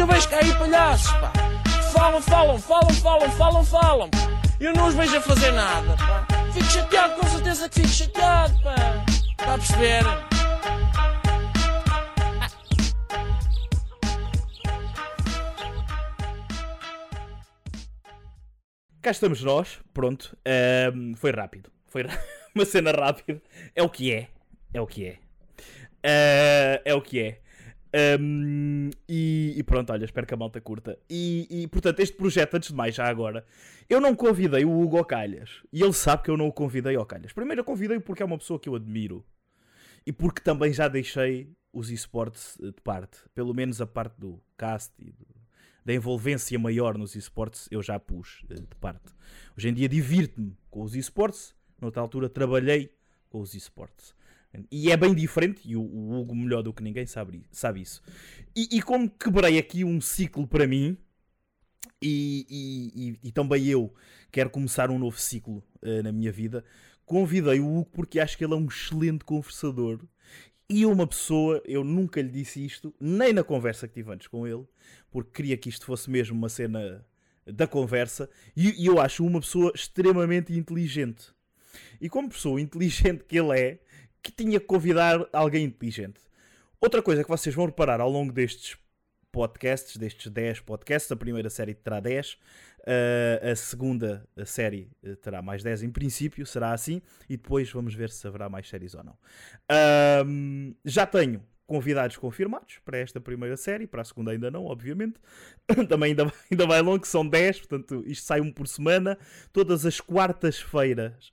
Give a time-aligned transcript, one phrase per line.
[0.00, 1.32] eu vejo cair palhaços, pá.
[1.92, 4.10] Falam, falam, falam, falam, falam, falam.
[4.60, 6.26] Eu não os vejo a fazer nada, pá.
[6.52, 8.74] Fico chateado, com certeza que fico chateado, pá.
[9.38, 10.04] Está a perceber?
[19.00, 20.36] Cá estamos nós, pronto.
[20.44, 21.70] Ahm, foi rápido.
[21.86, 22.04] Foi
[22.54, 23.40] uma cena rápida.
[23.74, 24.28] É o que é.
[24.74, 25.18] É o que é.
[26.04, 27.47] Ah, é o que é.
[27.92, 30.98] Ahm, e, e pronto, olha, espero que a malta curta.
[31.08, 33.44] E, e, portanto, este projeto, antes de mais, já agora,
[33.88, 35.62] eu não convidei o Hugo Calhas.
[35.72, 37.32] E ele sabe que eu não o convidei ao Calhas.
[37.32, 39.24] Primeiro, eu convidei porque é uma pessoa que eu admiro.
[40.06, 43.18] E porque também já deixei os esportes eh, de parte.
[43.34, 45.26] Pelo menos a parte do cast e do-
[45.84, 49.14] da envolvência maior nos esportes eu já pus eh, de parte.
[49.56, 51.54] Hoje em dia divirto-me com os esportes.
[51.80, 52.92] Noutra altura trabalhei
[53.30, 54.14] com os esportes.
[54.70, 58.02] E é bem diferente, e o, o Hugo melhor do que ninguém sabe, sabe isso.
[58.56, 60.96] E, e como quebrei aqui um ciclo para mim,
[62.00, 63.92] e, e- e- e também eu
[64.30, 66.64] quero começar um novo ciclo eh, na minha vida,
[67.04, 70.00] convidei o Hugo porque acho que ele é um excelente conversador.
[70.70, 74.46] E uma pessoa, eu nunca lhe disse isto, nem na conversa que tive antes com
[74.46, 74.66] ele,
[75.10, 77.04] porque queria que isto fosse mesmo uma cena
[77.46, 81.32] da conversa, e, e eu acho uma pessoa extremamente inteligente.
[82.00, 83.80] E como pessoa inteligente que ele é,
[84.22, 86.20] que tinha que convidar alguém inteligente.
[86.80, 88.76] Outra coisa que vocês vão reparar ao longo destes
[89.32, 95.42] podcasts, destes 10 podcasts, a primeira série terá 10, uh, a segunda série uh, terá
[95.42, 99.04] mais 10 em princípio, será assim, e depois vamos ver se haverá mais séries ou
[99.04, 99.16] não.
[99.68, 105.20] Ahm, já tenho convidados confirmados para esta primeira série, para a segunda ainda não, obviamente.
[105.88, 109.18] Também ainda, vai- ainda vai longo, são 10, portanto isto sai um por semana.
[109.52, 111.32] Todas as quartas-feiras,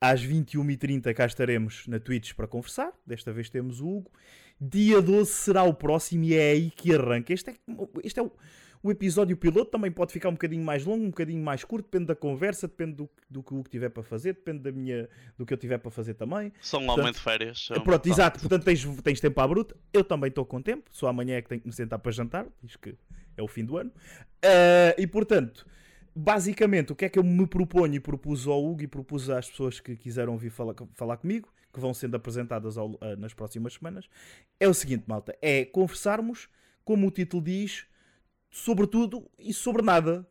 [0.00, 2.92] às 21h30, cá estaremos na Twitch para conversar.
[3.06, 4.10] Desta vez temos o Hugo.
[4.60, 7.32] Dia 12 será o próximo e é aí que arranca.
[7.32, 7.54] Este é,
[8.04, 8.30] este é o,
[8.82, 12.06] o episódio piloto, também pode ficar um bocadinho mais longo, um bocadinho mais curto, depende
[12.06, 15.08] da conversa, depende do, do que o Hugo tiver para fazer, depende da minha,
[15.38, 16.52] do que eu tiver para fazer também.
[16.60, 17.68] Só um aumento de férias.
[17.70, 18.40] um- Pronto, exato.
[18.40, 19.74] Portanto, tens, tens tempo à bruta.
[19.92, 20.84] Eu também estou com tempo.
[20.92, 22.46] Só amanhã é que tenho que me sentar para jantar.
[22.62, 22.94] Diz que
[23.36, 23.90] é o fim do ano.
[24.44, 25.66] Ah, e portanto,
[26.14, 29.48] basicamente, o que é que eu me proponho e propus ao Hugo e propus às
[29.50, 33.74] pessoas que quiseram vir falar, falar comigo, que vão sendo apresentadas ao- ah, nas próximas
[33.74, 34.08] semanas,
[34.60, 36.48] é o seguinte, malta: é conversarmos,
[36.84, 37.86] como o título diz,
[38.50, 40.26] sobre tudo e sobre nada.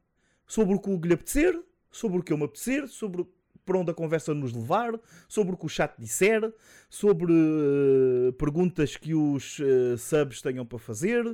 [0.46, 3.26] Sobre o que o Hugo lhe apetecer, sobre o que eu me apetecer, sobre
[3.66, 4.94] para onde a conversa nos levar,
[5.28, 6.54] sobre o que o chat disser,
[6.90, 11.26] sobre eh, perguntas que os eh, subs tenham para fazer.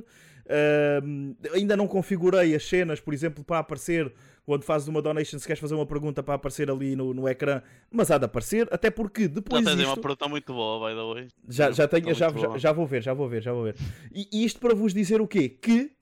[0.48, 4.12] Ahm, ainda não configurei as cenas, por exemplo, para aparecer
[4.44, 7.62] quando fazes uma donation, se queres fazer uma pergunta para aparecer ali no, no ecrã,
[7.90, 9.88] mas há de aparecer, até porque Já depois tens aí isto...
[9.88, 11.28] uma pergunta muito boa, by the way.
[11.48, 13.76] Já, já, tenho, já, já, já vou ver, já vou ver, já vou ver.
[14.12, 15.48] E, e isto para vos dizer o quê?
[15.48, 15.92] Que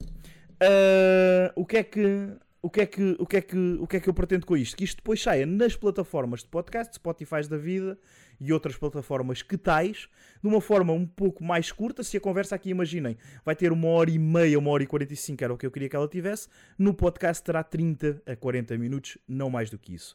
[0.61, 2.29] ah, o que é que
[2.69, 4.55] o que é que o que é que o que é que eu pretendo com
[4.55, 4.77] isto?
[4.77, 7.99] Que isto depois saia nas plataformas de podcast, Spotify da vida
[8.39, 10.07] e outras plataformas que tais,
[10.43, 12.03] de uma forma um pouco mais curta.
[12.03, 15.43] Se a conversa aqui, imaginem, vai ter uma hora e meia, uma hora e 45,
[15.43, 16.47] era o que eu queria que ela tivesse.
[16.79, 20.15] No podcast terá 30 a 40 minutos, não mais do que isso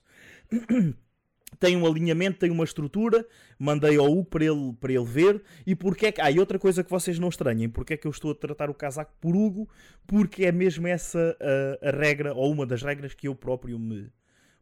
[1.59, 3.25] tem um alinhamento, tem uma estrutura,
[3.57, 5.41] mandei ao Hugo para ele, para ele ver.
[5.65, 6.21] E porque é que.
[6.21, 8.69] Ah, e outra coisa que vocês não estranhem, porque é que eu estou a tratar
[8.69, 9.67] o casaco por Hugo?
[10.07, 11.37] Porque é mesmo essa
[11.81, 14.09] a, a regra, ou uma das regras que eu próprio me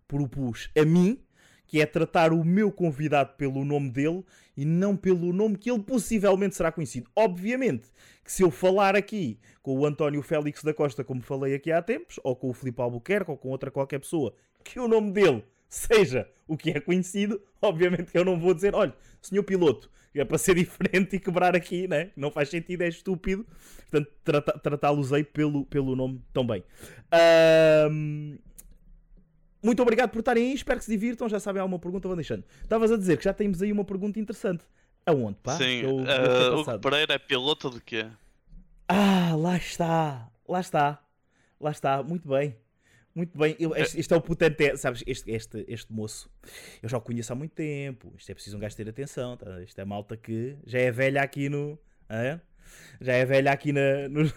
[0.07, 1.19] propus a mim,
[1.65, 4.25] que é tratar o meu convidado pelo nome dele
[4.57, 7.09] e não pelo nome que ele possivelmente será conhecido.
[7.15, 7.89] Obviamente
[8.23, 11.81] que se eu falar aqui com o António Félix da Costa, como falei aqui há
[11.81, 15.45] tempos, ou com o Filipe Albuquerque, ou com outra qualquer pessoa, que o nome dele
[15.73, 20.25] seja o que é conhecido, obviamente que eu não vou dizer, olha, senhor piloto, é
[20.25, 22.11] para ser diferente e quebrar aqui, né?
[22.15, 23.45] Não faz sentido, é estúpido.
[23.89, 26.63] Portanto, trata- tratá-los aí pelo, pelo nome também.
[27.11, 28.37] Ahm,
[29.63, 31.29] Muito obrigado por estarem aí, espero que se divirtam.
[31.29, 32.43] Já sabem, há uma pergunta, vão deixando.
[32.61, 34.65] Estavas a dizer que já temos aí uma pergunta interessante.
[35.05, 35.57] Aonde, pá?
[35.57, 36.79] Sim, Eu- eu fiquei o.
[36.79, 38.05] Pereira é piloto de quê?
[38.87, 40.29] Ah, lá está.
[40.47, 40.99] Lá está.
[41.59, 42.03] Lá está.
[42.03, 42.55] Muito bem.
[43.13, 43.55] Muito bem.
[43.59, 44.77] Eu, este, este é o potente.
[44.77, 46.29] Sabes, este, este, este moço,
[46.81, 48.13] eu já o conheço há muito tempo.
[48.17, 49.35] Isto é preciso um gajo ter atenção.
[49.37, 49.61] Tá?
[49.61, 51.77] Isto é malta que já é velha aqui no.
[52.09, 52.39] hã?
[53.01, 54.33] Já é velha aqui na, nos.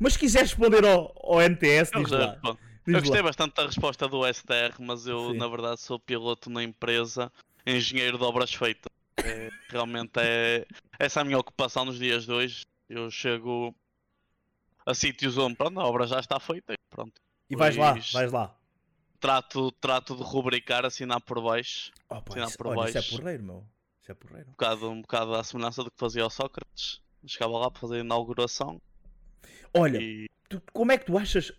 [0.00, 2.36] Mas se quiser responder ao, ao NTS, Eu, diz lá.
[2.42, 3.28] bom, Diz eu gostei lá.
[3.28, 5.38] bastante da resposta do STR, mas eu Sim.
[5.38, 7.30] na verdade sou piloto na empresa,
[7.66, 8.90] engenheiro de obras feitas.
[9.24, 10.66] É, realmente é
[10.98, 12.64] essa é a minha ocupação nos dias de hoje.
[12.88, 13.74] Eu chego
[14.84, 16.72] a sítios onde pronto, a obra já está feita.
[16.74, 17.20] e Pronto.
[17.48, 18.54] E vais lá, vais lá.
[19.20, 21.90] Trato, trato de rubricar, assinar por baixo.
[22.08, 23.16] Oh, pá, lá isso, por olha, isso é baixo.
[23.16, 23.64] porreiro, meu.
[24.02, 24.48] Isso é porreiro.
[24.48, 27.00] Um bocado, um bocado à semelhança do que fazia o Sócrates.
[27.26, 28.80] Chegava lá para fazer a inauguração.
[29.74, 31.52] Olha, E tu- como é que tu achas.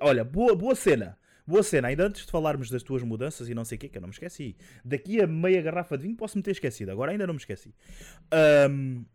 [0.00, 1.18] Olha, boa, boa cena.
[1.44, 1.88] Boa cena.
[1.88, 4.08] Ainda antes de falarmos das tuas mudanças e não sei o que, que eu não
[4.08, 4.56] me esqueci.
[4.84, 6.90] Daqui a meia garrafa de vinho posso-me ter esquecido.
[6.92, 7.74] Agora ainda não me esqueci.
[8.30, 9.06] Bo-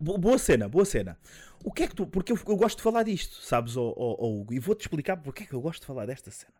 [0.00, 1.18] boa cena, boa cena.
[1.62, 2.06] O que é que tu.
[2.06, 4.54] Porque eu, eu gosto de falar disto, sabes, ó ó- ó Hugo?
[4.54, 6.52] E vou-te explicar porque é que eu gosto de falar desta cena.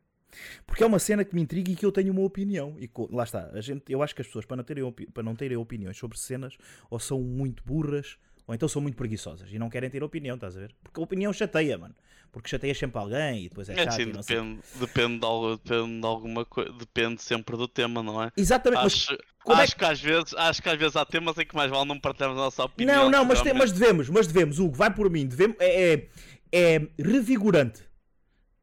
[0.64, 2.76] Porque é uma cena que me intriga e que eu tenho uma opinião.
[2.78, 5.34] E lá está, a gente, eu acho que as pessoas, para não, terem para não
[5.34, 6.56] terem opiniões sobre cenas,
[6.88, 8.16] ou são muito burras,
[8.50, 10.74] ou então são muito preguiçosas e não querem ter opinião, estás a ver?
[10.82, 11.94] Porque a opinião chateia, mano.
[12.32, 14.36] Porque chateia sempre alguém e depois é é chato assim, e não sei.
[14.36, 18.32] depende, depende, de, algo- depende de alguma coisa, depende sempre do tema, não é?
[18.36, 21.46] Exatamente, mas Acho, é acho que às vezes, acho que às vezes há temas em
[21.46, 23.04] que mais vale não partilharmos a nossa opinião.
[23.04, 23.58] Não, não, mas, realmente.
[23.58, 25.28] mas devemos, mas devemos, Hugo, vai por mim.
[25.28, 26.08] Devemos, é, é,
[26.52, 27.84] é revigorante.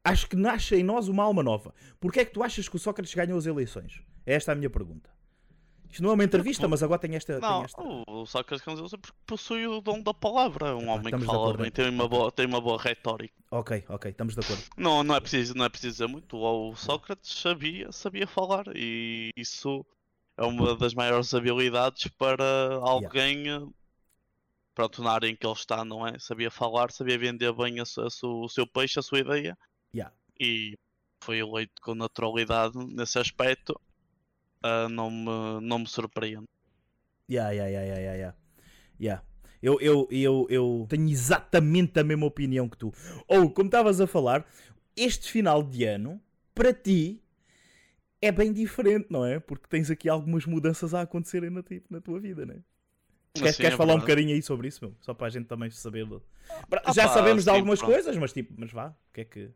[0.03, 1.73] Acho que nasce em nós uma alma nova.
[1.97, 4.01] Porquê é que tu achas que o Sócrates ganhou as eleições?
[4.25, 5.09] É esta a minha pergunta.
[5.89, 7.33] Isto não é uma entrevista, mas agora tem esta.
[7.39, 7.81] tem Não, esta...
[7.81, 10.75] o Sócrates Canzil porque possui o dom da palavra.
[10.75, 13.33] Um Epá, homem que fala bem, tem uma, boa, tem uma boa retórica.
[13.51, 14.63] Ok, ok, estamos de acordo.
[14.77, 16.37] Não, não, é preciso, não é preciso dizer muito.
[16.37, 19.85] O Sócrates sabia, sabia falar e isso
[20.35, 23.61] é uma das maiores habilidades para alguém, eh,
[24.75, 26.19] pronto, na área em que ele está, não é?
[26.19, 29.57] Sabia falar, sabia vender bem a a su- o seu peixe, a sua ideia
[29.93, 30.13] Yeah.
[30.39, 30.77] e
[31.23, 33.79] foi eleito com naturalidade nesse aspecto.
[34.67, 36.45] Ah, não, me, não me surpreende.
[37.29, 38.35] Yeah, yeah, yeah, yeah, yeah,
[38.99, 39.23] yeah.
[39.61, 42.93] Eu, eu, eu, eu tenho exatamente a mesma opinião que tu.
[43.27, 44.45] Ou, como estavas a falar,
[44.95, 46.21] este final de ano,
[46.53, 47.21] para ti,
[48.21, 49.39] é bem diferente, não é?
[49.39, 52.59] Porque tens aqui algumas mudanças a acontecerem na, ti- na tua vida, não é?
[53.33, 54.95] Queres, Assim, queres é falar um bocadinho aí sobre isso, meu?
[55.01, 56.07] Só para a gente também saber.
[56.71, 57.93] Ah Já pá, sabemos de algumas pronto.
[57.93, 59.49] coisas, mas tipo, mas vá, o que é que.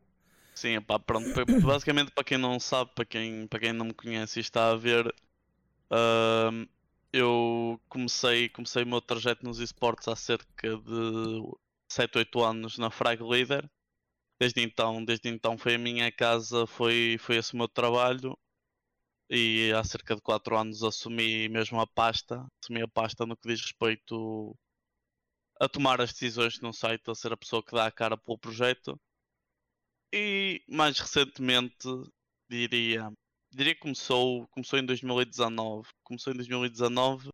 [0.61, 1.25] Sim, pá, pronto.
[1.65, 4.75] Basicamente, para quem não sabe, para quem, para quem não me conhece e está a
[4.75, 5.11] ver,
[5.89, 6.67] ahm,
[7.11, 11.41] eu comecei, comecei o meu trajeto nos esportes há cerca de
[11.91, 13.67] 7, 8 anos na Frag Leader.
[14.39, 18.37] Desde então, desde então foi a minha casa, foi, foi esse o meu trabalho.
[19.29, 23.47] E há cerca de 4 anos assumi mesmo a pasta, assumi a pasta no que
[23.49, 24.55] diz respeito
[25.59, 28.37] a tomar as decisões no site, a ser a pessoa que dá a cara pelo
[28.37, 28.99] projeto.
[30.13, 31.87] E mais recentemente,
[32.49, 33.09] diria,
[33.49, 35.87] diria que começou, começou em 2019.
[36.03, 37.29] Começou em 2019.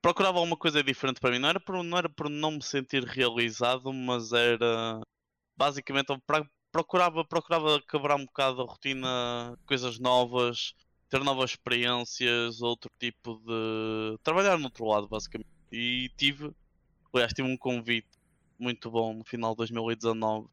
[0.00, 1.38] Procurava alguma coisa diferente para mim.
[1.40, 5.00] Não era por, não era por não me sentir realizado, mas era
[5.56, 6.08] basicamente
[6.72, 10.74] procurava, procurava quebrar um bocado a rotina, coisas novas,
[11.08, 14.18] ter novas experiências, outro tipo de.
[14.22, 15.50] trabalhar no outro lado, basicamente.
[15.72, 16.52] E tive,
[17.12, 18.08] aliás, tive um convite
[18.58, 20.48] muito bom no final de 2019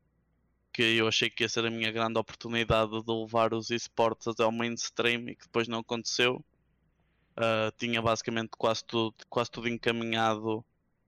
[0.79, 4.43] que eu achei que ia ser a minha grande oportunidade de levar os esportes até
[4.43, 6.43] ao mainstream e que depois não aconteceu.
[7.35, 10.65] Ah, tinha basicamente quase tudo, quase tudo encaminhado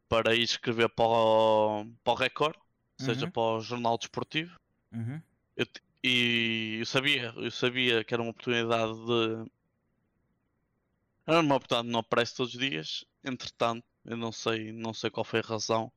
[0.09, 2.63] para ir escrever para o, para o Record, ou
[2.97, 3.31] seja, Uhum.
[3.31, 4.59] para o Jornal Desportivo.
[5.55, 9.51] Eu te- e eu sabia, eu sabia que era uma oportunidade de.
[11.25, 13.03] Era uma oportunidade que não aparece todos os dias.
[13.23, 15.91] Entretanto, eu não sei, não sei qual foi a razão.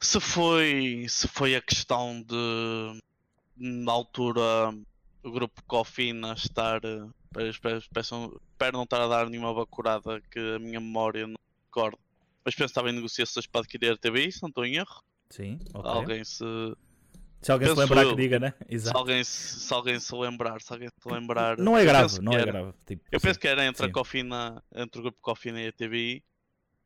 [0.00, 3.00] Se foi, se foi a questão de
[3.56, 4.42] na altura
[5.22, 6.80] o grupo Cofina estar.
[6.84, 11.26] eh, Espero, espero, espero- espero não estar a dar nenhuma bacurada que a minha memória
[11.26, 11.36] não
[11.66, 11.98] recorda.
[12.42, 15.02] Mas penso que estava em negociações para adquirir a TBI, se não estou em erro.
[15.28, 15.90] Sim, ok.
[15.90, 16.42] Alguém se,
[17.42, 18.10] Se alguém se Penso lembrar eu.
[18.16, 18.54] que diga, né?
[18.66, 18.96] se Exato.
[18.98, 21.58] alguém se, se alguém se lembrar, se alguém se lembrar.
[21.58, 22.72] Não é grave, não é era- grave.
[22.86, 23.26] Tipo, Eu sim.
[23.26, 23.90] penso que era entre sim.
[23.90, 26.24] a Cofina, entre o grupo Cofina e a TBI.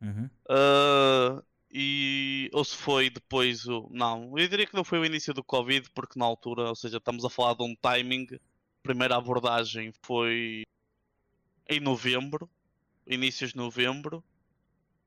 [0.02, 0.28] Uhum.
[0.50, 1.42] Ah,
[1.73, 3.88] e ou se foi depois o.
[3.91, 6.99] Não, eu diria que não foi o início do Covid, porque na altura, ou seja,
[6.99, 8.26] estamos a falar de um timing.
[8.33, 10.64] A primeira abordagem foi
[11.69, 12.50] em novembro,
[13.07, 14.23] inícios de novembro.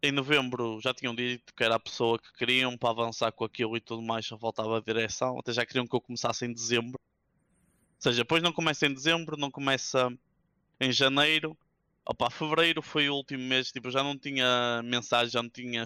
[0.01, 3.77] Em novembro já tinham dito que era a pessoa que queriam para avançar com aquilo
[3.77, 5.37] e tudo mais, só faltava a direção.
[5.39, 6.99] Até já queriam que eu começasse em dezembro.
[6.99, 10.11] Ou seja, depois não começa em dezembro, não começa
[10.79, 11.57] em janeiro.
[12.05, 15.85] Opa, fevereiro foi o último mês, tipo, já não tinha mensagem, já não tinha.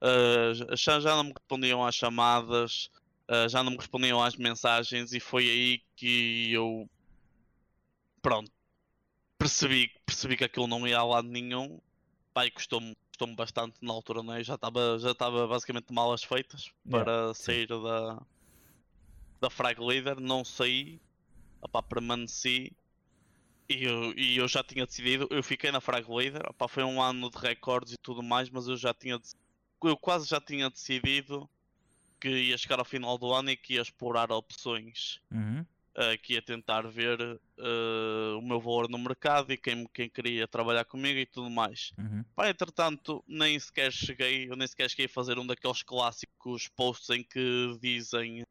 [0.00, 2.90] Ah, já, já não me respondiam às chamadas,
[3.28, 6.88] ah, já não me respondiam às mensagens e foi aí que eu.
[8.22, 8.50] Pronto.
[9.38, 11.80] Percebi, percebi que aquilo não ia a lado nenhum.
[12.38, 14.44] E custou-me custou bastante na altura, não é?
[14.44, 18.22] Já estava já estava basicamente malas feitas para sair da,
[19.40, 20.20] da Frag Leader.
[20.20, 21.00] Não saí,
[21.62, 22.72] opá, permaneci.
[23.68, 27.02] E eu, e eu já tinha decidido, eu fiquei na Frag Leader, opá, foi um
[27.02, 29.34] ano de recordes e tudo mais, mas eu já tinha, dec-
[29.82, 31.48] eu quase já tinha decidido
[32.20, 35.60] que ia chegar ao final do ano e que ia explorar opções Uhum.
[35.60, 40.48] uh, que ia tentar ver uh, o meu valor no mercado e quem, quem queria
[40.48, 41.92] trabalhar comigo e tudo mais.
[41.98, 42.24] Uhum.
[42.34, 47.10] Pá, entretanto, nem sequer cheguei, eu nem sequer cheguei a fazer um daqueles clássicos posts
[47.10, 48.44] em que dizem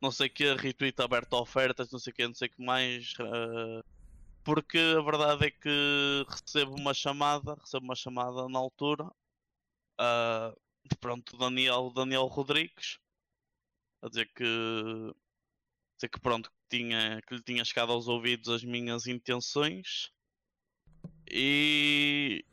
[0.00, 2.62] não sei que, retweet aberto a ofertas, não sei o que, não sei o que
[2.62, 3.14] mais.
[3.14, 3.82] Uh,
[4.44, 9.10] porque a verdade é que recebo uma chamada, recebo uma chamada na altura.
[9.98, 10.54] Uh,
[11.00, 12.98] pronto, Daniel, Daniel Rodrigues
[14.02, 14.44] a dizer que
[15.96, 20.12] dizer que pronto que, tinha, que lhe tinha chegado aos ouvidos as minhas intenções
[21.30, 22.44] e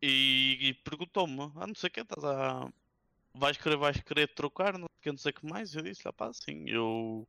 [0.00, 2.68] e, e perguntou-me, ah não sei o que, estás a
[3.34, 6.32] vais querer, vais querer trocar, não sei não sei que mais, eu disse, ah pá,
[6.32, 7.26] sim, eu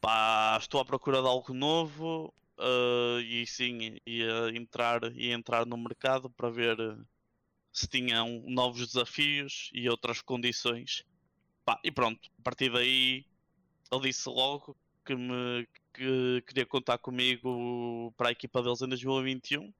[0.00, 5.76] pá, estou à procura de algo novo uh, e sim, ia entrar, ia entrar no
[5.76, 6.76] mercado para ver
[7.72, 11.04] se tinham novos desafios e outras condições.
[11.64, 13.26] Pá, e pronto, a partir daí
[13.92, 19.72] ele disse logo que me que queria contar comigo para a equipa deles em 2021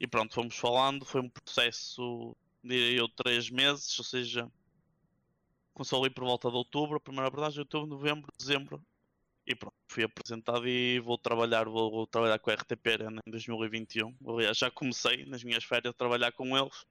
[0.00, 4.50] e pronto, fomos falando, foi um processo de eu três meses, ou seja,
[5.72, 8.84] começou ali por volta de outubro, a primeira abordagem, outubro, novembro, dezembro
[9.46, 13.30] e pronto, fui apresentado e vou trabalhar, vou, vou trabalhar com a RTP Arena em
[13.30, 14.16] 2021.
[14.26, 16.84] Aliás, já comecei nas minhas férias a trabalhar com eles,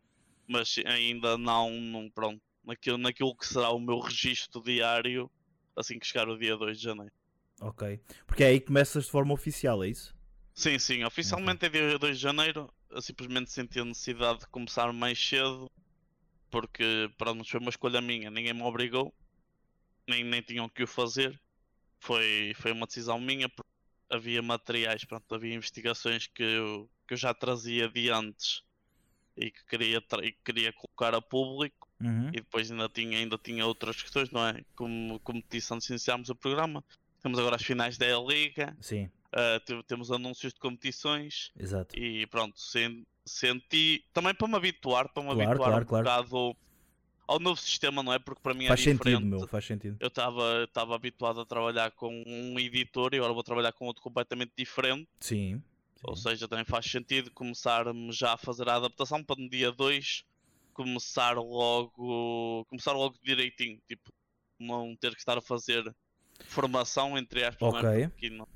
[0.48, 5.30] mas ainda não, não pronto, naquilo, naquilo que será o meu registro diário
[5.76, 7.14] assim que chegar o dia 2 de janeiro.
[7.62, 8.00] Ok.
[8.26, 10.16] Porque é aí que começas de forma oficial, é isso?
[10.54, 11.04] Sim, sim.
[11.04, 11.82] Oficialmente okay.
[11.82, 12.74] é dia 2 de janeiro.
[12.90, 15.70] Eu simplesmente senti a necessidade de começar mais cedo.
[16.50, 18.30] Porque, para não foi uma escolha minha.
[18.30, 19.14] Ninguém me obrigou.
[20.08, 21.40] Nem, nem tinham que o fazer.
[22.00, 23.52] Foi, foi uma decisão minha.
[24.10, 28.62] Havia materiais, pronto, havia investigações que eu, que eu já trazia de antes
[29.36, 32.30] e que queria, e que queria colocar a público uhum.
[32.30, 34.64] e depois ainda tinha, ainda tinha outras questões, não é?
[34.76, 36.84] Como, como disse antes de iniciarmos o programa,
[37.22, 39.10] temos agora as finais da Liga, Sim.
[39.34, 41.98] Uh, temos anúncios de competições Exato.
[41.98, 42.54] e pronto,
[43.26, 46.04] senti também para me habituar, para me claro, habituar claro, um claro.
[46.04, 46.58] bocado
[47.28, 48.20] ao novo sistema, não é?
[48.20, 49.16] Porque para mim faz é diferente.
[49.16, 49.98] Sentido, meu, faz sentido.
[50.00, 54.52] Eu estava habituado a trabalhar com um editor e agora vou trabalhar com outro completamente
[54.56, 55.08] diferente.
[55.20, 55.62] Sim.
[56.04, 60.24] Ou seja, também faz sentido começar-me já a fazer a adaptação para no dia 2
[60.74, 64.12] começar logo começar logo direitinho, tipo,
[64.60, 65.84] não ter que estar a fazer
[66.46, 68.08] formação entre aspas, é?
[68.08, 68.48] Porque aqui, não,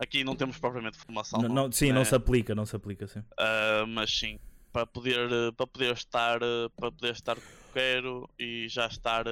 [0.00, 1.40] aqui não temos propriamente formação.
[1.42, 1.92] Não, não, sim, é?
[1.92, 3.20] não se aplica, não se aplica, sim.
[3.20, 4.38] Uh, mas sim,
[4.72, 6.40] para poder, para poder estar
[6.76, 9.26] para poder estar como quero e já estar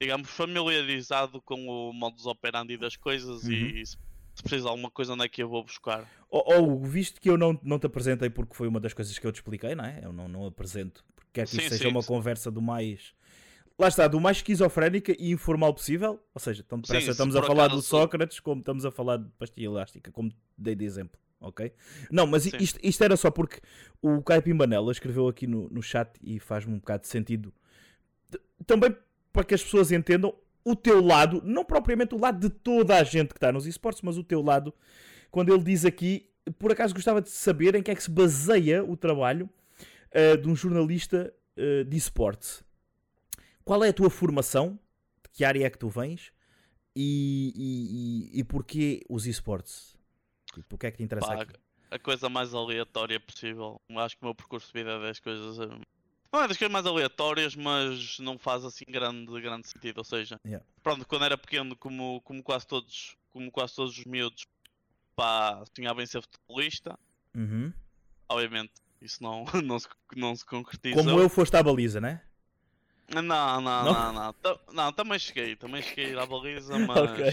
[0.00, 3.52] digamos familiarizado com o modus operandi das coisas Uhum.
[3.52, 3.84] e
[4.34, 6.08] se se precisa de alguma coisa onde é que eu vou buscar.
[6.30, 9.26] Ou, ou, visto que eu não, não te apresentei porque foi uma das coisas que
[9.26, 10.00] eu te expliquei, não é?
[10.02, 12.08] Eu não, não apresento porque quer que Sim, isto seja sim, uma sim.
[12.08, 13.14] conversa do mais.
[13.78, 16.20] Lá está, do mais esquizofrénica e informal possível.
[16.34, 19.28] Ou seja, que se estamos a falar do acaso- Sócrates como estamos a falar de
[19.38, 21.18] pastilha elástica, como dei de exemplo.
[21.40, 21.72] Ok?
[22.10, 23.60] Não, mas isto, isto era só porque
[24.00, 27.52] o Caipim Banela escreveu aqui no, no chat e faz-me um bocado de sentido.
[28.64, 28.96] Também
[29.32, 33.04] para que as pessoas entendam o teu lado, não propriamente o lado de toda a
[33.04, 34.72] gente que está nos esportes, mas o teu lado,
[35.30, 36.28] quando ele diz aqui,
[36.58, 39.48] por acaso gostava de saber em que é que se baseia o trabalho
[40.14, 42.62] ah, de um jornalista ah, de esportes.
[43.64, 44.78] Qual é a tua formação?
[45.22, 46.32] De que área é que tu vens?
[46.94, 49.96] E, e, e, e porquê os esportes?
[50.52, 51.54] Tipo, o que é que te interessa Pá, aqui?
[51.92, 53.80] a coisa mais aleatória possível.
[53.96, 55.58] Acho que o meu percurso de vida é das coisas.
[56.32, 59.98] Não é das coisas mais aleatórias, mas não faz assim grande, grande sentido.
[59.98, 60.64] Ou seja, Yeah.
[60.82, 64.46] pronto, quando era pequeno, como, como quase todos, como quase todos os miúdos,
[65.14, 66.98] pá, sonhava em ser futebolista.
[67.34, 67.72] Uhum.
[68.28, 71.04] Obviamente, isso não, não, se, não se concretizou.
[71.04, 72.22] Como eu foste à baliza, né?
[73.14, 73.84] Não, não, Não?
[73.84, 74.34] não, não.
[74.72, 77.10] Não, também cheguei, também cheguei a à baliza, mas.
[77.10, 77.32] Ok.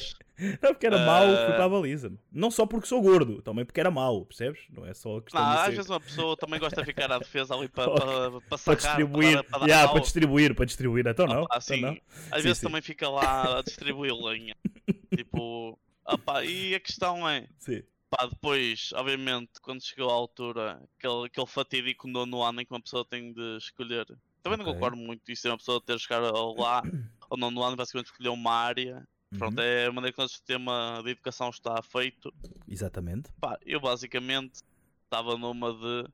[0.61, 1.53] Não, porque era mau, fui Ah.
[1.55, 2.11] para a baliza.
[2.31, 4.61] Não só porque sou gordo, também porque era mau, percebes?
[4.69, 5.71] Não é só a questão Não, de às ser...
[5.75, 8.05] vezes uma pessoa também gosta de ficar à defesa ali para, Ok.
[8.05, 11.27] para, para, para sacar, distribuir, para, dar- para dar yeah, para distribuir, para distribuir, então
[11.27, 11.97] não, Opa, então não.
[12.31, 12.67] Às Sim, vezes sim.
[12.67, 14.55] também fica lá a distribuir lenha.
[15.15, 17.83] tipo, opa, e a questão é, Sim.
[18.09, 22.81] pá, depois, obviamente, quando chegou à altura, aquele, aquele fatídico nono ano em que uma
[22.81, 24.05] pessoa tem de escolher.
[24.41, 24.73] Também não Ok.
[24.73, 26.81] concordo muito isso, é uma pessoa ter de chegar lá,
[27.29, 29.07] ao nono ano, basicamente escolher uma área.
[29.37, 32.33] Pronto, Uhum, é a maneira que o nosso sistema de educação está feito.
[32.67, 33.31] Exatamente.
[33.39, 34.61] Pá, eu basicamente
[35.03, 36.09] estava numa de.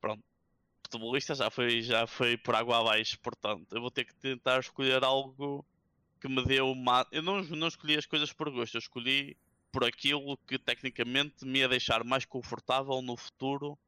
[0.00, 0.22] Pronto,
[0.84, 5.02] futebolista já foi, já foi por água abaixo, portanto, eu vou ter que tentar escolher
[5.04, 5.64] algo
[6.20, 7.06] que me dê uma.
[7.12, 9.36] Eu não, não escolhi as coisas por gosto, eu escolhi
[9.72, 13.78] por aquilo que tecnicamente me ia deixar mais confortável no futuro,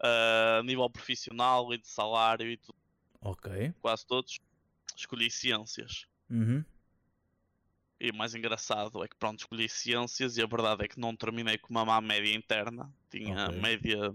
[0.00, 2.77] ah, a nível profissional e de salário e tudo,
[3.20, 3.72] Ok.
[3.80, 4.38] quase todos.
[4.96, 6.06] Escolhi ciências.
[6.30, 6.64] Uhum.
[8.00, 11.16] E o mais engraçado é que pronto, escolhi ciências e a verdade é que não
[11.16, 12.92] terminei com uma má média interna.
[13.10, 13.60] Tinha Ok.
[13.60, 14.14] média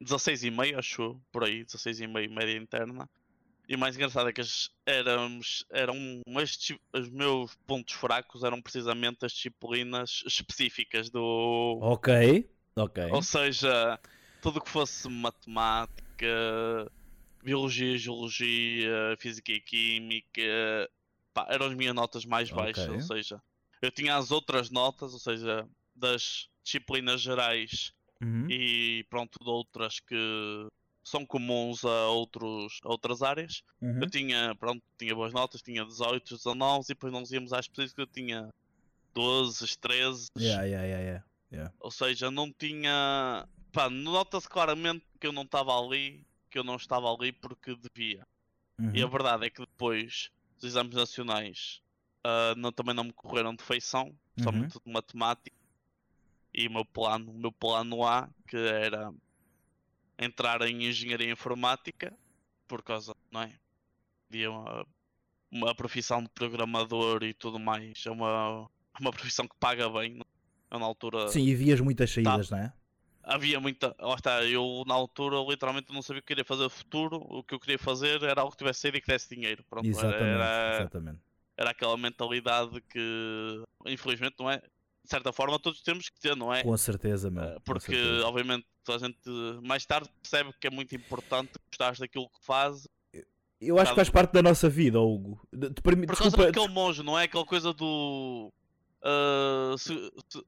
[0.00, 3.08] 16,5, acho por aí, 16,5 média interna.
[3.66, 5.94] E o mais engraçado é que as, éramos, eram
[6.44, 11.78] dis- os meus pontos fracos eram precisamente as disciplinas específicas do.
[11.80, 13.10] Ok, ok.
[13.10, 13.98] Ou seja,
[14.42, 16.90] tudo que fosse matemática,
[17.44, 20.90] biologia, geologia, física e química,
[21.32, 22.84] pá, eram as minhas notas mais baixas.
[22.84, 22.94] Ok.
[22.94, 23.42] Ou seja,
[23.82, 28.46] eu tinha as outras notas, ou seja, das disciplinas gerais Uhum.
[28.48, 30.16] e pronto, de outras que
[31.02, 33.62] são comuns a, outros, a outras áreas.
[33.82, 34.00] Uhum.
[34.00, 37.98] Eu tinha, pronto, tinha boas notas, tinha 18, 19 e depois nós íamos às específicas
[37.98, 38.48] eu tinha
[39.12, 40.28] 12, 13.
[40.38, 41.74] Yeah, yeah, yeah, yeah.
[41.80, 43.46] Ou seja, não tinha.
[43.72, 46.24] Pá, nota-se claramente que eu não estava ali,
[46.54, 48.24] que eu não estava ali porque devia.
[48.92, 49.10] E a Uhum.
[49.10, 51.82] verdade é que depois os exames nacionais
[52.22, 55.56] ah, não- também não me correram de feição, somente de matemática.
[56.54, 59.12] E o meu plano, o meu plano A, que era
[60.16, 62.16] entrar em engenharia informática,
[62.68, 63.58] por causa, não é?
[64.30, 64.86] Havia uma,
[65.50, 68.70] uma profissão de programador e tudo mais, é uma,
[69.00, 70.14] uma profissão que paga bem.
[70.14, 70.24] não-
[70.70, 72.14] Eu na altura Sim, e vias muitas Tá.
[72.14, 72.72] saídas, não é?
[73.24, 73.94] Havia muita.
[73.98, 77.16] Lá está, eu na altura literalmente não sabia o que queria fazer no futuro.
[77.28, 79.64] O que eu queria fazer era algo que tivesse saído e que desse dinheiro.
[79.68, 81.18] Pronto, era- Exatamente, era, exatamente.
[81.56, 84.58] era aquela mentalidade que infelizmente não é.
[84.58, 86.62] De certa forma todos temos que ter, não é?
[86.62, 87.42] Com certeza, meu.
[87.44, 88.26] Eh, Porque certeza.
[88.26, 89.28] obviamente a gente
[89.62, 92.88] mais tarde percebe que é muito importante gostar daquilo que faz.
[93.60, 95.40] Eu acho que faz parte da nossa vida, Hugo.
[95.52, 97.24] De- de- permi- Por causa Desculpa, daquele monge, não é?
[97.24, 98.52] Aquela coisa do.
[99.02, 100.44] ah, se- se-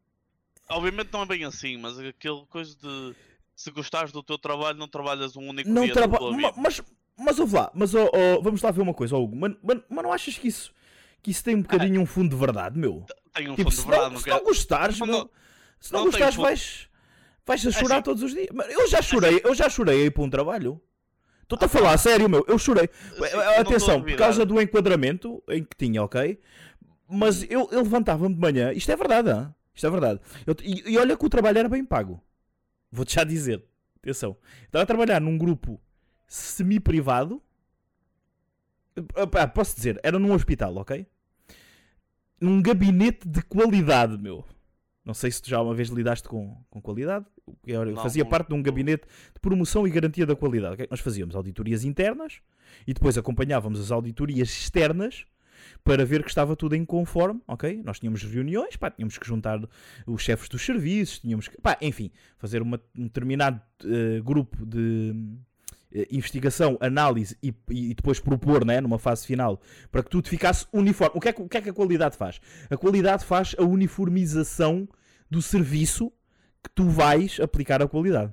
[0.68, 3.14] Obviamente não é bem assim, mas aquela coisa de
[3.54, 6.52] se gostares do teu trabalho, não trabalhas um único não dia da tua vida.
[6.56, 6.82] Mas,
[7.16, 9.34] mas ouve lá, mas ó, ó, vamos lá ver uma coisa, Hugo.
[9.36, 10.72] Mas, mas, mas não achas que isso,
[11.22, 13.06] que isso tem um bocadinho um fundo de verdade, meu?
[13.32, 15.30] Tem um Tipo, fundo de verdade, não, se não gostares, Não, meu,
[15.80, 16.88] se não, não gostares, vais,
[17.46, 18.48] vais a chorar assim- todos os dias.
[18.68, 20.80] Eu já chorei, eu já chorei aí para um trabalho.
[21.42, 22.90] Estou-te a falar, a sério, meu, eu chorei.
[23.14, 26.40] Sim, a Atenção, por causa do enquadramento em que tinha, ok?
[27.08, 29.54] Mas eu, eu levantava-me de manhã, isto é verdade, hã?
[29.76, 30.20] Isto é verdade.
[30.44, 32.20] Eu- e, e olha que o trabalho era bem pago.
[32.90, 33.64] Vou-te já dizer,
[33.98, 34.36] atenção.
[34.64, 35.80] Estava a trabalhar num grupo
[36.26, 37.40] semi-privado.
[39.30, 41.06] Pá, Posso dizer, era num hospital, ok?
[42.40, 44.44] Num gabinete de qualidade, meu.
[45.04, 47.26] Não sei se tu já uma vez lidaste com, com qualidade.
[47.64, 50.74] Eu Não, fazia não- parte de um gabinete de promoção e garantia da qualidade.
[50.74, 50.88] ok?
[50.90, 52.40] Nós fazíamos auditorias internas
[52.86, 55.24] e depois acompanhávamos as auditorias externas
[55.84, 57.82] para ver que estava tudo em conforme, ok?
[57.84, 59.60] Nós tínhamos reuniões, pá, tínhamos que juntar
[60.06, 65.14] os chefes dos serviços, tínhamos que, pá, enfim, fazer uma- um determinado eh, grupo de
[65.92, 70.66] eh, investigação, análise e, e depois propor, né, numa fase final, para que tudo ficasse
[70.72, 71.12] uniforme.
[71.16, 72.40] O que, é que, o que é que a qualidade faz?
[72.68, 74.88] A qualidade faz a uniformização
[75.30, 76.12] do serviço
[76.62, 78.32] que tu vais aplicar à qualidade.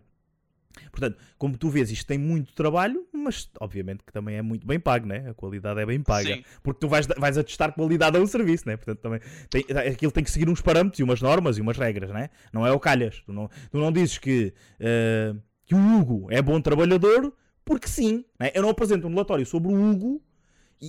[0.91, 4.79] Portanto, como tu vês, isto tem muito trabalho, mas obviamente que também é muito bem
[4.79, 5.29] pago, né?
[5.29, 6.35] A qualidade é bem paga.
[6.35, 6.43] Sim.
[6.61, 8.77] Porque tu vais, vais atestar qualidade a um serviço, né?
[8.77, 12.09] Portanto, também tem, aquilo tem que seguir uns parâmetros e umas normas e umas regras,
[12.11, 12.29] né?
[12.51, 13.21] Não é o calhas.
[13.25, 17.33] Tu não, tu não dizes que, eh, que o Hugo é bom trabalhador
[17.65, 18.25] porque sim.
[18.39, 18.51] Né?
[18.53, 20.21] Eu não apresento um relatório sobre o Hugo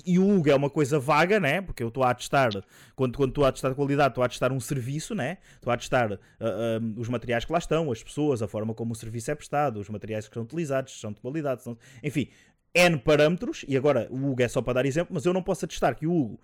[0.05, 1.61] e, o Hugo é uma coisa vaga, né?
[1.61, 2.51] Porque eu estou a atestar,
[2.97, 5.39] quando, quando estou a atestar qualidade, estou a atestar um serviço, né?
[5.55, 8.93] Estou a atestar ah, ah, os materiais que lá estão, as pessoas, a forma como
[8.93, 11.77] o serviço é prestado, os materiais que são utilizados, se são de qualidade, são...
[12.03, 12.29] enfim,
[12.75, 15.65] N parâmetros, e agora o Hugo é só para dar exemplo, mas eu não posso
[15.65, 16.41] atestar que o Hugo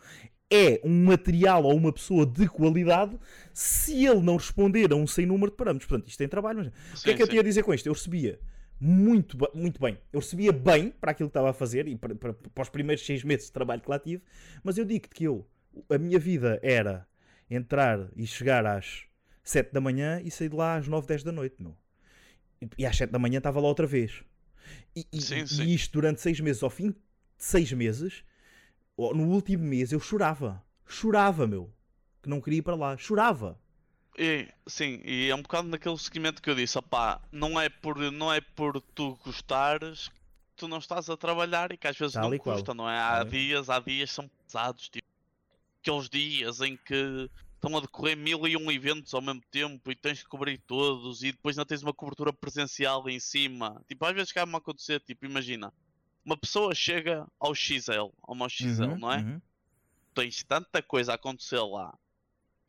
[0.52, 3.18] é um material ou uma pessoa de qualidade
[3.52, 5.88] se ele não responder a um sem número de parâmetros.
[5.88, 6.72] Portanto, isto tem trabalho.
[6.90, 7.00] Mas...
[7.00, 7.30] o que é Sim, que eu sim.
[7.30, 7.86] tinha a dizer com isto?
[7.86, 8.38] Eu recebia
[8.81, 9.99] muito, muito bem.
[10.12, 13.05] Eu recebia bem para aquilo que estava a fazer e para, para- para os primeiros
[13.05, 14.23] seis meses de trabalho que lá tive,
[14.64, 15.47] mas eu digo-te que eu,
[15.90, 17.07] a minha vida era
[17.51, 19.05] entrar e chegar às
[19.43, 21.77] 7 da manhã e sair de lá às 9, 10 da noite, meu.
[22.62, 24.23] E, e às 7 da manhã estava lá outra vez.
[24.95, 25.64] E, e- Sim, e sim.
[25.69, 26.97] isto durante seis meses, ao fim de
[27.37, 28.25] seis meses,
[28.97, 30.62] no último mês, eu chorava.
[30.87, 31.73] Chorava, meu.
[32.23, 32.97] Que não queria ir para lá.
[32.97, 33.59] Chorava.
[34.22, 37.96] E, sim, e é um bocado naquele seguimento que eu disse, opá, não é por,
[38.12, 40.14] não é por tu gostares que
[40.56, 42.56] tu não estás a trabalhar e que às vezes Tal não qual.
[42.56, 42.98] custa, não é?
[43.00, 45.09] Há e- dias, há dias que são pesados, tipo,
[45.83, 49.96] aqueles dias em que estão a decorrer mil e um eventos ao mesmo tempo e
[49.96, 53.83] tens de cobrir todos e depois não tens uma cobertura presencial em cima.
[53.88, 55.72] Tipo, às vezes acaba-me a acontecer, tipo, imagina,
[56.22, 59.20] uma pessoa chega ao XL, ao meu XL, Uhum, não é?
[59.20, 59.40] uhum.
[60.14, 61.96] Tens tanta coisa a acontecer lá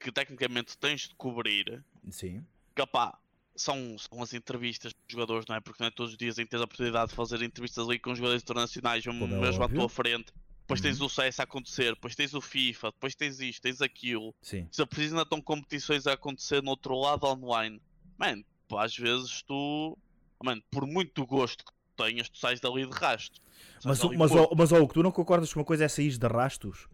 [0.01, 2.43] que tecnicamente tens de cobrir Sim.
[2.75, 3.17] que opá,
[3.55, 5.59] são, são as entrevistas dos jogadores, não é?
[5.59, 8.15] Porque não é todos os dias em tens a oportunidade de fazer entrevistas ali com
[8.15, 10.33] jogadores internacionais, mesmo, é mesmo à tua frente.
[10.61, 14.33] depois tens o CS a acontecer, depois tens o FIFA, depois tens isto, tens aquilo.
[14.41, 14.67] Sim.
[14.71, 17.81] Se preciso ainda estão competições a acontecer no outro lado online.
[18.17, 19.97] Man, pô, às vezes tu,
[20.43, 23.41] man, por muito gosto que tu tenhas, tu sais dali de rastro.
[23.83, 26.87] Mas, mas, mas ó, Hugo, tu não concordas que uma coisa é sair de rastos,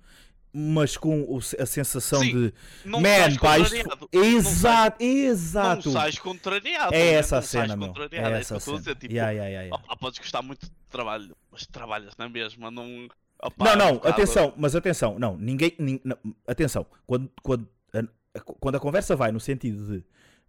[0.59, 3.75] mas com a sensação Sim, de não man, pá, isto...
[3.75, 4.09] contrariado.
[4.11, 5.91] exato, Não exato.
[5.91, 6.93] sais contrariado.
[6.95, 7.11] É né?
[7.13, 7.93] essa a cena, meu.
[7.95, 8.77] É que essa a cena.
[8.79, 8.95] dizer.
[8.95, 9.83] Tipo, Yeah, yeah, yeah, yeah.
[9.85, 13.07] opá, podes gostar muito de trabalho, mas trabalhas na mesma, não.
[13.43, 16.17] opá, Não, é um não, bocado- atenção, mas atenção, não, ninguém, nin- não,
[16.47, 20.03] atenção, quando, quando, a, a- quando a conversa vai no sentido de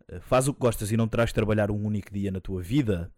[0.09, 2.63] eh, faz o que gostas e não terás de trabalhar um único dia na tua
[2.63, 3.13] vida,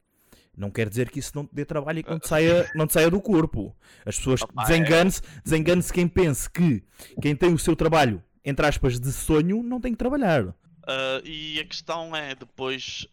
[0.56, 2.86] não quer dizer que isso não te dê trabalho e que não te saia, não
[2.86, 3.74] te saia do corpo.
[4.04, 4.66] As pessoas Opa, é.
[4.66, 6.82] desengane-se, desengane-se quem pense que
[7.22, 10.54] quem tem o seu trabalho, entre aspas, de sonho, não tem que trabalhar.
[10.86, 13.06] Ah, e a questão é, depois,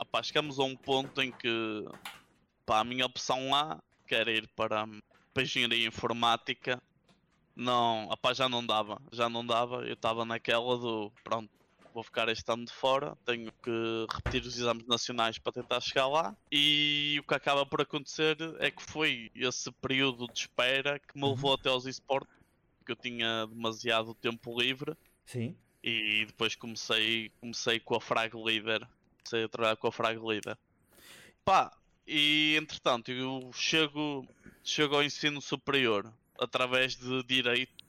[0.00, 1.84] opá, chegamos a um ponto em que
[2.66, 4.86] pá, a minha opção A, que era ir para,
[5.32, 6.82] para engenharia informática,
[7.54, 11.50] não, opá, já não dava, já não dava, eu estava naquela do, pronto,
[11.92, 16.06] vou ficar este ano de fora, tenho que repetir os exames nacionais para tentar chegar
[16.06, 21.18] lá, e o que acaba por acontecer é que foi esse período de espera que
[21.18, 22.34] me levou até aos esportes,
[22.84, 25.56] que eu tinha demasiado tempo livre, Sim.
[25.82, 28.86] e depois comecei, comecei com a Frag Leader.
[29.18, 30.58] Comecei a trabalhar com a Frag Leader.
[31.44, 31.72] Pá,
[32.06, 34.26] e entretanto eu chego,
[34.64, 37.84] chego ao ensino superior através de direito,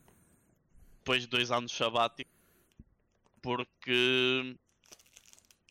[1.00, 2.30] depois de dois anos sabático,
[3.44, 4.56] porque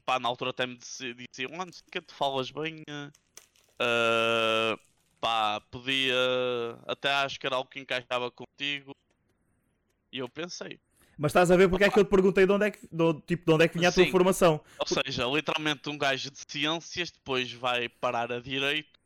[0.04, 2.84] pá, na altura até me diziam, mano, que tu falas bem,
[3.80, 4.76] ah,
[5.20, 6.14] pá, podia,
[6.86, 8.94] até acho que era algo que encaixava contigo,
[10.12, 10.78] e eu pensei,
[11.18, 13.20] Mas estás a ver porque é que eu te perguntei de onde é que, de,
[13.26, 14.10] tipo, de onde é que vinha a tua Sim.
[14.10, 14.60] formação.
[14.78, 18.98] Ou seja, literalmente um gajo de ciências depois vai parar a direito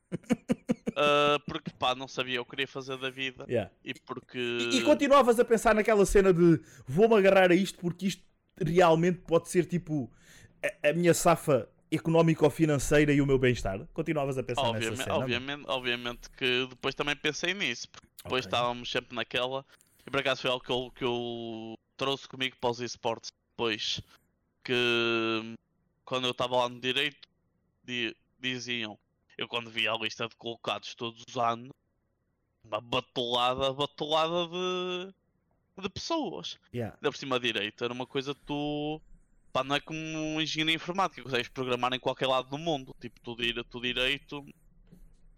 [0.97, 3.71] ah, porque pá, não sabia o que queria fazer da vida Yeah.
[3.85, 4.39] e porque.
[4.39, 8.23] E, e continuavas a pensar naquela cena de vou-me agarrar a isto porque isto
[8.64, 10.11] realmente pode ser tipo
[10.83, 13.87] a, a minha safa económico-financeira e o meu bem-estar?
[13.92, 15.16] Continuavas a pensar nessa Obviamente, cena?
[15.19, 18.49] obviamente, obviamente que depois também pensei nisso, porque depois Ok.
[18.49, 19.64] estávamos sempre naquela,
[20.07, 24.01] e por acaso foi algo que eu, que eu trouxe comigo para os esportes depois,
[24.64, 25.55] que
[26.05, 27.29] quando eu estava lá no direito,
[27.85, 28.99] di- diziam,
[29.38, 31.69] eu quando via a lista de colocados todos os anos,
[32.64, 35.14] uma batulada, batulada de,
[35.83, 36.59] de pessoas.
[36.73, 36.97] Yeah.
[36.97, 39.01] Ainda por cima direito, era uma coisa que tu.
[39.53, 42.95] Pá, não é como um engenheiro informático, consegues programar em qualquer lado do mundo.
[43.01, 44.45] Tipo, tu, dire, tu direito.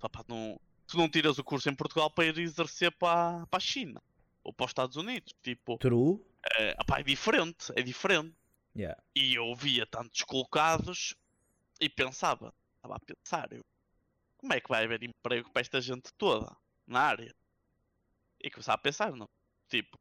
[0.00, 3.56] Pá, pá, não, tu não tiras o curso em Portugal para ir exercer para, para
[3.56, 4.02] a China
[4.42, 5.32] ou para os Estados Unidos.
[5.42, 6.20] Tipo, True.
[6.56, 8.34] é, pá, é diferente, é diferente.
[8.76, 9.00] Yeah.
[9.14, 11.14] E eu via tantos colocados
[11.80, 13.64] e pensava, estava a pensar, eu,
[14.36, 17.34] como é que vai haver emprego para esta gente toda na área?
[18.40, 19.28] E começava a pensar, não?
[19.68, 19.98] Tipo,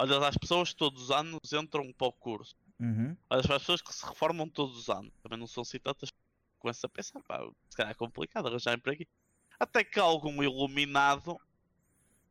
[0.00, 2.56] olhas às pessoas que todos os anos entram para o curso.
[2.78, 3.16] Uhum.
[3.28, 5.12] Para as pessoas que se reformam todos os anos.
[5.22, 6.10] Também não são assim tantas.
[6.58, 9.10] Começa a pensar, pá, se calhar é complicado arranjar emprego aqui.
[9.58, 11.38] Até que algum iluminado,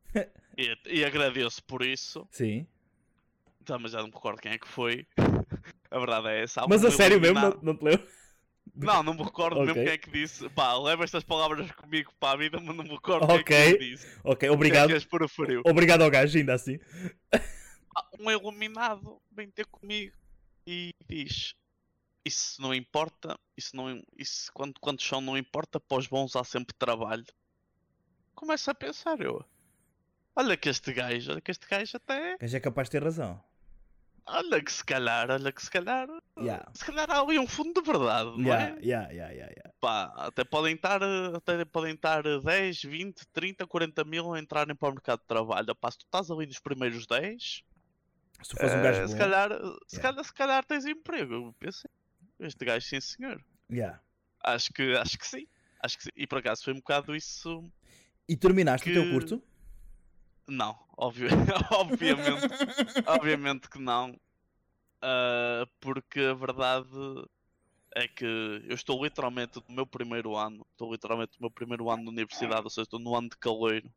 [0.58, 2.66] e, e agradeço por isso, Sim.
[3.62, 5.06] então, mas já não me recordo quem é que foi.
[5.90, 6.64] A verdade é essa.
[6.68, 8.06] Mas a sério mesmo, não, não te lembro?
[8.76, 9.84] Não, não me recordo mesmo Ok.
[9.84, 10.48] quem é que disse.
[10.50, 13.90] Pá, leva estas palavras comigo para a vida, mas não me recordo quem é que
[13.90, 14.06] disse.
[14.22, 14.86] Ok, Quem é obrigado.
[14.88, 15.62] que és por frio?
[15.66, 16.78] Obrigado ao gajo, ainda assim.
[18.18, 20.16] Um iluminado vem ter comigo
[20.66, 21.54] e diz:
[22.24, 26.44] Isso não importa, isso não isso quando, quando são não importa, para os bons há
[26.44, 27.26] sempre trabalho.
[28.34, 29.44] Começa a pensar eu.
[30.36, 32.36] Olha que este gajo, olha que este gajo até.
[32.38, 33.42] Gajo é capaz de ter razão.
[34.26, 36.06] Olha que se calhar, olha que se calhar.
[36.38, 36.70] Yeah.
[36.72, 38.80] Se calhar há ali um fundo de verdade, não Yeah, é?
[38.80, 39.74] yeah, yeah, yeah, yeah.
[39.80, 41.02] Pá, até podem estar,
[41.34, 45.26] até podem estar eh, 10, 20, 30, 40 mil a entrarem para o mercado de
[45.26, 45.74] trabalho.
[45.74, 47.64] Pá, se tu estás ali nos primeiros 10,
[48.42, 49.18] Se tu fores um eh, gajo se, bom.
[49.18, 49.50] calhar,
[49.86, 50.02] se, Yeah.
[50.02, 51.34] calhar, se calhar tens emprego.
[51.34, 51.90] Eu pensei,
[52.40, 53.44] este gajo sim senhor.
[53.70, 54.00] Yeah.
[54.42, 55.46] Acho que, acho que sim.
[55.82, 56.10] Acho que sim.
[56.16, 57.70] E por acaso foi um bocado isso.
[58.28, 59.42] E terminaste o teu Que- curso?
[60.48, 62.48] Não, obviamente,
[63.06, 64.18] obviamente que não.
[65.02, 66.88] Ah, porque a verdade
[67.94, 72.02] é que eu estou literalmente no meu primeiro ano, estou literalmente no meu primeiro ano
[72.04, 73.90] de universidade, ou seja, estou no ano de caloiro,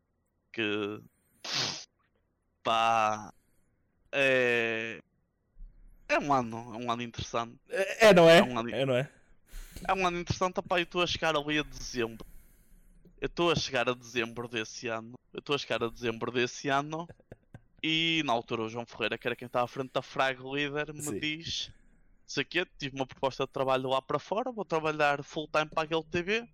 [0.51, 1.01] que
[2.63, 3.33] pá
[4.13, 4.99] é,
[6.07, 7.59] é um ano, é um ano interessante.
[7.69, 8.37] É, não é?
[8.37, 9.11] É um ano- É, não é?
[9.87, 12.25] É um ano interessante, pá, eu estou a chegar ali a dezembro.
[13.19, 15.13] Eu estou a chegar a dezembro desse ano.
[15.33, 17.07] Eu estou a chegar a dezembro desse ano.
[17.81, 20.93] E na altura o João Ferreira, que era quem estava à frente da Frag Leader,
[20.93, 21.19] me Sim.
[21.19, 21.71] diz:
[22.25, 25.83] Isso aqui, tive uma proposta de trabalho lá para fora, vou trabalhar full time para
[25.83, 26.47] aquele TV.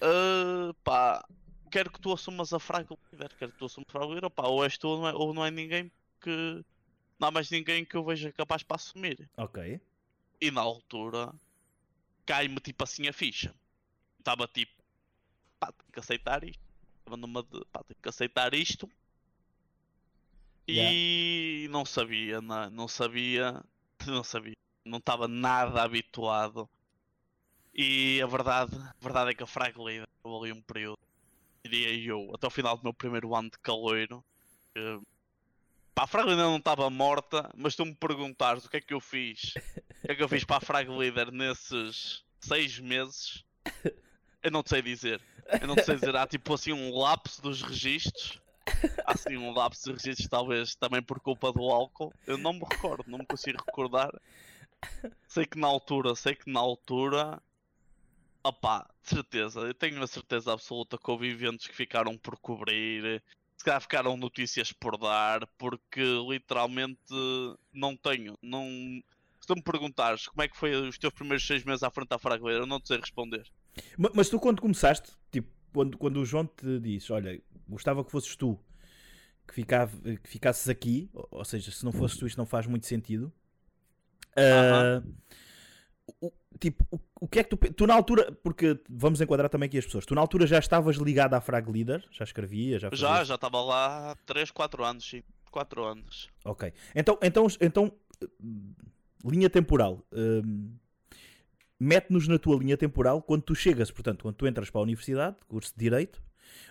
[0.00, 1.24] Ah, pá,
[1.70, 4.62] quero que tu assumas a frag líder, quero que tu assumas a frag opá, ou
[4.64, 6.64] és tu ou não é, ou não é ninguém que
[7.18, 9.28] não há mais ninguém que eu veja capaz para assumir.
[9.36, 9.80] Ok.
[10.40, 11.32] E na altura
[12.26, 13.54] cai-me tipo assim a ficha.
[14.18, 14.72] Estava tipo,
[15.58, 16.62] pá, tenho que aceitar isto.
[16.98, 18.90] Estava numa de, pá, tenho que aceitar isto.
[20.66, 23.62] E não sabia, não, não sabia,
[24.06, 26.68] não sabia, não estava nada habituado.
[27.74, 30.98] E a verdade, a verdade é que a Frag Leader ali um período,
[31.62, 34.24] diria eu, até o final do meu primeiro ano de caloiro.
[34.74, 35.00] Que,
[35.94, 38.94] pá, a Frag Leader não estava morta, mas tu me perguntares o que é que
[38.94, 39.54] eu fiz,
[40.02, 43.44] o que é que eu fiz para a Frag Leader nesses seis meses,
[44.42, 45.20] eu não te sei dizer.
[45.60, 48.40] Eu não te sei dizer, há tipo assim um lapso dos registros.
[49.04, 52.12] Há assim um lapso de registros, talvez também por culpa do álcool.
[52.26, 54.10] Eu não me recordo, não me consigo recordar.
[55.26, 57.42] Sei que na altura, sei que na altura.
[58.42, 63.22] Opá, certeza, eu tenho a certeza absoluta que houve eventos que ficaram por cobrir,
[63.64, 67.00] se calhar ficaram notícias por dar, porque literalmente
[67.72, 68.36] não tenho.
[68.42, 68.66] Não...
[69.40, 72.08] Se tu me perguntares como é que foi os teus primeiros seis meses à frente
[72.08, 73.42] da Fragleira, eu não te sei responder.
[73.96, 78.10] Ma- Mas tu quando começaste, tipo, quando, quando o João te disse, olha, gostava que
[78.10, 78.58] fosses tu
[79.48, 82.66] que, ficava, que ficasses aqui, ou, ou seja, se não fosses tu isto não faz
[82.66, 83.32] muito sentido.
[84.36, 85.14] Ah, o-
[86.60, 89.78] tipo, o, o que é que tu, tu na altura, porque vamos enquadrar também aqui
[89.78, 93.08] as pessoas, tu na altura já estavas ligado à Frag Leader, já escrevia, já Já,
[93.08, 95.22] fazias- já estava lá há 3, 4 anos, sim.
[95.50, 96.28] 4 anos.
[96.44, 96.72] Ok.
[96.94, 97.92] Então, então, então
[99.24, 100.04] linha temporal.
[100.12, 100.74] hum,
[101.78, 105.36] Mete-nos na tua linha temporal quando tu chegas, portanto, quando tu entras para a universidade,
[105.48, 106.22] curso de Direito,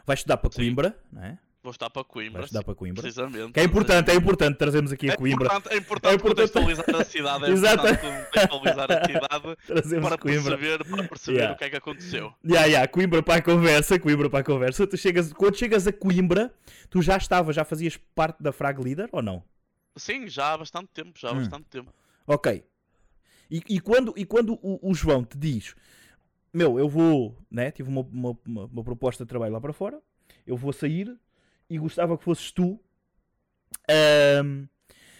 [0.05, 0.49] vais estudar para.
[0.49, 1.37] Coimbra, não é?
[1.63, 2.41] Vou estar para Coimbra.
[2.43, 3.01] Estudar sim, para Coimbra.
[3.01, 3.53] Precisamente.
[3.53, 5.47] Que é importante, é importante trazermos aqui a É Coimbra.
[5.47, 7.83] é importante É importante- contextualizar a cidade, é Exato.
[7.83, 10.57] contextualizar a cidade Trazemos para Coimbra.
[10.57, 11.55] perceber, para perceber Yeah.
[11.55, 12.33] o que é que aconteceu.
[12.45, 14.85] Ya, ya, Coimbra para a conversa, Coimbra para a conversa.
[14.85, 16.53] Tu chegas, quando chegas a Coimbra,
[16.89, 19.41] tu já estavas, já fazias parte da Frag Leader ou não?
[19.95, 21.37] Sim, já há bastante tempo, já há Hum.
[21.37, 21.93] bastante tempo.
[22.27, 22.61] Ok.
[23.49, 25.75] E, e quando, e quando o, o João te diz,
[26.53, 27.71] meu, eu vou, né?
[27.71, 30.01] Tive uma, uma, uma- uma proposta de trabalho lá para fora,
[30.45, 31.15] eu vou sair
[31.73, 32.79] e gostava que fosses tu.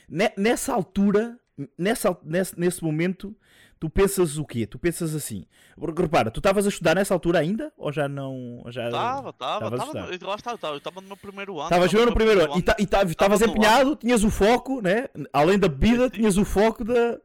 [0.10, 1.38] Ne- nessa altura,
[1.78, 3.36] nessa, nesse, nesse momento,
[3.80, 4.66] tu pensas o quê?
[4.68, 5.46] Tu pensas assim.
[5.76, 7.72] Porque repara, tu estavas a estudar nessa altura ainda?
[7.78, 8.64] Ou já não.
[8.68, 8.86] Já...
[8.88, 10.28] Estava, estava, estava.
[10.28, 11.64] Lá está, eu estava no meu primeiro ano.
[11.64, 12.50] Estavas estava mesmo no primeiro ano.
[12.50, 12.60] E ano.
[12.80, 15.08] E ta- estavas no empenhado, tinhas o foco, né?
[15.32, 17.20] Além da bebida, tinhas o foco da.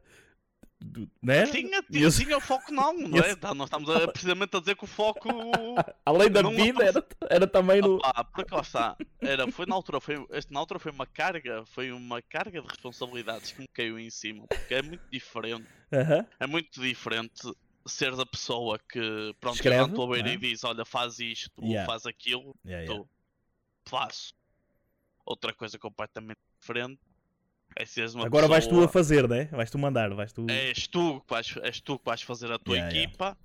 [0.81, 1.45] Do- né?
[1.47, 3.35] Tinha, tinha, Tinhas- tinha o foco não, não é?
[3.53, 5.27] Nós estamos a- precisamente a dizer que o foco...
[6.05, 7.95] Além da bebida, era, era também no.
[7.97, 11.65] Opá, porque lá está, era, foi na altura, foi, este, na altura foi uma carga,
[11.65, 16.25] foi uma carga de responsabilidades que me caiu em cima, porque é muito diferente, Aham.
[16.39, 17.51] é muito diferente
[17.85, 20.33] seres a pessoa que, pronto, Escreve, à tua beira é?
[20.33, 21.81] e diz, olha, faz isto, Yeah.
[21.81, 23.03] ou faz aquilo, Yeah, yeah.
[23.03, 23.09] tu
[23.89, 24.33] faço.
[25.25, 27.08] Outra coisa completamente diferente é
[28.25, 29.45] Agora vais tu a fazer, né?
[29.45, 30.45] Vais tu mandar, vais tu.
[30.49, 33.03] És tu, que vais, és tu que vais fazer a tua Yeah, yeah.
[33.03, 33.37] equipa,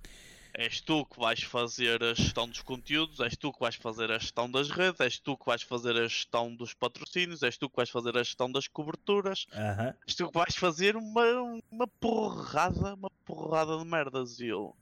[0.57, 4.17] és tu que vais fazer a gestão dos conteúdos, és tu que vais fazer a
[4.17, 7.75] gestão das redes, és tu que vais fazer a gestão dos patrocínios, és tu que
[7.75, 9.93] vais fazer a gestão das coberturas, Aham.
[10.07, 11.23] és tu que vais fazer uma,
[11.71, 14.39] uma porrada, uma porrada de merdas.
[14.39, 14.75] E eu,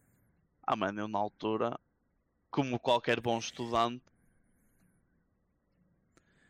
[0.65, 1.77] ah mano, eu na altura,
[2.49, 4.03] como qualquer bom estudante,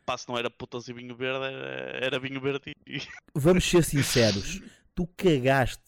[0.04, 3.00] pá, se não era putas e vinho verde, era, era vinho verde e,
[3.34, 4.60] Vamos ser sinceros,
[4.94, 5.82] tu cagaste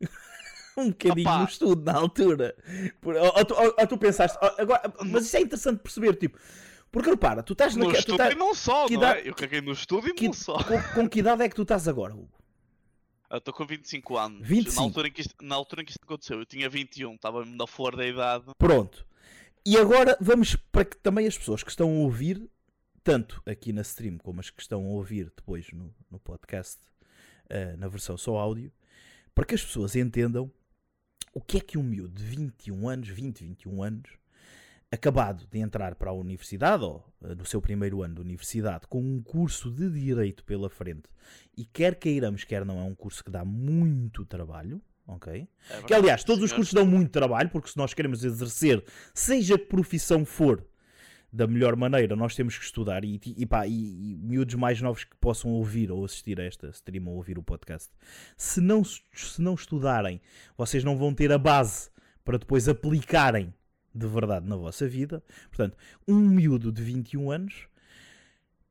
[0.76, 1.38] um bocadinho Opa.
[1.38, 2.56] no estudo na altura.
[3.00, 6.14] Por- Ou, ou tu, ou- ou tu pensaste, ó, agora, mas isso é interessante perceber,
[6.16, 6.38] tipo,
[6.90, 9.28] porque repara, tu estás no tu estudo estás- e não só, que não idade- é?
[9.30, 10.62] Eu caguei no estudo e que- não só.
[10.62, 12.30] com, com que idade é que tu estás agora, Hugo?
[13.30, 14.46] Eu estou com 25 anos.
[14.46, 14.76] 25.
[14.76, 17.42] Na altura, em que isto, na altura em que isto aconteceu, eu tinha 21, estava
[17.46, 18.44] na flor da idade.
[18.58, 19.06] Pronto.
[19.64, 22.46] E agora vamos para que também as pessoas que estão a ouvir,
[23.02, 26.78] tanto aqui na stream como as que estão a ouvir depois no, no podcast,
[27.48, 28.72] eh, na versão só áudio,
[29.34, 30.50] para que as pessoas entendam
[31.34, 34.10] o que é que um miúdo de 21 anos, 20, 21 anos,
[34.90, 39.00] acabado de entrar para a universidade, ou eh, no seu primeiro ano de universidade, com
[39.02, 41.08] um curso de direito pela frente,
[41.56, 45.48] e quer queiramos, quer não, é um curso que dá muito trabalho, ok?
[45.70, 48.84] É Que aliás, todos os cursos dão muito trabalho, porque se nós queremos exercer,
[49.14, 50.64] seja que profissão for,
[51.32, 53.04] da melhor maneira, nós temos que estudar.
[53.04, 56.68] E, e, pá, e, e miúdos mais novos que possam ouvir ou assistir a esta
[56.68, 57.90] stream ou ouvir o podcast,
[58.36, 60.20] se não, se não estudarem,
[60.56, 61.90] vocês não vão ter a base
[62.24, 63.52] para depois aplicarem
[63.94, 65.22] de verdade na vossa vida.
[65.48, 67.68] Portanto, um miúdo de 21 anos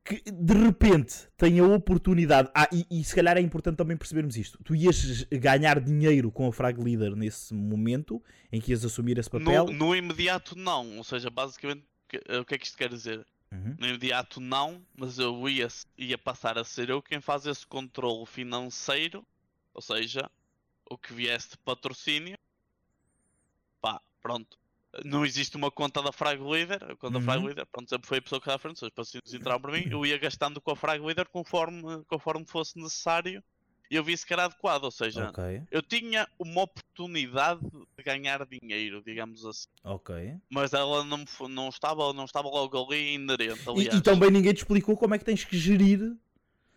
[0.04, 2.50] que de repente tem a oportunidade.
[2.54, 4.58] Ah, e, e se calhar é importante também percebermos isto.
[4.64, 8.22] Tu ias ganhar dinheiro com a Frag Leader nesse momento
[8.52, 9.66] em que ias assumir esse papel.
[9.66, 10.98] No, no imediato, não.
[10.98, 13.26] Ou seja, basicamente, que, o que é que isto quer dizer?
[13.50, 13.76] Uhum.
[13.78, 18.26] No imediato não, mas eu ia, ia passar a ser eu quem faz esse controle
[18.26, 19.26] financeiro,
[19.74, 20.30] ou seja,
[20.88, 22.36] o que viesse de patrocínio.
[23.80, 24.58] Pá, pronto.
[25.04, 27.46] Não existe uma conta da Frag Leader, a conta da Frag Uhum.
[27.46, 29.72] Leader, pronto, sempre foi a pessoa que estava à frente, se os patrocínios entravam por
[29.72, 33.42] mim, eu ia gastando com a Frag Leader conforme, conforme fosse necessário
[33.96, 37.60] eu vi que era adequado, ou seja, Ok, eu tinha uma oportunidade
[37.96, 40.36] de ganhar dinheiro, digamos assim, ok.
[40.50, 43.98] mas ela não, não, estava, não estava logo ali inerente, E, aliás.
[43.98, 46.16] e também ninguém te explicou como é que tens que gerir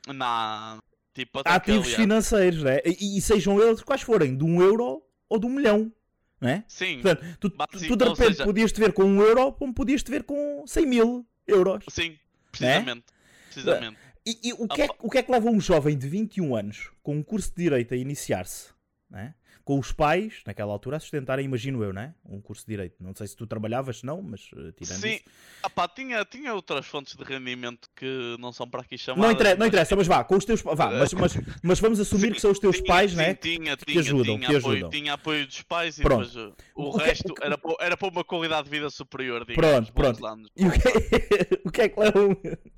[0.08, 0.78] Não,
[1.14, 2.80] tipo, ativos aliás, financeiros, né?
[2.86, 5.92] E, e sejam eles quais forem, de um euro ou de um milhão,
[6.40, 6.64] né?
[6.68, 9.74] Sim, Portanto, tu, Basic- tu de repente seja- podias te ver com um euro, como
[9.74, 11.86] podias te ver com 100 mil euros.
[11.90, 12.18] sim,
[12.52, 13.06] precisamente.
[13.50, 13.98] Precisamente.
[14.26, 16.56] E, e o, que é, que- o que é que leva um jovem de 21
[16.56, 18.74] anos com um curso de Direito a iniciar-se?
[19.10, 19.36] né?
[19.66, 22.14] Com os pais, naquela altura, a sustentarem, imagino eu, né?
[22.24, 22.98] Um curso de Direito.
[23.04, 25.24] Não sei se tu trabalhavas, não, mas uh, tirando Sim, isso.
[25.64, 29.26] ah pá, tinha, tinha outras fontes de rendimento que não são para aqui chamadas.
[29.26, 32.00] Não, interessa, não mas- interessa, mas vá, com os teus vá, mas, mas, mas vamos
[32.00, 33.34] assumir que são os teus Tinha- pais, sim, né?
[33.34, 34.90] Tinha, que tinha, ajudam, tinha, que apoio, ajudam.
[34.92, 36.28] tinha apoio dos pais e Pronto.
[36.28, 38.90] depois uh, o, O é- resto que- era, para, era para uma qualidade de vida
[38.92, 39.90] superior, digamos.
[39.90, 40.26] Pronto, pronto.
[40.28, 40.52] anos.
[40.56, 40.92] E o que, é,
[41.66, 42.32] o que é que leva um,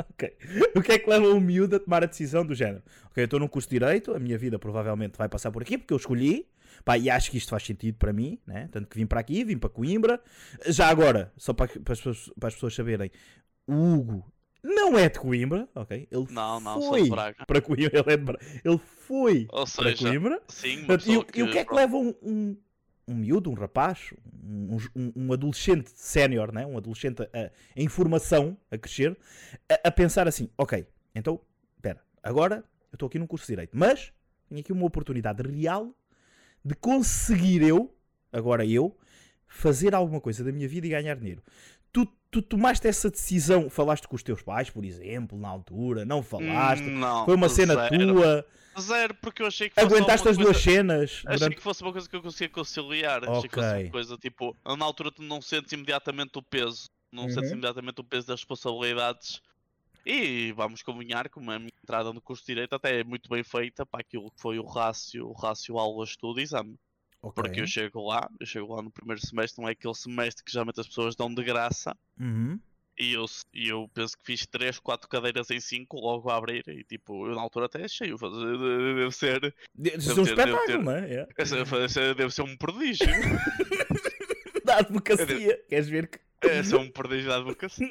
[0.10, 0.38] ok.
[0.74, 2.82] o que é que leva um miúdo a tomar a decisão do género?
[3.12, 5.78] Ok, eu estou num curso de Direito, a minha vida provavelmente vai passar por aqui,
[5.78, 6.48] porque eu escolhi,
[6.86, 8.68] pá, e acho que isto faz sentido para mim, né?
[8.72, 10.22] Tanto que vim para aqui, vim para Coimbra.
[10.68, 13.12] Já agora, só para, para, as, pessoas, para as pessoas saberem,
[13.68, 14.32] o Hugo
[14.64, 16.08] não é de Coimbra, ok?
[16.12, 17.46] Ele Não, não, foi de Braga.
[17.46, 18.60] para Coimbra, ele é.
[18.70, 20.42] Ele foi Ou para seja, Coimbra.
[20.48, 22.58] sim, Portanto, e, o- pessoa e o que é que leva um, um,
[23.08, 26.66] um miúdo, um rapaz, um, um- um adolescente sénior, né?
[26.66, 29.18] um adolescente a- em formação, a crescer,
[29.70, 31.40] a, a pensar assim: ok, então,
[31.76, 34.12] espera, agora eu estou aqui num curso de Direito, mas
[34.50, 35.96] tenho aqui uma oportunidade real
[36.68, 37.96] de conseguir eu,
[38.32, 38.96] agora eu,
[39.48, 41.42] fazer alguma coisa da minha vida e ganhar dinheiro.
[41.94, 46.22] Tu, tu tomaste essa decisão, falaste com os teus pais, por exemplo, na altura, não
[46.22, 48.14] falaste, Hum, Não, foi uma cena zero.
[48.14, 48.46] tua,
[48.80, 51.82] Zero, porque eu achei que fosse aguentaste as duas coisa- cenas Achei durante que fosse
[51.82, 53.28] uma coisa que eu conseguia conciliar.
[53.28, 53.84] Achei que fosse Ok.
[53.86, 57.30] uma coisa tipo, na altura tu não sentes imediatamente o peso, não Uhum.
[57.32, 59.42] sentes imediatamente o peso das responsabilidades.
[60.10, 63.44] E vamos combinar que a minha entrada no curso de Direito até é muito bem
[63.44, 66.76] feita para aquilo que foi o rácio, o rácio aula, estudo exame.
[67.22, 67.44] Ok.
[67.44, 70.52] Porque eu chego lá, eu chego lá no primeiro semestre, não é aquele semestre que
[70.52, 71.94] geralmente as pessoas dão de graça.
[72.18, 72.58] Uhum.
[73.00, 76.64] E eu, e eu penso que fiz 3, 4 cadeiras em 5 logo a abrir.
[76.70, 80.36] E tipo, eu na altura até achei, eu deve ser, Deve ser Deve um ter-
[80.36, 80.84] deve espetáculo, ter.
[80.84, 81.14] não é?
[81.14, 81.28] É.
[81.38, 83.06] essa- essa deve ser um prodígio.
[84.66, 85.64] Da advocacia.
[85.70, 86.20] Queres ver que.
[86.42, 87.88] É, sou um prodígio da advocacia.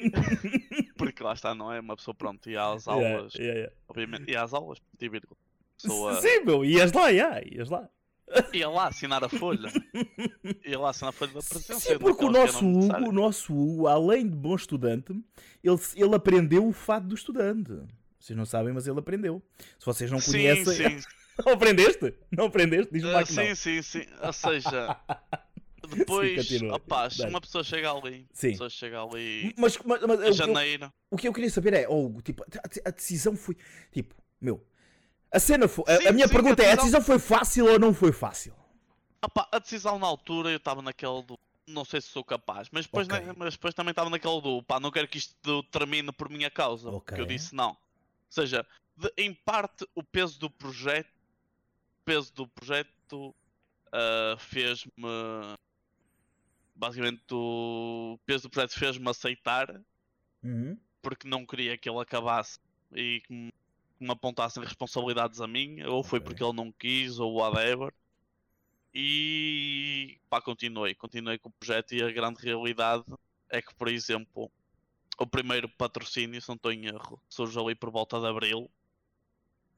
[0.97, 1.79] Porque lá está, não é?
[1.79, 5.35] Uma pessoa, pronto, ia às aulas, Yeah, yeah, obviamente, ia às aulas, e vírgula.
[5.35, 5.41] yeah.
[5.81, 7.87] Pessoa, Sim, meu, ias lá, yeah, ias lá.
[8.53, 9.69] ia lá assinar a folha.
[10.65, 11.79] Ia lá assinar a folha da presença.
[11.79, 15.13] Sim, porque o nosso Hugo, o nosso Hugo, além de bom estudante,
[15.63, 17.71] ele, ele aprendeu o fado do estudante.
[18.19, 19.41] Vocês não sabem, mas ele aprendeu.
[19.79, 20.99] Se vocês não Sim, conhecem.
[21.01, 21.07] sim.
[21.45, 22.15] Não aprendeste?
[22.31, 22.91] Não aprendeste?
[22.91, 23.43] Diz-me lá Ah, que não.
[23.43, 24.05] sim, sim, sim.
[24.23, 24.97] Ou seja,
[25.95, 26.75] depois, continua.
[26.77, 28.47] opá, se uma pessoa chega ali, Sim.
[28.47, 30.93] uma pessoa chega ali Mas, mas, mas em eu- eu- janeiro.
[31.11, 33.55] o que eu queria saber é, oh, Hugo, tipo, a, a decisão foi.
[33.91, 34.65] Tipo, meu.
[35.31, 35.83] A cena foi.
[35.87, 37.93] a- Sim, a minha sim, pergunta a é: a decisão- decisão foi fácil ou não
[37.93, 38.53] foi fácil?
[39.23, 41.35] Opá, a decisão na altura eu estava naquele do.
[41.67, 43.19] Não sei se sou capaz, mas depois, Ok.
[43.19, 44.63] né, mas depois também estava naquele do.
[44.63, 46.89] Pá, não quero que isto termine por minha causa.
[46.89, 46.99] Ok.
[47.07, 47.71] Porque eu disse não.
[47.71, 47.77] Ou
[48.29, 51.09] seja, de- em parte o peso do projeto.
[51.09, 53.35] O peso do projeto
[53.91, 54.91] ah, fez-me.
[56.77, 59.81] Basicamente o peso do projeto fez-me aceitar
[60.43, 60.77] Uhum.
[61.01, 62.59] porque não queria que ele acabasse
[62.93, 63.51] e que me,
[63.97, 66.27] que me apontassem responsabilidades a mim, ou foi Ok.
[66.29, 67.91] porque ele não quis, ou whatever.
[68.93, 73.03] E pá, continuei, continuei com o projeto e a grande realidade
[73.49, 74.51] é que, por exemplo,
[75.17, 78.69] o primeiro patrocínio, se não estou em erro, surge ali por volta de Abril,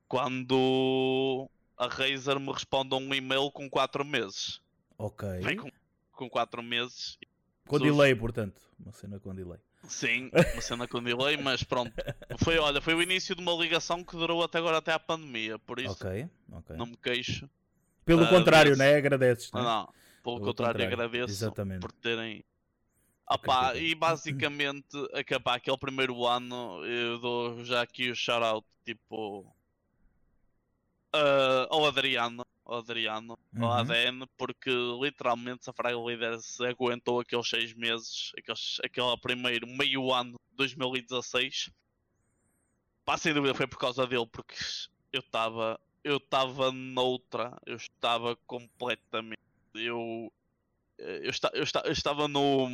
[0.08, 4.62] quando a Razer me responde a um e-mail com 4 meses.
[4.98, 5.28] Ok.
[5.40, 5.72] Vem com,
[6.20, 7.18] com 4 meses
[7.66, 8.62] Com delay, portanto.
[8.78, 9.60] Uma cena com delay.
[9.88, 11.94] Sim, uma cena com delay, mas pronto.
[12.44, 15.58] Foi, olha, foi o início de uma ligação que durou até agora, até à pandemia,
[15.60, 16.76] por isso Ok, ok.
[16.76, 17.50] não me queixo.
[18.04, 18.96] Pelo Ah, contrário, desse- né?
[18.98, 19.66] Agradeces, Não, né?
[19.68, 19.94] não, pelo
[20.36, 21.80] Pelo contrário, contrário, agradeço exatamente.
[21.82, 22.44] por terem.
[23.28, 23.78] Acredito.
[23.78, 29.46] e basicamente, acabar aquele primeiro ano, eu dou já aqui o shout-out, tipo.
[31.14, 33.66] ah, ao Adriano, ao Adriano, Uhum.
[33.66, 34.70] ao ADN, porque
[35.02, 41.72] literalmente a Fraga Leaders aguentou aqueles seis meses, aqueles, aquele primeiro meio ano de 2016.
[43.04, 44.56] Pá, sem dúvida foi por causa dele, porque
[45.12, 49.42] eu estava eu estava noutra, eu estava completamente,
[49.74, 50.32] eu
[50.98, 52.68] eu, esta, eu, esta, eu estava no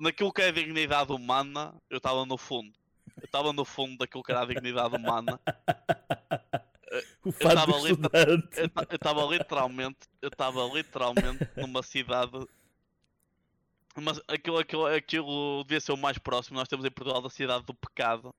[0.00, 2.72] naquilo que é a dignidade humana, eu estava no fundo.
[3.16, 5.40] Eu estava no fundo daquilo que era a dignidade humana.
[7.24, 7.30] O.
[8.56, 12.32] Eu ta- eu estava literalmente, eu estava literalmente numa cidade.
[13.96, 16.58] Mas aquilo, aquilo, aquilo devia ser o mais próximo.
[16.58, 18.34] Nós temos em Portugal da cidade do pecado.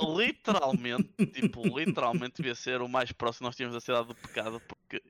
[0.00, 4.60] literalmente, tipo, literalmente devia ser o mais próximo nós tínhamos da cidade do pecado.
[4.66, 5.02] Porque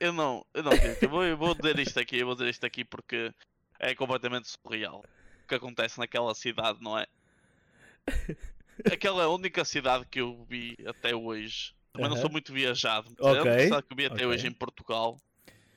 [0.00, 0.72] eu não, eu não.
[0.72, 3.32] Eu vou, eu vou dizer isto aqui, eu vou dizer isto aqui porque
[3.78, 5.04] é completamente surreal
[5.44, 7.06] o que acontece naquela cidade, não é?
[8.90, 11.74] Aquela é a única cidade que eu vi até hoje.
[11.92, 13.10] Também não sou muito viajado.
[13.18, 14.26] mas Ok, É a única cidade que eu vi até ok.
[14.26, 15.18] hoje em Portugal.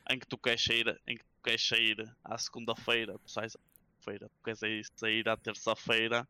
[0.10, 3.60] Em que tu queres sair, em que tu queres sair à segunda-feira, tu sais à
[4.04, 6.28] feira, tu queres sair- sair à terça-feira,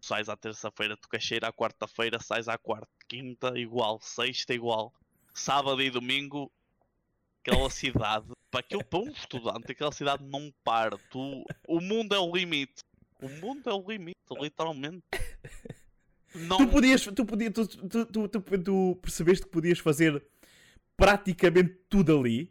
[0.00, 4.54] tu sais à terça-feira, tu queres sair à quarta-feira, sais à quarta, quinta igual, sexta
[4.54, 4.92] igual,
[5.34, 6.50] sábado e domingo,
[7.42, 10.96] aquela cidade, para aquilo para um estudante, aquela cidade não para.
[11.10, 12.82] Tu, o mundo é o limite.
[13.20, 15.04] O mundo é o limite, literalmente.
[16.34, 20.22] Não, Tu podias, tu, podias tu, tu, tu, tu, percebeste que podias fazer
[20.96, 22.50] praticamente tudo ali,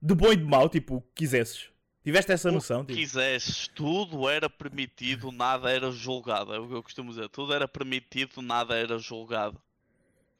[0.00, 1.70] de bom e de mau, tipo, o que quisesses.
[2.02, 2.84] Tiveste essa noção?
[2.84, 6.54] que Tipo, quisesses, tudo era permitido, nada era julgado.
[6.54, 7.28] É o que eu costumo dizer.
[7.28, 9.60] Tudo era permitido, nada era julgado.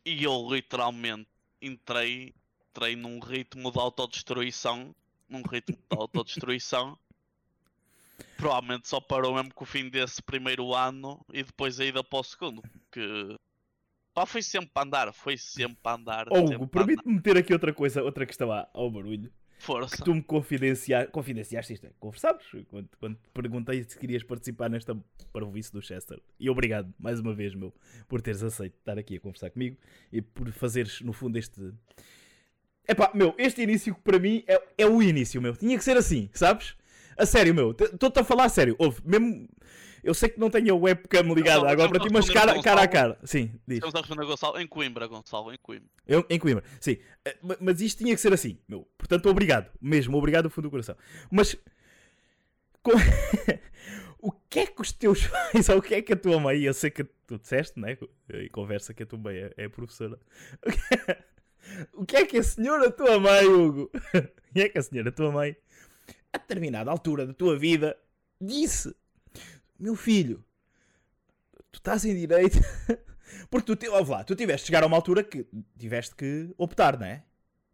[0.05, 1.29] E eu literalmente
[1.61, 2.33] entrei,
[2.71, 4.95] entrei num ritmo de autodestruição.
[5.29, 6.99] Num ritmo de autodestruição.
[8.37, 12.19] Provavelmente só parou mesmo com o fim desse primeiro ano e depois a ida para
[12.19, 12.63] o segundo.
[12.63, 13.37] Porque
[14.15, 16.27] pá, foi sempre para andar, foi sempre para andar.
[16.33, 19.33] Hugo, permite-me meter aqui outra coisa, outra questão à- ao barulho.
[19.61, 19.97] Força.
[19.97, 24.71] Que tu me confidenciaste, confidenciaste isto, é, conversámos quando, quando te perguntei se querias participar
[24.71, 24.97] nesta
[25.33, 26.21] parvoíce do Chester.
[26.39, 27.75] E obrigado, mais uma vez, meu,
[28.07, 29.77] por teres aceito estar aqui a conversar comigo
[30.13, 31.73] e por fazeres, no fundo, este...
[32.87, 35.57] Epá, meu, este início que para mim é, é o início, meu.
[35.57, 36.77] Tinha que ser assim, sabes?
[37.19, 37.73] A sério, meu.
[37.73, 38.77] Estou-te a falar a sério.
[38.79, 39.49] Ouve, mesmo...
[40.03, 42.83] Eu sei que não tenho a webcam ligada Não, agora para ti, mas cara, cara
[42.83, 43.19] a cara.
[43.25, 43.79] Sim, diz.
[43.79, 45.89] Estamos a responder Gonçalo em Coimbra, Gonçalo, em Coimbra.
[46.07, 46.99] Eu, em Coimbra, sim.
[47.25, 48.89] Eh, ma- Mas isto tinha que ser assim, meu.
[48.97, 49.69] Portanto, obrigado.
[49.83, 50.97] Mesmo, obrigado do fundo do coração.
[51.33, 51.57] Mas.
[52.81, 52.93] co-
[54.23, 56.61] o que é que os teus pais, ou o que é que a tua mãe,
[56.63, 57.99] eu sei que tu disseste, né?
[58.33, 60.19] Em conversa que a tua mãe é, é professora.
[61.93, 63.91] O que é que a senhora, tua mãe, Hugo?
[64.51, 65.55] O que é que a senhora, tua mãe,
[66.33, 67.97] a determinada altura da tua vida,
[68.41, 68.95] disse:
[69.79, 70.45] Meu filho,
[71.73, 72.59] tu estás em direito.
[73.51, 75.47] Porque tu, te- ouve lá, tu tiveste de chegar a uma altura que
[75.79, 77.23] tiveste que optar, não é?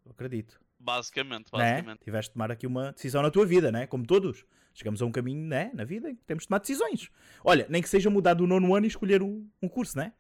[0.04, 0.60] Eu acredito.
[0.78, 1.72] Basicamente, Não é?
[1.74, 2.00] basicamente.
[2.04, 3.86] Tiveste de tomar aqui uma decisão na tua vida, né?
[3.86, 4.44] Como todos.
[4.74, 5.70] Chegamos a um caminho, né?
[5.72, 7.08] Na vida em que temos de tomar decisões.
[7.44, 10.12] Olha, nem que seja mudar do nono ano e escolher um, um curso, né?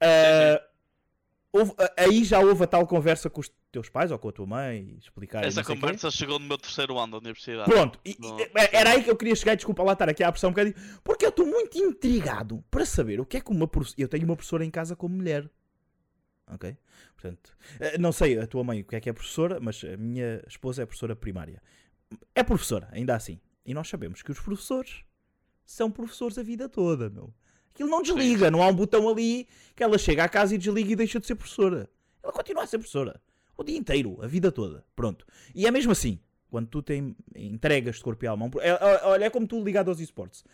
[0.00, 0.60] Ah,
[1.52, 4.46] houve- aí já houve a tal conversa com os teus pais ou com a tua
[4.46, 5.74] mãe, explicar Essa o quê?
[5.74, 7.70] conversa chegou no meu terceiro ano da universidade.
[7.70, 8.16] Pronto, e-
[8.72, 10.74] era aí que eu queria chegar, desculpa lá estar aqui a pressão um bocadinho,
[11.04, 14.00] porque eu estou muito intrigado para saber o que é que uma professora.
[14.02, 15.48] Eu tenho uma professora em casa como mulher.
[16.48, 16.76] Ok?
[17.14, 19.96] Portanto, eh, não sei a tua mãe o que é que é professora, mas a
[19.96, 21.62] minha esposa é professora primária.
[22.34, 23.40] É professora, ainda assim.
[23.64, 25.04] E nós sabemos que os professores
[25.64, 27.32] são professores a vida toda, meu.
[27.74, 30.92] Aquilo não desliga, não há um botão ali que ela chega à casa e desliga
[30.92, 31.88] e deixa de ser professora.
[32.22, 33.20] Ela continua a ser professora.
[33.56, 34.84] O dia inteiro, a vida toda.
[34.94, 35.26] Pronto.
[35.54, 36.18] E é mesmo assim.
[36.50, 37.02] Quando tu te
[37.34, 38.50] entregas de corpo e alma.
[38.60, 40.44] é- é- Olha, é como tu ligado aos esportes.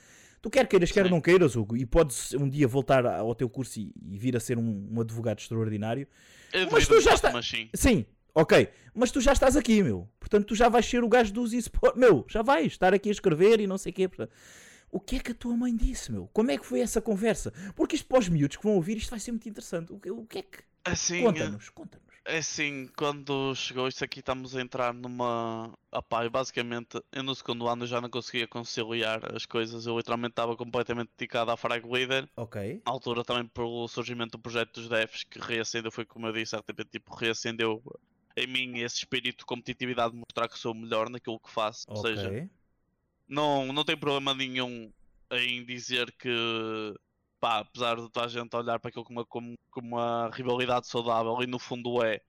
[0.40, 1.10] Tu quer queiras, quer Sim.
[1.10, 4.40] não queiras, Hugo, e podes um dia voltar ao teu curso e, e vir a
[4.40, 6.06] ser um, um advogado extraordinário.
[6.52, 7.68] Eu Mas tu já muito, está- Mas sim.
[7.74, 8.68] Sim, ok.
[8.94, 10.08] Mas tu já estás aqui, meu.
[10.20, 11.98] Portanto, tu já vais ser o gajo dos esportes.
[11.98, 14.06] Meu, já vais estar aqui a escrever e não sei o quê.
[14.06, 14.30] Portanto,
[14.90, 16.28] O que é que a tua mãe disse, meu?
[16.32, 17.52] Como é que foi essa conversa?
[17.74, 19.92] Porque isto para os miúdos que vão ouvir, isto vai ser muito interessante.
[19.92, 20.58] O que, o que é que.
[20.84, 22.06] Assim, Conta-nos, conta-nos.
[22.24, 25.74] é assim, quando chegou isto aqui, estamos a entrar numa.
[25.92, 29.84] Opá, eu basicamente, eu no segundo ano já não conseguia conciliar as coisas.
[29.84, 32.26] Eu literalmente estava completamente dedicado à Frag Leader.
[32.36, 32.80] Ok.
[32.86, 36.56] Na altura também pelo surgimento do projeto dos devs, que reacendeu, foi como eu disse,
[36.56, 37.82] RTP, tipo, reacendeu
[38.36, 41.84] em mim esse espírito de competitividade de mostrar que sou melhor naquilo que faço.
[41.88, 42.48] Ou seja.
[43.28, 44.90] Não, não tem problema nenhum
[45.30, 46.94] em dizer que,
[47.38, 50.86] pá, apesar de toda a gente olhar para aquilo como uma, como, como uma rivalidade
[50.86, 52.20] saudável, e no fundo é,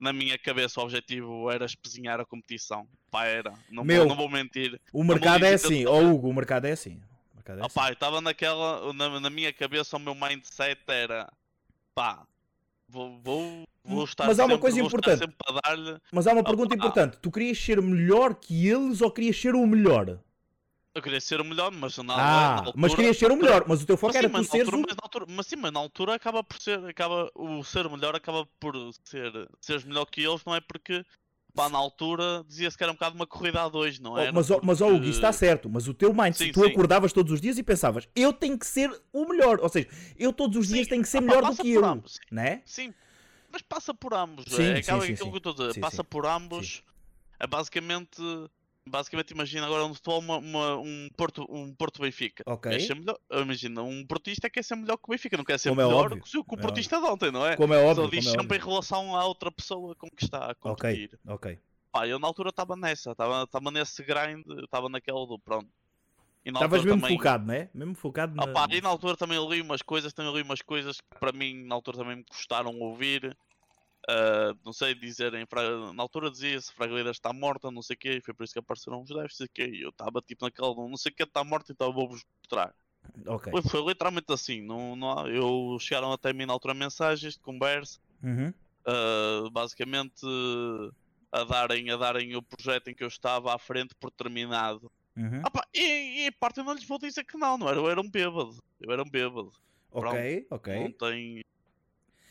[0.00, 2.86] na minha cabeça o objetivo era espezinhar a competição.
[3.10, 3.52] Pá, era.
[3.70, 4.80] Não, Meu, vou, não vou mentir.
[4.92, 5.86] O mercado é assim.
[5.86, 7.00] Ó Hugo, o mercado é assim.
[7.32, 7.74] O mercado é Ah, assim.
[7.74, 11.32] pá, eu estava naquela, na, na minha cabeça o meu mindset era,
[11.94, 12.26] pá,
[12.88, 15.34] vou, vou, vou estar Mas há uma sempre, coisa importante.
[16.12, 16.84] Mas há uma pergunta Opa.
[16.84, 17.18] importante.
[17.18, 20.18] Tu querias ser melhor que eles ou querias ser o melhor?
[20.94, 23.64] Eu queria ser o melhor, mas na, na Ah, altura, mas querias ser o melhor.
[23.66, 24.80] Mas o teu foco Mas era sim, tu mas, na seres altura, o...
[24.86, 28.14] mas, na altura, mas sim, mas na altura acaba por ser, acaba, o ser melhor
[28.14, 28.74] acaba por
[29.04, 31.04] ser, seres melhor que eles, não é porque,
[31.54, 34.32] Pá, na altura dizia-se que era um bocado uma corrida a dois, não Oh, era?
[34.32, 35.68] mas, ó- mas ó, Hugo, isso está Porque- certo.
[35.70, 36.66] Mas o teu mind, Sim, tu sim.
[36.66, 39.58] acordavas todos os dias e pensavas, eu tenho que ser o melhor.
[39.60, 39.88] Ou seja,
[40.18, 41.84] eu todos os dias Sim, tenho que ser ah pá, melhor do passa que eu.
[41.84, 42.20] ambos, sim.
[42.30, 42.62] Né?
[42.64, 42.94] Sim,
[43.50, 44.44] mas passa por ambos.
[44.48, 45.80] Sim, é sim, sim, que eu estou a dizer.
[45.80, 46.82] Passa por ambos.
[47.38, 48.20] É basicamente,
[48.86, 52.42] basicamente imagina agora no futebol uma, uma- um, Porto, um Porto Benfica.
[52.46, 52.80] Ok.
[52.80, 55.80] Ser melhor- Imagina, um portista quer ser melhor que o Benfica, não quer ser Como
[55.80, 57.56] é melhor óbvio, que o é portista de ontem, não é?
[57.56, 58.04] Como é óbvio.
[58.04, 58.70] Só diz é sempre em óbvio.
[58.70, 61.18] relação à outra pessoa com que está a Ok, competir.
[61.26, 61.58] ok.
[61.92, 65.68] Pá, eu na altura estava nessa, estava nesse grind, estava naquele do pronto.
[66.44, 67.68] Estavas mesmo também- focado, né?
[67.72, 68.42] Mesmo focado na...
[68.44, 71.30] Ah pá, e na altura também li umas coisas, também li umas coisas que para
[71.32, 73.36] mim na altura também me custaram ouvir.
[74.08, 75.46] Ah, não sei dizerem,
[75.94, 78.58] na altura dizia-se fragilidade está morta, não sei o quê, e foi por isso que
[78.58, 81.86] apareceram os déficits que eu estava tipo naquele não sei o que está morta, então
[81.88, 82.74] eu vou-vos mostrar.
[83.26, 83.52] Ok.
[83.52, 87.98] Foi, foi literalmente assim, não, não, eu chegaram até mim na altura mensagens de conversa,
[88.22, 88.52] Uhum.
[88.86, 90.24] ah, basicamente
[91.32, 94.90] a darem, a darem o projeto em que eu estava à frente por terminado.
[95.16, 95.42] Uhum.
[95.44, 97.78] Ah pá, e, e a parte eu não lhes vou dizer que não, não era,
[97.78, 99.52] eu era um bêbado, eu era um bêbado.
[99.90, 100.74] Ok, ok.
[100.74, 101.42] Não tem.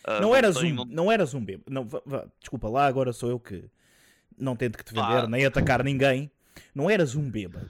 [0.04, 1.72] Ah, Não eras tem- um, não- não eras um bêbado.
[1.72, 3.64] Não, vá- vá, desculpa lá, agora sou eu que
[4.38, 5.28] não tento que te vender, Vá.
[5.28, 6.32] nem atacar ninguém.
[6.76, 7.70] Não eras um bêbado.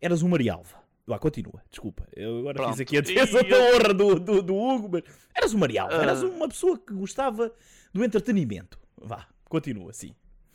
[0.00, 0.76] Eras um Marialva.
[1.06, 2.06] Vá, continua, desculpa.
[2.14, 2.82] Eu agora fiz Pronto.
[2.82, 5.02] aqui a defesa da eu- honra do, do, do Hugo, mas
[5.34, 5.94] eras um Marialva.
[5.94, 6.26] Eras Ah.
[6.26, 7.52] uma pessoa que gostava
[7.92, 8.78] do entretenimento.
[9.00, 10.14] Vá, continua, sim.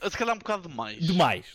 [0.10, 1.00] Se calhar um bocado demais.
[1.06, 1.54] Demais.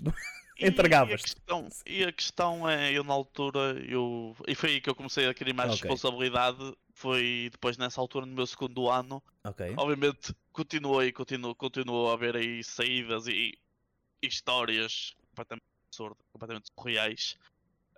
[0.58, 1.28] E- Entregavas-te.
[1.28, 4.88] E, a questão- e a questão é, eu na altura, eu, e foi aí que
[4.88, 5.82] eu comecei a querer mais Ok.
[5.82, 6.74] responsabilidade.
[6.94, 9.22] Foi depois nessa altura, no meu segundo ano.
[9.44, 9.74] Ok.
[9.76, 13.58] Obviamente, continuei, continuo, continuou a haver aí saídas e,
[14.22, 17.36] e histórias completamente absurdas, completamente surreais.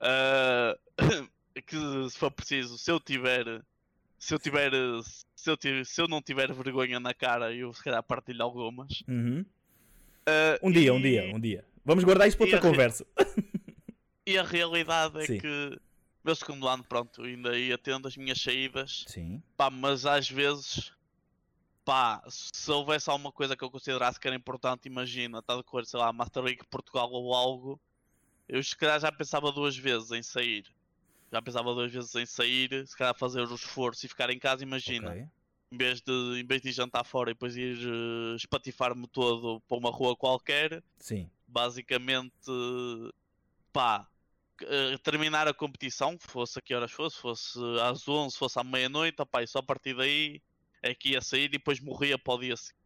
[0.01, 0.77] Ah,
[1.67, 1.77] que
[2.11, 3.63] se for preciso, se eu tiver.
[4.19, 4.73] Se eu tiver.
[5.37, 9.05] Se eu, tiver, se eu não tiver vergonha na cara, eu se calhar partilho algumas.
[9.07, 9.45] Uhum.
[10.27, 11.65] Ah, Um dia, um e- dia, um dia.
[11.89, 13.07] Vamos guardar isso para outra conversa.
[14.27, 15.39] E a realidade é Sim.
[15.39, 15.81] que
[16.23, 19.43] meu segundo ano, pronto, ainda ia tendo as minhas saídas, Sim.
[19.57, 20.93] pá, mas às vezes,
[21.87, 25.87] pá, se houvesse alguma coisa que eu considerasse que era importante, imagina, está a decorrer,
[25.87, 27.81] sei lá, Master League Portugal ou algo,
[28.47, 30.67] eu se calhar já pensava duas vezes em sair.
[31.33, 34.63] Já pensava duas vezes em sair, se calhar fazer o esforço e ficar em casa,
[34.63, 35.13] imagina.
[35.13, 35.27] Ok.
[35.73, 39.79] Em vez, de, em vez de jantar fora e depois ir eh, espatifar-me todo para
[39.79, 41.31] uma rua qualquer, Sim.
[41.49, 42.33] Basicamente,
[43.73, 44.07] pá,
[44.63, 49.21] eh, terminar a competição, fosse a que horas fosse, fosse às 11, fosse à meia-noite,
[49.23, 50.41] opá, e só a partir daí
[50.83, 52.77] é que ia sair e depois morria para o dia seguinte.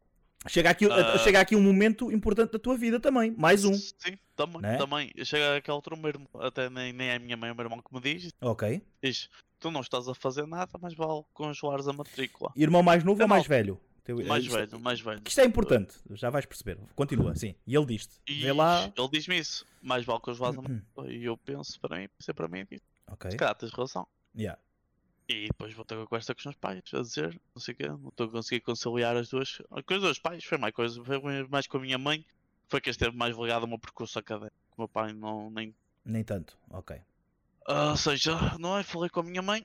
[0.49, 1.19] Chega aqui, Ah.
[1.19, 3.31] chega aqui um momento importante da tua vida também.
[3.37, 3.75] Mais um.
[3.75, 4.77] Sim, também, Né?
[4.77, 5.13] também.
[5.25, 7.57] Chega aquela altura, o meu irmão, até nem, nem é a minha mãe, é o
[7.57, 8.83] meu irmão que me diz, Ok.
[9.01, 9.29] diz,
[9.61, 12.51] tu não estás a fazer nada, mas vale congelares a matrícula.
[12.57, 13.81] Irmão mais novo É ou mais velho?
[14.05, 15.21] Teu- Mais isto- velho, mais velho.
[15.23, 16.77] que Isto é importante, já vais perceber.
[16.97, 17.55] Continua, sim.
[17.67, 18.93] E ele diz-te: E vê lá.
[18.97, 21.13] ele diz-me isso, mais vale congelares a matrícula.
[21.13, 23.31] E eu penso para mim, pensei para mim, digo, Ok.
[23.31, 24.07] se calhar tens razão.
[24.37, 24.61] Yeah.
[25.29, 27.77] E depois vou ter uma conversa com os meus pais a dizer, não sei o
[27.77, 29.63] quê, não estou a conseguir conciliar as duas.
[29.87, 32.27] Com os dois pais, foi mais coisa, foi mais com a minha mãe,
[32.69, 34.57] foi que esteve mais ligado ao meu percurso académico.
[34.77, 35.73] O meu pai não nem.
[36.05, 36.59] Nem tanto.
[36.71, 37.01] Ok.
[37.69, 38.83] Ah, ou seja, não é?
[38.83, 39.65] Falei com a minha mãe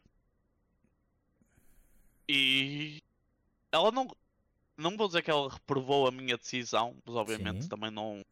[2.30, 3.02] e
[3.72, 4.08] ela não.
[4.78, 7.70] Não vou dizer que ela reprovou a minha decisão, mas obviamente Sim.
[7.70, 8.24] também não.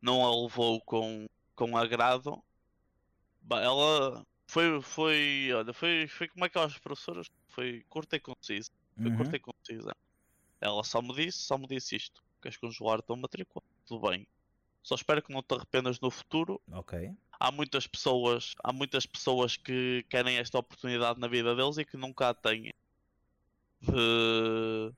[0.00, 1.26] Não a levou com,
[1.56, 2.42] com agrado.
[3.50, 8.70] Ela foi, foi, olha, foi, foi como aquelas professoras, foi curta e concisa.
[8.96, 9.16] Foi Uhum.
[9.16, 9.96] curta e concisa.
[10.60, 12.22] Ela só me disse, só me disse isto.
[12.40, 13.62] Queres congelar a tua matrícula?
[13.86, 14.26] Tudo bem.
[14.82, 16.60] Só espero que não te arrependas no futuro.
[16.70, 17.10] Ok.
[17.40, 21.96] Há muitas pessoas, há muitas pessoas que querem esta oportunidade na vida deles e que
[21.96, 22.72] nunca a têm.
[23.80, 24.92] De,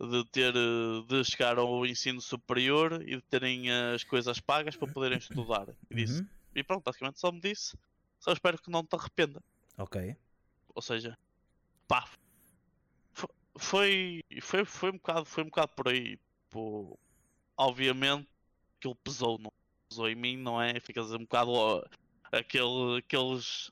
[0.00, 4.76] de ter, eh, de chegar ao ensino superior e de terem eh, as coisas pagas
[4.76, 5.68] para poderem estudar.
[5.90, 6.28] E, disse, Uhum.
[6.54, 7.76] e pronto, basicamente só me disse.
[8.20, 9.42] Só espero que não te arrependa.
[9.76, 10.16] Ok.
[10.74, 11.16] Ou seja,
[11.86, 12.08] pá,
[13.12, 16.18] fo- foi, foi, foi, um, bocado, foi um bocado por aí.
[16.50, 16.98] Pô,
[17.56, 18.28] obviamente,
[18.78, 19.50] aquilo pesou, não
[19.88, 20.78] pesou em mim, não é?
[20.80, 21.84] Ficas um bocado ó,
[22.30, 23.70] aquele, aqueles,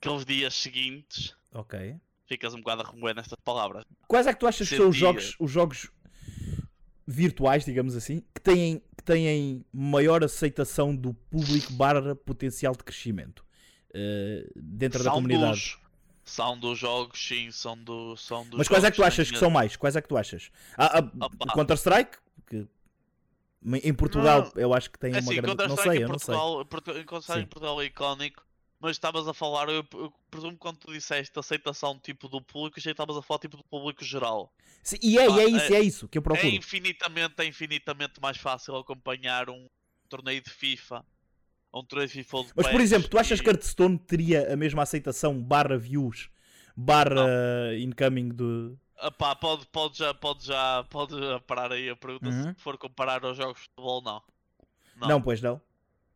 [0.00, 1.96] aqueles dias seguintes, Ok.
[2.30, 3.84] Ficas um bocado a remoer nestas palavras.
[4.06, 5.90] Quais é que tu achas que são os jogos, os jogos
[7.04, 13.44] virtuais, digamos assim, que têm, que têm maior aceitação do público barra potencial de crescimento
[13.92, 15.50] eh, dentro da São comunidade?
[15.50, 15.78] dos,
[16.24, 19.36] são dos jogos, sim, são, do, são dos Mas quais é que tu achas que
[19.38, 19.74] são mais?
[19.74, 20.52] Quais é que tu achas?
[20.78, 21.52] Ah, ah.
[21.52, 22.16] Counter-Strike,
[22.46, 22.68] que
[23.82, 25.66] em Portugal eu acho que tem É uma assim, grande.
[25.66, 26.34] Não sei, em eu não sei.
[26.36, 28.49] Portugal, Counter-Strike em Portugal é icónico.
[28.80, 32.80] Mas estavas a falar, eu, eu presumo que quando tu disseste aceitação tipo do público,
[32.80, 34.52] já estavas a falar tipo do público geral.
[34.82, 36.46] Sim, e é, é Pá, isso, é- é isso que eu procuro.
[36.46, 39.66] É infinitamente, é infinitamente mais fácil acompanhar um
[40.08, 41.04] torneio de FIFA,
[41.74, 44.82] um torneio de FIFA de Mas por exemplo, tu achas que Hearthstone teria a mesma
[44.82, 46.30] aceitação barra views
[46.76, 48.74] barra incoming de.
[48.96, 51.14] Ah pá, pode, pode já, pode já, pode
[51.46, 52.54] parar aí a pergunta Uhum.
[52.54, 54.22] se for comparar aos jogos de futebol, não.
[54.96, 55.60] Não, Não, pois não.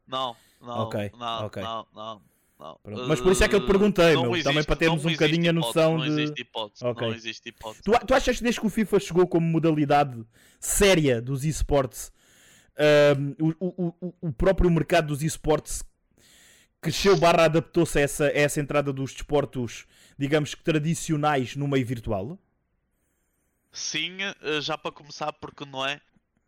[0.06, 1.62] não, não, Ok, não, ok.
[1.62, 2.22] não, não,
[2.64, 2.78] não.
[2.82, 3.08] Pronto.
[3.08, 5.10] Mas por isso é que eu te perguntei, Não meu, também existe- para termos um
[5.12, 7.06] bocadinho a noção de- Não existe hipótese, Ok.
[7.08, 7.82] não existe hipótese.
[7.82, 10.24] Tu, tu achas que desde que o FIFA chegou como modalidade
[10.58, 12.10] séria dos esportes,
[12.76, 15.84] ahm, o, o, o, o próprio mercado dos esportes
[16.80, 19.86] cresceu barra adaptou-se a essa, a essa entrada dos desportos,
[20.18, 22.38] digamos que tradicionais no meio virtual?
[23.72, 26.00] Sim, eh, já para começar, porque não é?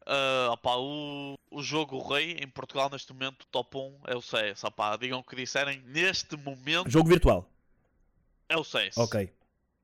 [0.06, 4.64] Ah, opá, o, o jogo rei em Portugal neste momento, top 1 é o CS.
[4.64, 7.48] Opá, digam o que disserem, neste momento Jogo virtual.
[8.48, 8.96] é o CS.
[8.96, 9.30] Ok.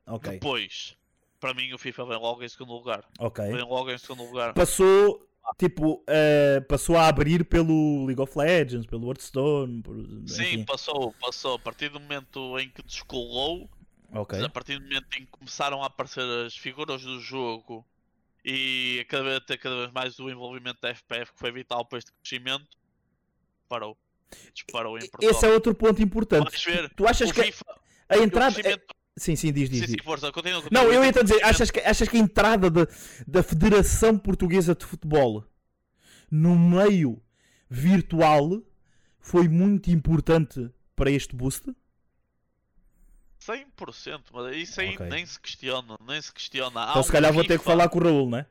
[0.06, 0.32] Ok.
[0.32, 0.96] Depois,
[1.40, 3.04] para mim, o FIFA vem logo em segundo lugar.
[3.18, 3.44] Ok.
[3.44, 4.52] Vem logo em segundo lugar.
[4.54, 5.26] Passou,
[5.58, 9.82] tipo, ah, passou a abrir pelo League of Legends, pelo Hearthstone.
[9.82, 9.94] Por,
[10.26, 10.64] Sim, enfim.
[10.64, 11.54] passou, passou.
[11.54, 13.68] A partir do momento em que descolou,
[14.14, 14.42] Ok.
[14.44, 17.84] a partir do momento em que começaram a aparecer as figuras do jogo
[18.44, 21.98] e cada vez, ter cada vez mais o envolvimento da FPF, que foi vital para
[21.98, 22.66] este crescimento,
[23.68, 23.96] parou.
[24.54, 25.30] Disparou em Portugal.
[25.30, 26.50] Esse é outro ponto importante.
[26.50, 27.64] Vais ver, Tu achas que FIFA,
[28.08, 28.54] a entrada.
[28.54, 28.84] crescimento...
[29.14, 29.80] Sim, sim, diz, diz.
[29.80, 30.94] Sim, sim, força, continua, Não, continua.
[30.94, 32.86] eu ia te dizer, achas que, achas que a entrada da,
[33.26, 35.44] da Federação Portuguesa de Futebol
[36.30, 37.22] no meio
[37.68, 38.62] virtual
[39.20, 41.74] foi muito importante para este boost?
[43.46, 45.06] 100%, mas isso aí Ok.
[45.08, 46.80] nem se questiona, nem se questiona.
[46.86, 48.46] Há Então um se calhar vou ter que falar com o Raul, né?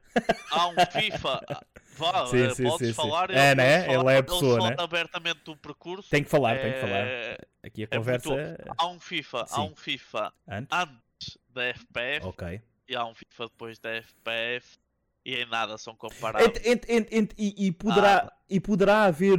[0.52, 1.42] Há um FIFA.
[1.50, 1.62] ah,
[1.98, 2.94] Vá, Sim, eh, sim, podes sim, sim.
[2.94, 3.30] falar.
[3.30, 3.86] É, eles né?
[3.86, 4.76] falam- Ele é a pessoa, né?
[4.80, 6.10] abertamente do percurso.
[6.10, 6.94] Tem que falar, tem que falar.
[7.06, 9.54] É, Aqui a é conversa muito- é Há um FIFA, Sim.
[9.56, 10.78] há um FIFA antes.
[10.80, 12.62] antes da FPF Ok.
[12.88, 14.78] e há um FIFA depois da FPF
[15.26, 16.48] e em nada são comparados.
[16.48, 18.34] Ent- ent- ent- ent- e, e poderá, Ah.
[18.50, 19.38] e poderá haver.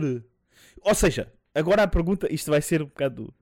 [0.82, 3.34] Ou seja, agora a pergunta, isto vai ser um bocado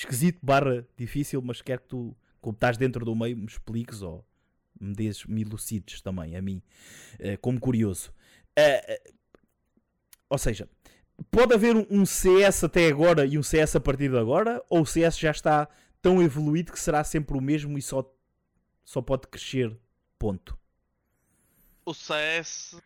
[0.00, 4.24] esquisito, barra difícil, mas quero que tu, como estás dentro do meio, me expliques ou
[4.80, 6.62] me des, me elucides também a mim,
[7.18, 8.12] eh, como curioso.
[8.54, 9.12] Eh, eh,
[10.28, 10.68] ou seja,
[11.30, 14.82] pode haver um- um CS até agora e um CS a partir de agora, ou
[14.82, 15.68] o CS já está
[16.02, 18.04] tão evoluído que será sempre o mesmo e só,
[18.84, 19.76] só pode crescer,
[20.18, 20.58] ponto.
[21.84, 22.76] O CS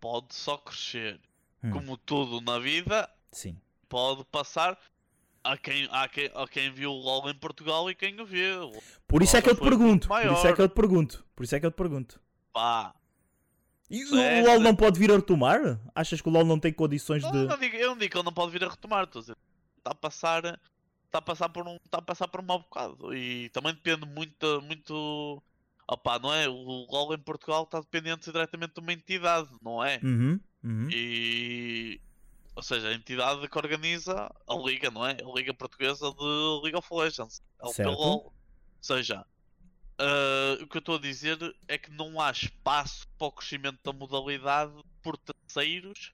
[0.00, 1.20] pode só crescer.
[1.62, 1.70] Hum.
[1.70, 3.56] Como tudo na vida, Sim.
[3.88, 4.78] pode passar
[5.44, 8.72] a quem, a quem, a quem viu o LOL em Portugal e quem o viu.
[9.06, 10.08] Por isso é que eu te pergunto.
[10.08, 11.24] Por isso é que eu te pergunto.
[11.36, 12.20] Por isso é que eu te pergunto.
[12.52, 12.94] Pá,
[13.90, 14.46] E o.
[14.46, 15.78] LoL não pode vir a retomar?
[15.94, 17.46] Achas que o LoL não tem condições Não, de.
[17.46, 19.36] não digo, eu não digo que ele não pode vir a retomar, estou a dizer.
[19.78, 20.44] Está a passar.
[21.04, 21.76] Está a passar por um.
[21.76, 23.14] Está a passar por um mau bocado.
[23.14, 24.62] E também depende muito.
[24.62, 25.42] muito
[25.86, 26.48] opá, não é?
[26.48, 30.00] O LOL em Portugal está dependente diretamente de uma entidade, não é?
[30.02, 30.88] Uhum, uhum.
[30.90, 32.00] E.
[32.56, 35.12] Ou seja, a entidade que organiza a Liga, não é?
[35.12, 37.42] A Liga Portuguesa de League of Legends.
[37.72, 37.90] Certo.
[37.90, 38.24] LPLOL.
[38.26, 38.32] Ou
[38.80, 39.26] seja,
[39.98, 41.38] ah, o que eu estou a dizer
[41.68, 46.12] é que não há espaço para o crescimento da modalidade por terceiros,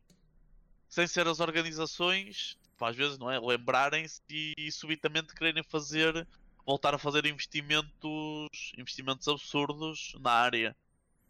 [0.89, 3.39] sem ser as organizações, pá, às vezes, não é?
[3.39, 6.27] Lembrarem-se e, e subitamente quererem fazer,
[6.67, 10.77] voltar a fazer investimentos, investimentos absurdos na área,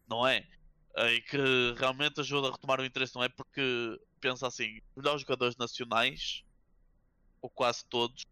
[0.09, 0.47] não é?
[0.97, 3.29] E que realmente ajuda a retomar o interesse, não é?
[3.29, 6.45] Porque pensa assim, os melhores jogadores nacionais,
[7.43, 8.23] ou quase todos,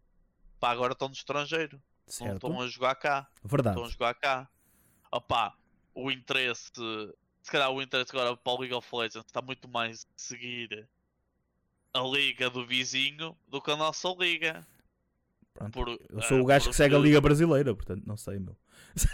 [0.59, 2.35] pá, agora estão no estrangeiro, não Certo.
[2.47, 3.75] estão a jogar cá Verdade.
[3.75, 4.49] estão a jogar cá.
[5.11, 5.55] Opa,
[5.95, 6.71] o interesse,
[7.41, 10.87] se calhar o interesse agora para o League of Legends está muito mais em seguir
[11.93, 14.65] a liga do vizinho do que a nossa liga.
[15.73, 18.55] Por, Eu sou eh, o gajo que segue a Liga Brasileira, portanto não sei, meu.
[18.95, 19.11] Sim,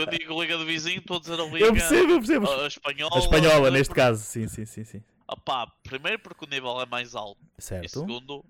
[0.00, 2.46] eu digo liga do vizinho, estou a dizer a liga Eu percebo, eu percebo.
[2.48, 3.16] a, a espanhola.
[3.16, 5.04] A espanhola, neste por- caso, sim, sim, sim, sim.
[5.30, 7.40] Opá, primeiro porque o nível é mais alto.
[7.58, 8.00] E Certo.
[8.00, 8.44] segundo,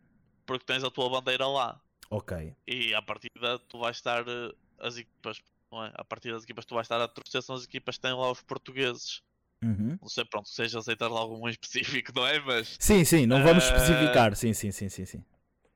[0.46, 1.80] porque tens a tua bandeira lá.
[2.10, 2.54] Ok.
[2.66, 5.92] E à partida tu vais estar eh, as equipas, não é?
[5.94, 8.30] A partir das equipas tu vais estar a torcer são as equipas que têm lá
[8.30, 9.22] os portugueses.
[9.62, 9.98] Uhum.
[10.00, 12.38] Não sei, pronto, seja aceitar algum em específico, não é?
[12.40, 14.36] Mas Sim, sim, não vamos Eh, especificar.
[14.36, 15.24] Sim, sim, sim, sim, sim.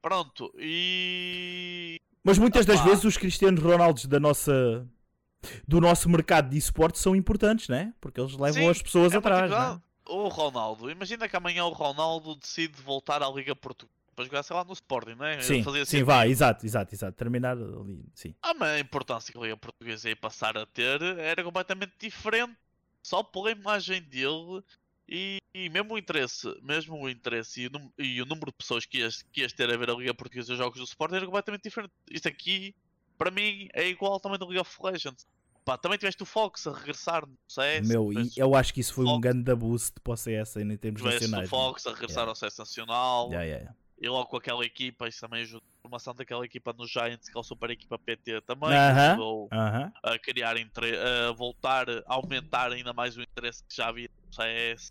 [0.01, 4.87] pronto, e Mas muitas das vezes os Cristianos Ronaldos da nossa
[5.67, 7.93] do nosso mercado de esportes são importantes, né?
[8.01, 9.81] Porque eles levam Sim, as pessoas é atrás, né?
[10.13, 14.55] O Ronaldo, imagina que amanhã o Ronaldo decide voltar à Liga Portuguesa para jogar, sei
[14.55, 15.41] lá, no Sporting, não é?
[15.41, 16.07] Sim, Fazia sim, sentido.
[16.07, 17.17] vai, exato, exato, exato.
[17.17, 18.35] Terminar ali, sim.
[18.43, 22.55] Ah, a importância que a Liga Portuguesa ia passar a ter era completamente diferente.
[23.03, 24.63] Só pela imagem dele
[25.09, 28.87] e e mesmo o interesse, mesmo o interesse e o, e o número de pessoas
[28.87, 31.13] que ias, que ias ter a ver a Liga Portuguesa e os jogos do Sport
[31.13, 31.93] era completamente diferente.
[32.11, 32.75] Isto aqui,
[33.19, 35.27] para mim, é igual tamanho da Liga of Legends.
[35.65, 37.87] Pá, também tiveste o Fox a regressar no CS.
[37.89, 39.21] Meu, e eu acho que isso foi um Fox.
[39.21, 41.49] grande boost para o CS em termos tiveste o nacionais.
[41.51, 42.31] Fox a regressar Yeah.
[42.31, 43.29] ao CS Nacional.
[43.29, 43.75] Yeah, yeah.
[44.01, 45.63] E logo com aquela equipa, isso também ajuda.
[45.79, 48.71] A formação daquela equipa no Giants, que é o super equipa PT também.
[48.73, 49.11] Aham.
[49.11, 49.93] ajudou Aham.
[50.03, 54.91] a criar a voltar, a aumentar ainda mais o interesse que já havia no CS.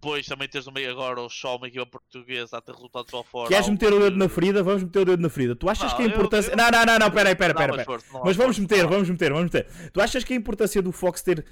[0.00, 3.24] Depois também tens no meio agora o show, uma equipa portuguesa a ter resultados lá
[3.24, 3.48] fora.
[3.48, 4.62] Queres meter o dedo na ferida?
[4.62, 5.56] Vamos meter o dedo na ferida.
[5.56, 6.50] Tu achas Não, que a eu- importância.
[6.52, 7.98] eu- Não, não, não, não, pera, Não, pera, mas pera.
[8.12, 9.90] não há Mas vamos meter, vamos meter, vamos meter.
[9.92, 11.44] Tu achas que a importância do Fox ter,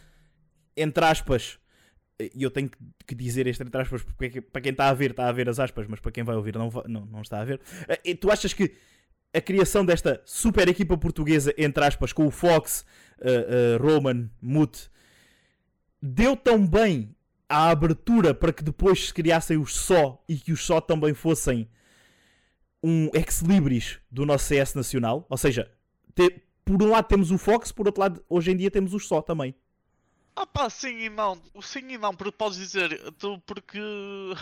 [0.77, 1.59] entre aspas,
[2.21, 2.71] e eu tenho
[3.05, 5.49] que- dizer este entre aspas, porque é para quem está a ver, está a ver
[5.49, 7.61] as aspas, mas para quem vai ouvir não, não, não está a ver.
[7.89, 8.73] Eh, e Tu achas que
[9.35, 12.87] a criação desta super equipa portuguesa, entre aspas, com o Fox,
[13.21, 14.89] eh, eh, Roman, Mute,
[16.01, 17.15] deu tão bem
[17.49, 21.69] a abertura para que depois se criassem os só e que os só também fossem
[22.83, 25.27] um ex-libris do nosso CS nacional?
[25.29, 25.71] Ou seja,
[26.15, 29.07] te- por um lado temos o Fox, por outro lado, hoje em dia temos os
[29.07, 29.55] só também.
[30.35, 31.41] Ah pá, sim e não.
[31.63, 33.81] Sim e não, porque podes dizer, tu, porque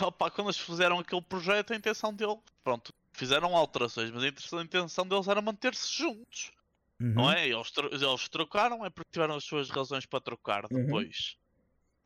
[0.05, 5.07] opá, quando eles fizeram aquele projeto, a intenção deles, pronto, fizeram alterações, mas a intenção-
[5.07, 6.51] deles era manter-se juntos,
[6.99, 7.31] não Uhum.
[7.31, 7.47] é?
[7.47, 10.85] Eles, eles trocaram, é porque tiveram as suas razões para trocar Uhum.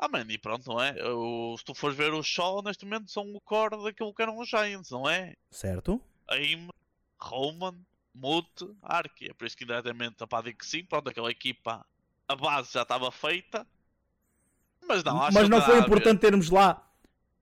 [0.01, 0.95] Ah, mano, e pronto, não é?
[1.13, 4.39] O- se tu fores ver o show, neste momento são o core daquilo que eram
[4.39, 5.35] os Giants, não é?
[5.51, 6.01] Certo?
[6.29, 6.69] Aim,
[7.19, 7.75] Roman,
[8.15, 9.29] Mute, Arki.
[9.29, 11.85] É por isso que indiretamente a digo que sim, pronto, aquela equipa,
[12.29, 13.67] a base já estava feita.
[14.87, 16.81] Mas não, acho Mas que não tem foi importante termos lá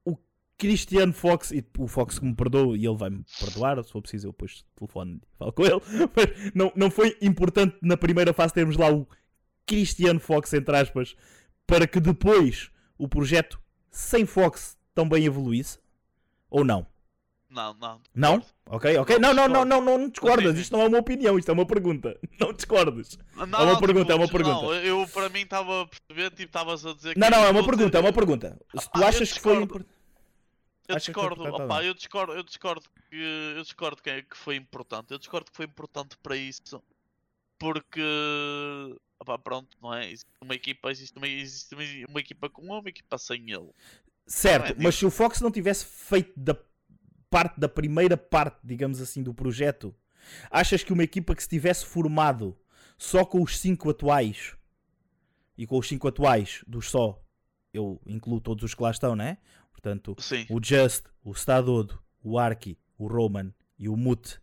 [0.03, 0.17] o
[0.57, 4.29] Cristiano Fox, e o Fox que me perdoa e ele vai-me perdoar, se for preciso
[4.29, 5.79] eu depois telefone e falo com ele,
[6.15, 9.07] mas não, não foi importante na primeira fase termos lá o
[9.67, 11.15] Cristiano Fox, entre aspas,
[11.67, 13.61] para que depois o projeto
[13.91, 15.79] sem Fox também evoluísse?
[16.49, 16.87] Ou não?
[17.49, 18.01] Não, não.
[18.13, 18.45] Não?
[18.65, 19.19] Ok, ok.
[19.19, 20.57] Não, Não, não, não, não, discordas.
[20.57, 22.19] Isto não é uma opinião, isto é uma pergunta.
[22.39, 23.17] Não discordes.
[23.35, 24.61] Não, É uma pergunta, é uma pergunta.
[24.61, 27.19] Não, eu para mim estava a perceber, tipo, estavas a dizer que.
[27.19, 28.59] Não, não, é uma pergunta, é uma pergunta.
[28.77, 29.57] Se tu Ah, achas que foi.
[29.57, 29.85] Eu foi
[30.99, 33.15] discordo, opá, eu discordo, eu discordo que
[33.55, 35.11] eu discordo é que foi importante.
[35.11, 36.81] Eu discordo que foi importante para isso
[37.59, 38.01] porque
[39.19, 40.05] opá, pronto, não é?
[40.05, 43.69] Existe uma equipa, existe uma, existe uma, uma equipa com uma equipa sem ele.
[44.25, 46.55] Certo, é, mas se o Fox não tivesse feito da
[47.29, 49.95] parte da primeira parte, digamos assim, do projeto,
[50.49, 52.57] achas que uma equipa que se tivesse formado
[52.97, 54.55] só com os cinco atuais
[55.57, 57.21] e com os cinco atuais dos só,
[57.73, 59.37] eu incluo todos os que lá estão, né?
[59.71, 60.45] Portanto, Sim.
[60.49, 64.41] o Just, o Stadodo, o Arki, o Roman e o Mute.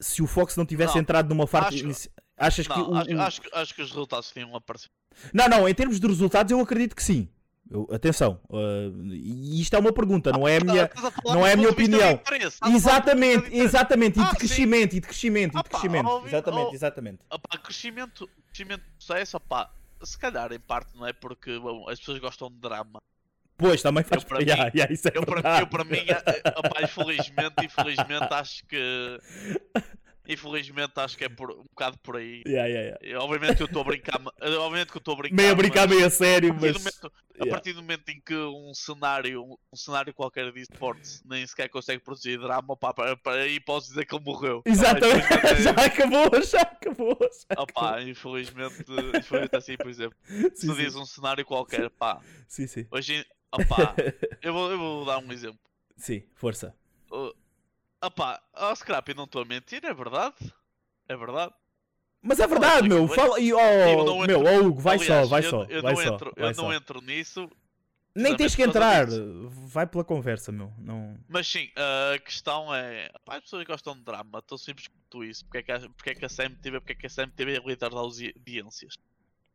[0.00, 1.66] Se o Fox não tivesse Não, entrado numa fase.
[1.76, 4.54] acho- inici- Achas que Não, o, acho, o- acho, que- acho que os resultados tinham
[4.54, 4.92] aparecido.
[5.34, 7.28] Não, não, em termos de resultados eu acredito que sim.
[7.70, 10.90] Eu- atenção, uh, e isto é uma pergunta, não é a minha.
[11.24, 12.18] Não é a minha opinião.
[12.72, 14.36] Exatamente, exatamente, e Ah, de sim.
[14.36, 16.22] crescimento, e de crescimento, e de Ah, crescimento.
[16.26, 17.18] Exatamente, ó- exatamente.
[17.62, 19.70] Crescimento, crescimento do opá,
[20.02, 23.00] se calhar em parte não é porque bom, as pessoas gostam de drama.
[23.58, 26.42] Pois, também faz para Yeah, mim- yeah, isso é Eu para, eu, para mim, eh,
[26.56, 29.18] opá, infelizmente, infelizmente acho que.
[30.30, 32.42] Infelizmente acho que é por, um bocado por aí.
[32.46, 33.24] Yeah, yeah, yeah.
[33.24, 34.20] Obviamente eu estou a brincar,
[34.60, 35.36] obviamente que eu estou a brincar.
[35.36, 36.78] Meio a brincar, mas meio a sério, a partir, mas.
[36.78, 41.46] momento, a partir do momento em que um cenário, um cenário qualquer de esportes nem
[41.46, 44.62] sequer consegue produzir drama, opá, para, para aí posso dizer que ele morreu.
[44.66, 47.18] Exatamente, Opá, infelizmente, já acabou, já acabou.
[47.22, 48.76] Já Opá, infelizmente,
[49.18, 50.50] infelizmente assim, por exemplo, acabou.
[50.54, 52.86] se Sim, diz sim, um cenário qualquer, pá, sim, sim.
[52.90, 53.94] hoje, opá,
[54.42, 55.58] eu vou, eu vou dar um exemplo.
[55.96, 56.74] Sim, força.
[57.10, 57.32] Uh,
[58.04, 60.36] opá, oh, Scrap, não estou a mentir, é verdade?
[61.08, 61.52] É verdade?
[62.20, 62.98] Mas é verdade, Olha, meu.
[63.04, 65.64] eu- Fala, e, oh, meu, entro- oh, Hugo, vai Aliás, só, vai eu, só.
[65.64, 66.62] eu vai não só, entro, vai eu só.
[66.62, 67.50] não entro nisso,
[68.14, 69.06] Nem tens que entrar,
[69.48, 70.72] vai pela conversa, meu.
[70.78, 71.16] Não...
[71.28, 75.44] mas sim, a questão é, as pessoas gostam de drama, tão simples quanto isso.
[75.44, 77.60] Porque é que, a- porque é que a CMTV, porque é que a CMTV é
[77.60, 78.94] líder das audiências?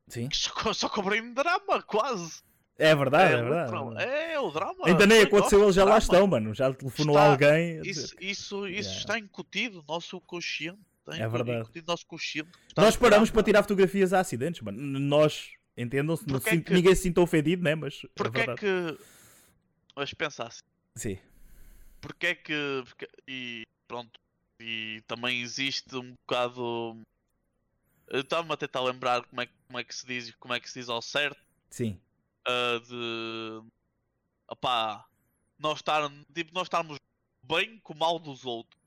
[0.07, 0.29] Sim.
[0.29, 2.41] Que Só, só cobrem drama, quase.
[2.77, 3.71] É verdade, é, o verdade.
[3.71, 4.87] drama, é, o drama.
[4.87, 6.03] Ainda nem pessoas aconteceu, eles já lá drama.
[6.03, 6.53] estão, mano.
[6.55, 7.81] Já telefonou Está- alguém.
[7.85, 8.97] Isso, isso, isso Yeah.
[8.99, 10.79] está incutido no nosso consciente.
[11.07, 11.69] Está É verdade.
[11.85, 12.49] nosso consciente.
[12.75, 14.79] Nós paramos para tirar fotografias a acidentes, mano.
[14.99, 17.75] Nós, entendam-se, é que- ninguém se sinta ofendido, né?
[17.75, 18.01] Mas.
[18.03, 18.97] é Porque é que.
[19.95, 20.61] Mas pensa assim.
[20.95, 21.19] Sim.
[22.01, 22.83] Porque é que.
[22.85, 24.19] porque- E pronto.
[24.59, 26.97] E também existe um bocado.
[28.07, 30.59] Eu estava-me a tentar lembrar como é, que- como é que se diz como é
[30.59, 31.37] que se diz ao certo.
[31.69, 31.99] Sim.
[32.47, 33.61] Ah, de.
[34.49, 35.05] Opá.
[35.59, 36.97] Nós, estar, tipo, nós estarmos
[37.43, 38.81] bem com o mal dos outros.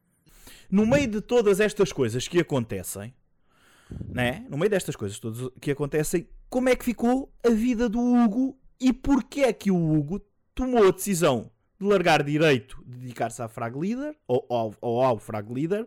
[0.70, 3.14] No meio de todas estas coisas que acontecem,
[4.09, 4.44] né?
[4.50, 8.59] No meio destas coisas todas que acontecem, como é que ficou a vida do Hugo
[8.80, 10.20] E porquê é que o Hugo
[10.54, 15.18] tomou a decisão de largar direito, de dedicar-se à Frag Leader, ou ao, ou ao
[15.18, 15.86] Frag Leader,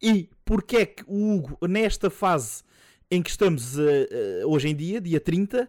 [0.00, 2.62] e porquê é que o Hugo, nesta fase
[3.10, 5.68] em que estamos uh, uh, hoje em dia, dia 30,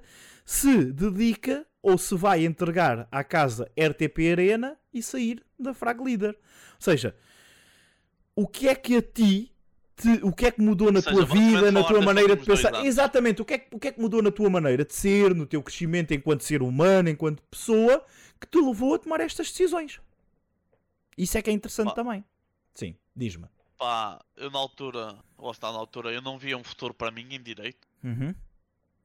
[0.51, 6.31] se dedica ou se vai entregar à casa RTP Arena e sair da Frag Leader.
[6.31, 7.15] Ou seja,
[8.35, 9.49] o que é que a ti
[9.95, 12.61] te, o que é que mudou na seja, tua vida, na tua maneira de dois
[12.61, 12.83] pensar?
[12.85, 15.33] Exatamente, o que, é, que- o que é que mudou na tua maneira de ser,
[15.33, 18.03] no teu crescimento enquanto ser humano, enquanto pessoa,
[18.39, 20.01] que te levou a tomar estas decisões?
[21.17, 21.93] Isso é que é interessante Pá.
[21.95, 22.25] também.
[22.73, 23.45] Sim, diz-me.
[23.77, 27.27] Pá, eu na altura, lá está na altura, eu não via um futuro para mim
[27.31, 28.33] em direito, Uhum.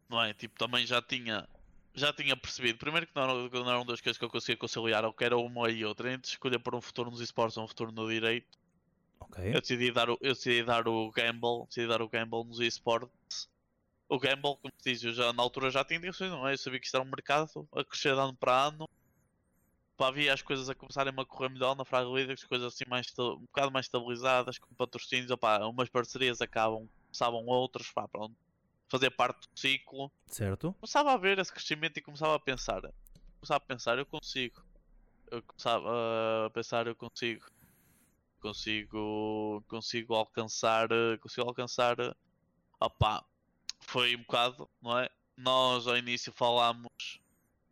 [0.08, 0.34] Não é?
[0.34, 1.48] Tipo, também já tinha,
[1.94, 2.78] já tinha percebido.
[2.78, 5.36] Primeiro que não, eram- não eram duas coisas que eu conseguia conciliar, ou que era
[5.36, 8.58] uma e outra, entre escolher por um futuro nos esportes ou um futuro no direito.
[9.20, 9.38] Ok.
[9.54, 13.48] Eu decidi dar o, eu decidi dar o gamble, decidi dar o gamble nos esportes.
[14.08, 16.54] O gamble, como se diz, eu já na altura já tinha intenções, não é?
[16.54, 18.86] Eu sabia que isto era um mercado a crescer de ano para ano.
[19.96, 23.06] Pá, havia as coisas a começarem a correr melhor na Fraga Leaders, coisas assim mais,
[23.18, 28.36] um bocado mais estabilizadas, com patrocínios, opá, umas parcerias acabam, começavam outras, pá, pronto.
[28.88, 30.10] Fazer parte do ciclo.
[30.26, 30.72] Certo.
[30.74, 32.82] Começava a ver esse crescimento e começava a pensar.
[33.40, 34.62] Começava a pensar, eu consigo.
[35.30, 35.88] Eu começava
[36.46, 37.44] a pensar, eu consigo.
[38.40, 39.64] Consigo.
[39.68, 40.88] Consigo alcançar.
[41.20, 41.96] Consigo alcançar.
[42.80, 43.24] Opá,
[43.80, 45.08] foi um bocado, não é?
[45.36, 47.20] Nós ao início falámos.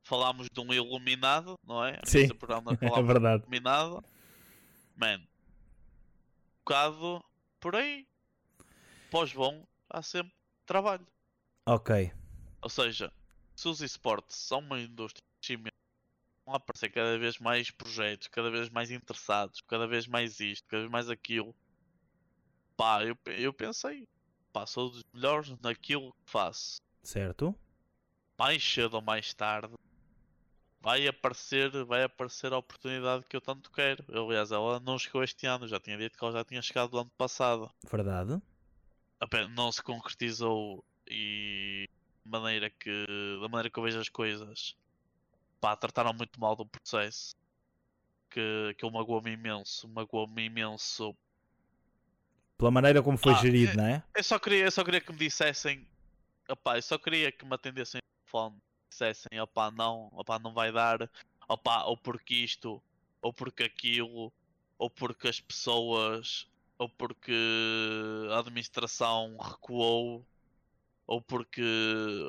[0.03, 1.99] Falámos de um iluminado, não é?
[2.05, 2.29] Sim,
[2.83, 3.43] É verdade.
[3.43, 4.05] iluminado.
[4.97, 5.17] Man.
[5.19, 5.27] Um
[6.59, 7.25] bocado
[7.61, 8.07] por aí.
[9.11, 10.33] Pós bom, há sempre
[10.65, 11.07] trabalho.
[11.67, 12.13] Ok.
[12.63, 13.13] Ou seja,
[13.57, 15.75] se os esportes são uma indústria de crescimento,
[16.45, 20.83] vão aparecer cada vez mais projetos, cada vez mais interessados, cada vez mais isto, cada
[20.83, 21.55] vez mais aquilo.
[22.77, 24.07] Pá, eu, eu pensei,
[24.53, 26.77] pá, sou dos melhores naquilo que faço.
[27.03, 27.55] Certo.
[28.37, 29.75] Mais cedo ou mais tarde
[30.85, 34.05] vai aparecer, vai aparecer a oportunidade que eu tanto quero.
[34.11, 36.99] Aliás, ela não chegou este ano, já tinha dito que ela já tinha chegado do
[36.99, 37.71] ano passado.
[37.91, 38.39] Verdade.
[39.51, 41.89] Não se concretizou e
[42.25, 43.07] maneira que
[43.41, 44.77] da maneira que eu vejo as coisas
[45.61, 47.35] pá, trataram muito mal do processo
[48.31, 51.15] que, que ele magoou-me imenso magoou-me imenso
[52.57, 54.03] Pela maneira como foi Ah, gerido, é- não é?
[54.17, 55.87] eu só queria, eu só queria que me dissessem
[56.49, 60.73] opá, eu só queria que me atendessem no telefone dissessem opá, não, opá, não vai
[60.73, 61.11] dar
[61.49, 62.83] opá, ou porque isto
[63.21, 64.33] ou porque aquilo
[64.79, 66.47] ou porque as pessoas
[66.79, 67.33] ou porque
[68.33, 70.27] a administração recuou
[71.07, 71.63] ou porque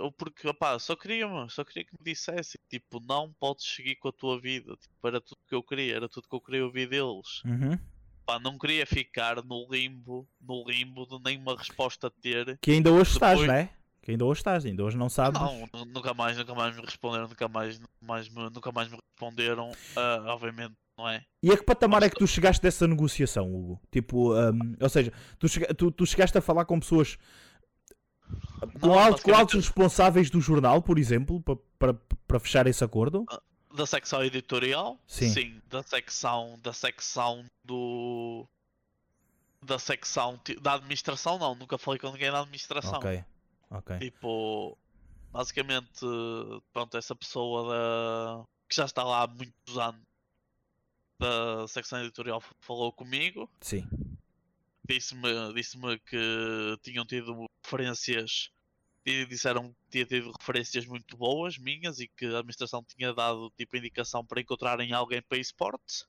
[0.01, 4.09] ou porque opá, só queria só queria que me dissessem tipo não podes seguir com
[4.09, 6.87] a tua vida tipo, era tudo que eu queria era tudo que eu queria ouvir
[6.89, 7.77] deles Uhum.
[8.25, 13.11] Pá, não queria ficar no limbo no limbo de nenhuma resposta ter Que ainda hoje
[13.11, 13.69] estás, Depois- não é?
[14.01, 15.39] Que ainda hoje estás, ainda hoje não sabes.
[15.39, 18.89] não, nu- nunca mais, nunca mais me responderam, nunca mais, nunca mais, me, nunca mais
[18.89, 21.23] me responderam, ah, obviamente, não é?
[21.43, 23.81] E a que patamar é que tu chegaste dessa negociação, Hugo?
[23.91, 27.17] Tipo, hum, ou seja, tu, chega- tu- tu chegaste a falar com pessoas
[28.79, 31.93] com, Não, altos, basicamente- altos responsáveis do jornal, por exemplo, pa-
[32.27, 33.25] para, fechar esse acordo?
[33.75, 35.61] Da secção editorial, Sim.
[35.69, 38.47] da secção, da secção do,
[39.61, 42.95] da secção da administração, não, nunca falei com ninguém da administração.
[42.95, 43.23] Ok,
[43.69, 43.99] ok.
[43.99, 44.77] Tipo,
[45.31, 46.05] basicamente,
[46.73, 50.01] pronto, essa pessoa da, que já está lá há muitos anos
[51.19, 53.49] da secção editorial falou comigo.
[53.61, 53.87] Sim,
[54.87, 58.49] disse-me disse que tinham tido referências
[59.05, 63.51] e disseram que tinha tido referências muito boas minhas e que a administração tinha dado
[63.57, 66.05] tipo indicação para encontrarem alguém para esportes.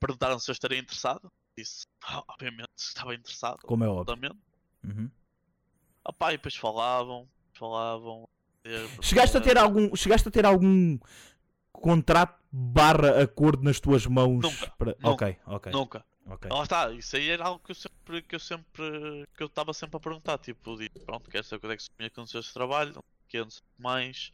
[0.00, 1.30] Perguntaram se eu estaria interessado.
[1.56, 3.60] Disse "Ah, obviamente estava interessado.
[3.62, 4.36] Como é óbvio.
[4.82, 5.10] Uhum.
[6.04, 8.28] Opá, e depois falavam falavam.
[9.02, 10.98] Chegaste a ter algum, chegaste a ter algum
[11.80, 14.42] contrato barra acordo nas tuas mãos?
[14.42, 14.96] Nunca, para...
[15.00, 16.50] nunca, Ok, ok, nunca ok.
[16.50, 19.72] Lá está, isso aí era algo que eu sempre, que eu sempre, que eu estava
[19.72, 22.52] sempre a perguntar, tipo, de, pronto, quero saber quando é que se tinha condições de
[22.52, 22.92] trabalho,
[23.28, 24.32] que o que mais,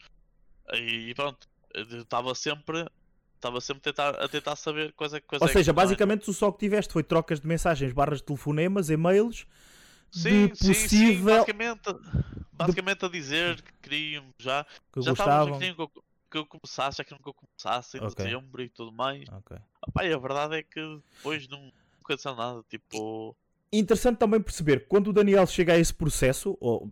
[0.75, 2.87] e pronto, estava sempre,
[3.35, 5.75] estava sempre a tentar, a tentar saber quais é, quais Ou é seja, é.
[5.75, 9.47] basicamente tu só que tiveste foi trocas de mensagens, barras de telefonemas, e-mails,
[10.11, 11.97] sim, de sim, sim, possível basicamente,
[12.53, 15.91] basicamente a dizer que queriam já, que já estavam, gostavam.
[16.31, 18.25] Que eu, começasse, queriam que eu começasse em Ok.
[18.25, 19.57] dezembro e tudo mais, Ok.
[19.87, 20.81] Opá, e a verdade é que
[21.17, 21.73] depois não,
[22.03, 23.37] aconteceu nada, tipo...
[23.73, 26.91] Interessante também perceber quando o Daniel chega a esse processo, ou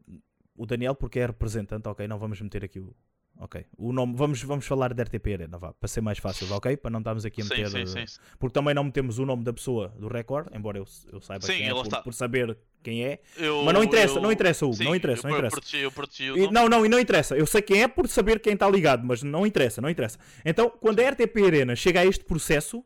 [0.57, 2.95] o Daniel porque é representante, ok, não vamos meter aqui o,
[3.39, 3.64] ok.
[3.76, 6.76] O nome, vamos, vamos falar de RTP Arena, vá, para ser mais fácil, ok?
[6.76, 7.68] Para não estarmos aqui a meter.
[7.68, 8.18] sim, eh, sim, sim.
[8.39, 11.53] Porque também não metemos o nome da pessoa do recorde, embora eu, eu saiba Sim,
[11.59, 12.03] quem é, por, está.
[12.03, 13.20] por saber quem é.
[13.36, 15.57] Eu- Mas não interessa, eu- não interessa, Hugo, Sim, não interessa, não eu, interessa.
[15.57, 17.36] Eu protegi, eu protegi E- não, não, e não interessa.
[17.36, 20.18] Eu sei quem é por saber quem está ligado, mas não interessa, não interessa.
[20.45, 22.84] Então, quando a RTP Arena chega a este processo,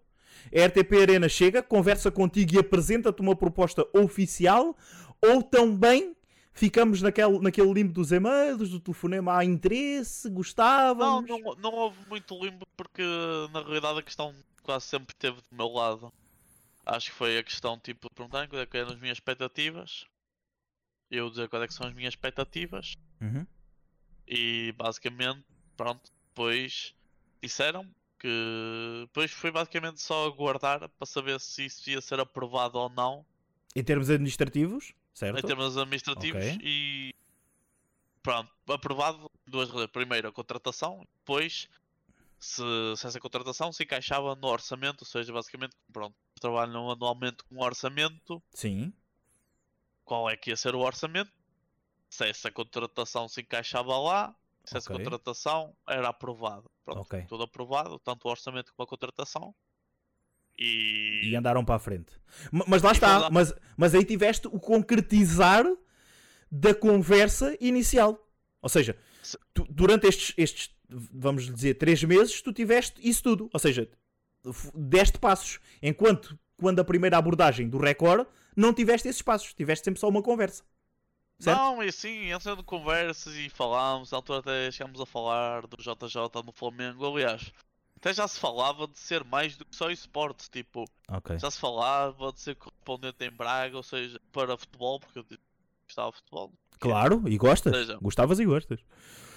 [0.55, 4.77] a RTP Arena chega, conversa contigo e apresenta-te uma proposta oficial,
[5.25, 6.15] ou também
[6.53, 11.29] ficamos naquele, naquele limbo dos e-mails, do telefonema, há interesse, Não, gostávamos.
[11.29, 13.03] não, não houve muito limbo porque
[13.53, 16.13] na realidade a questão quase sempre esteve do meu lado.
[16.85, 20.05] Acho que foi a questão tipo de perguntarem quais é que eram as minhas expectativas.
[21.11, 22.95] Eu dizer quais é que são as minhas expectativas.
[23.21, 23.47] Uhum.
[24.27, 25.45] E basicamente,
[25.77, 26.95] pronto, depois
[27.43, 27.87] disseram
[28.19, 33.27] que depois foi basicamente só aguardar para saber se isso ia ser aprovado ou não
[33.75, 35.39] Em termos administrativos, certo?
[35.39, 36.59] em termos administrativos Ok.
[36.63, 37.15] e
[38.23, 39.91] pronto, aprovado duas razões.
[39.91, 41.69] Primeiro a contratação, depois
[42.39, 42.63] se,
[42.97, 47.63] se essa contratação se encaixava no orçamento, ou seja, basicamente pronto, trabalham anualmente com um
[47.63, 48.93] orçamento, Sim.
[50.05, 51.33] qual é que ia ser o orçamento,
[52.11, 54.35] se essa contratação se encaixava lá,
[54.65, 55.05] se essa Ok.
[55.05, 56.69] contratação era aprovada.
[56.85, 57.25] Pronto, Ok.
[57.29, 59.55] tudo aprovado, tanto o orçamento como a contratação.
[60.59, 62.13] E, E andaram para a frente.
[62.51, 65.65] Ma- Mas lá está, mas, mas aí tiveste o concretizar
[66.51, 68.19] da conversa inicial.
[68.61, 73.51] Ou seja, Se- tu- durante estes, estes, vamos dizer, três meses, tu tiveste isso tudo.
[73.53, 73.89] Ou seja,
[74.75, 75.59] deste passos.
[75.83, 79.55] Enquanto, quando a primeira abordagem do recorde, não tiveste esses passos.
[79.55, 80.63] Tiveste sempre só uma conversa.
[81.39, 81.59] Certo?
[81.59, 86.43] Não, e assim, entrando conversas e falámos, na altura até chegámos a falar do JJ
[86.45, 87.51] no Flamengo, aliás,
[88.03, 91.39] até já se falava de ser mais do que só esportes, tipo, Ok.
[91.39, 95.27] já se falava de ser correspondente em Braga, ou seja, para futebol, porque eu
[95.87, 96.53] gostava de futebol.
[96.81, 97.73] Claro, e gostas.
[97.77, 98.81] Seja- Gostavas e gostas.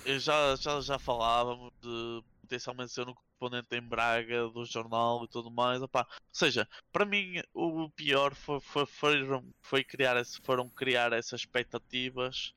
[0.03, 5.27] Eu já, já, já falávamos de potencialmente ser um correspondente em Braga do jornal e
[5.27, 5.79] tudo mais.
[5.83, 6.01] opá.
[6.09, 11.41] Ou seja, para mim o pior foi, foi, foram- foi criar, esse- foram criar essas
[11.41, 12.53] expectativas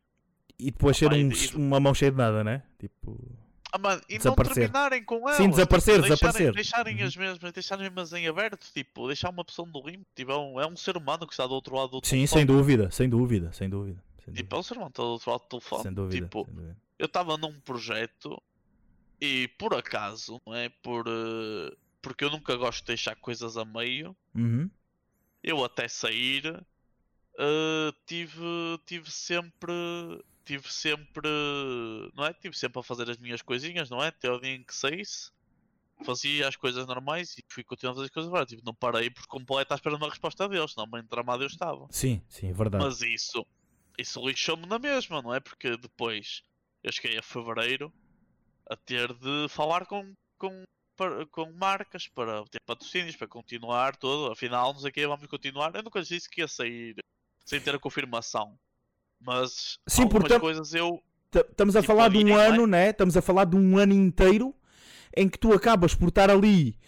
[0.58, 2.62] E depois ser um- e- uma mão cheia de nada, né?
[2.78, 3.18] Tipo.
[3.70, 5.36] Ah, mano, e não terminarem com elas.
[5.36, 6.52] Sim, desaparecer, tipo, desaparecer.
[6.54, 7.06] Deixarem, deixarem Uhum.
[7.06, 10.06] as mesmas, deixarem as mesmas em aberto, tipo, deixar uma pessoa no limbo.
[10.14, 12.28] Tipo, é um, é um ser humano que está do outro lado do Sim, telefone.
[12.40, 14.02] sem dúvida, sem dúvida, sem dúvida.
[14.24, 14.56] Sem Tipo, dúvida.
[14.56, 15.82] é um ser humano que está do outro lado do telefone.
[15.82, 16.76] Sem dúvida, Tipo, sem dúvida.
[16.98, 18.42] eu estava num projeto
[19.20, 20.68] e por acaso, não é?
[20.82, 24.70] Por, eh, porque eu nunca gosto de deixar coisas a meio, Uhum.
[25.42, 26.58] eu até sair
[27.38, 28.42] eh, tive,
[28.86, 29.72] tive sempre.
[30.48, 31.28] Tive sempre.
[32.14, 32.32] Não é?
[32.32, 34.08] Tive sempre a fazer as minhas coisinhas, não é?
[34.08, 35.30] Até o dia em que saísse.
[36.06, 38.46] Fazia as coisas normais e fui continuando a fazer as coisas agora.
[38.46, 41.48] Tipo, não parei por completo à espera de uma resposta deles, senão bem tramado eu
[41.48, 41.86] estava.
[41.90, 42.82] Sim, sim, é verdade.
[42.82, 43.46] Mas isso,
[43.98, 45.40] isso lixou-me na mesma, não é?
[45.40, 46.42] Porque depois
[46.82, 47.92] eu cheguei a fevereiro
[48.70, 50.64] a ter de falar com, com,
[51.30, 54.32] com marcas para ter patrocínios, para continuar tudo.
[54.32, 55.74] Afinal, não sei o que, vamos continuar.
[55.74, 56.96] Eu nunca disse que ia sair
[57.44, 58.58] sem ter a confirmação.
[59.20, 61.02] Mas Sim, algumas portanto- coisas eu.
[61.34, 62.46] Estamos a tipo, falar de um é?
[62.46, 62.90] ano, né?
[62.90, 64.54] Estamos a falar de um ano inteiro
[65.14, 66.78] em que tu acabas por estar ali,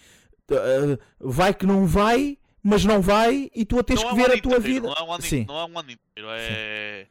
[0.50, 4.12] uh, vai que não vai, mas não vai, e tu a tens não que é
[4.12, 4.86] um ver ano a tua inteiro, vida.
[4.88, 5.44] Não é um ano, Sim.
[5.46, 7.06] não é um ano inteiro, é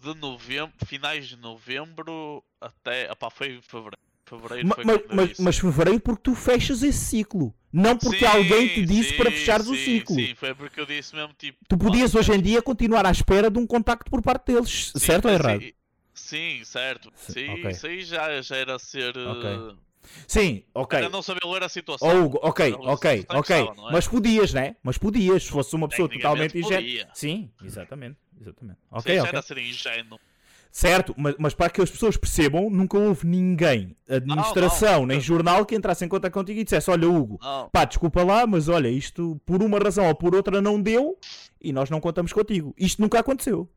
[0.00, 3.10] de novembro, finais de novembro até.
[3.12, 3.98] Opá, foi fevereiro.
[4.24, 4.84] Fevereiro foi
[5.14, 9.30] mas, mas fevereiro porque tu fechas esse ciclo, não porque Sim, alguém te disse para
[9.30, 10.14] sim, fechares o sim, ciclo.
[10.14, 11.58] Sim, foi porque eu disse mesmo tipo.
[11.68, 14.90] Tu podias "Mano, hoje em dia continuar à espera de um contacto por parte deles,
[14.92, 15.60] sim, certo ou errado?
[15.60, 15.72] sim-
[16.14, 17.10] Sim, certo.
[17.16, 17.70] Sim, Sim, ok.
[17.70, 19.16] Isso aí já, já era ser.
[19.16, 19.48] Ok.
[19.50, 19.74] eh,
[20.26, 20.98] Sim, ok.
[20.98, 22.08] Era não saber ler a situação.
[22.08, 23.56] Oh, Hugo, ok, ok, ok.
[23.56, 23.92] estava, é?
[23.92, 24.76] Mas podias, né?
[24.82, 27.08] Mas podias, se fosse uma pessoa totalmente ingênua.
[27.14, 28.18] Sim, exatamente.
[28.40, 28.78] exatamente.
[28.80, 29.28] Sim, Ok, já ok.
[29.28, 30.20] era ser ingênuo.
[30.74, 35.06] Certo, mas, mas para que as pessoas percebam, nunca houve ninguém, administração, não.
[35.06, 38.46] nem jornal, que entrasse em conta contigo e dissesse: Olha, Hugo, Não, pá, desculpa lá,
[38.46, 41.18] mas olha, isto por uma razão ou por outra não deu
[41.60, 42.74] e nós não contamos contigo.
[42.78, 43.68] Isto nunca aconteceu.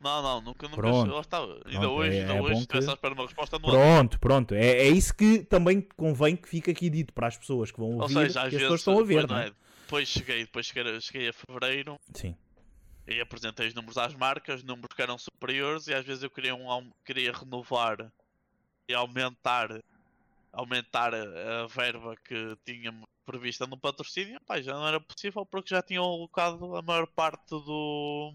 [0.00, 0.76] não, não, nunca, nunca.
[0.80, 1.20] Pronto.
[1.20, 1.52] Estava.
[1.66, 4.54] Ainda Pronto, hoje, é- ainda é hoje, que- espera de uma resposta no Pronto, pronto.
[4.54, 7.90] É, é isso que também convém que fique aqui dito para as pessoas que vão
[7.96, 8.62] Ou ouvir, seja, às que as vezes.
[8.62, 9.48] pessoas estão a ver, depois, não não é?
[9.48, 9.52] é?
[9.84, 12.34] Depois cheguei, depois cheguei, cheguei a fevereiro Sim.
[13.06, 16.54] E apresentei os números às marcas, números que eram superiores e às vezes eu queria,
[16.54, 18.12] um, queria renovar
[18.88, 19.68] e aumentar,
[20.52, 22.92] aumentar a, a verba que tinha
[23.24, 27.50] prevista no patrocínio, pá, já não era possível porque já tinham alocado a maior parte
[27.50, 28.34] do,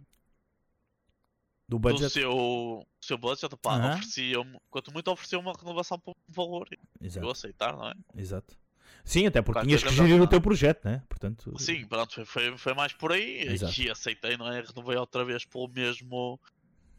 [1.67, 2.11] Do do budget.
[2.11, 3.89] seu, seu budget, pá, Aham.
[3.91, 7.93] ofereciam quanto muito ofereciam uma renovação por um valor, eu Exato, aceitar, não é?
[8.15, 8.66] exato.
[9.07, 11.01] Sim, até porque tinhas que gerir o teu projeto, né?
[11.07, 13.81] Portanto, Sim, pronto, foi, foi, mais por aí Exato.
[13.81, 14.59] e aceitei, não é?
[14.59, 16.37] Renovei outra vez pelo mesmo,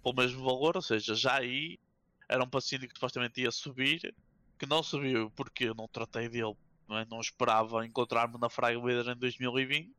[0.03, 1.79] pelo mesmo valor, ou seja, já aí
[2.27, 4.15] era um patrocínio que supostamente ia subir,
[4.59, 6.57] que não subiu porque eu não tratei dele,
[6.89, 7.05] não, é?
[7.05, 9.93] não esperava encontrar-me na Frag Leader em 2020.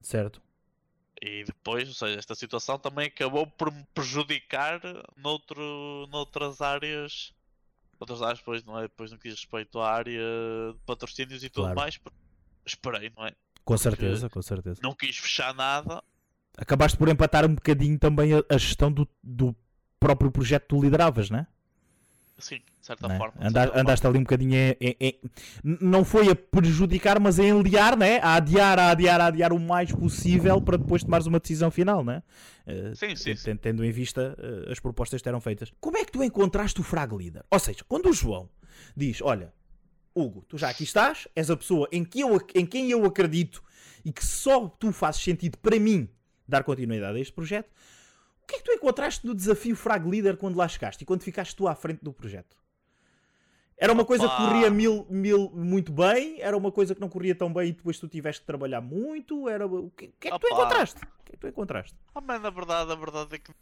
[0.00, 0.42] Certo.
[1.20, 4.80] E depois, ou seja, esta situação também acabou por me prejudicar
[5.16, 7.32] noutro, noutras áreas.
[8.02, 8.82] Outras áreas, depois, não é?
[8.82, 10.12] Depois no que diz respeito à área
[10.72, 11.78] de patrocínios e tudo Claro.
[11.78, 11.96] mais.
[11.96, 12.18] porque
[12.66, 13.32] Esperei, não é?
[13.64, 14.80] Com certeza, com certeza.
[14.82, 16.02] Não quis fechar nada.
[16.58, 19.54] Acabaste por empatar um bocadinho também a, a gestão do, do
[20.00, 21.46] próprio projeto que tu lideravas, né?
[22.42, 23.16] Sim, de certa Né?
[23.18, 23.34] forma.
[23.40, 25.20] de Anda- certa andaste ali um bocadinho em, em- em-
[25.62, 28.18] não foi a prejudicar, mas a enliar, né?
[28.20, 32.04] A adiar, a adiar, a adiar o mais possível para depois tomares uma decisão final,
[32.04, 32.22] né?
[32.66, 33.44] Eh, Sim, sim, sim.
[33.44, 35.72] ten- Tendo em vista eh, as propostas que eram feitas.
[35.80, 37.44] Como é que tu encontraste o Frag Leader?
[37.50, 38.48] Ou seja, quando o João
[38.96, 39.52] diz: Olha,
[40.14, 43.62] Hugo, tu já aqui estás, és a pessoa em, que eu, em quem eu acredito
[44.04, 46.08] e que só tu fazes sentido para mim
[46.46, 47.70] dar continuidade a este projeto.
[48.42, 51.22] O que é que tu encontraste no desafio Frag Leader quando lá chegaste e quando
[51.22, 52.56] ficaste tu à frente do projeto?
[53.76, 54.46] Era uma coisa que Opa!
[54.46, 56.40] corria mil, mil muito bem?
[56.40, 59.48] Era uma coisa que não corria tão bem e depois tu tiveste de trabalhar muito?
[59.48, 59.66] Era...
[59.66, 60.54] O que, que é que tu Opa!
[60.54, 60.98] encontraste?
[60.98, 61.96] O que é que tu encontraste?
[62.14, 63.52] Ah, mas na verdade, a verdade é que.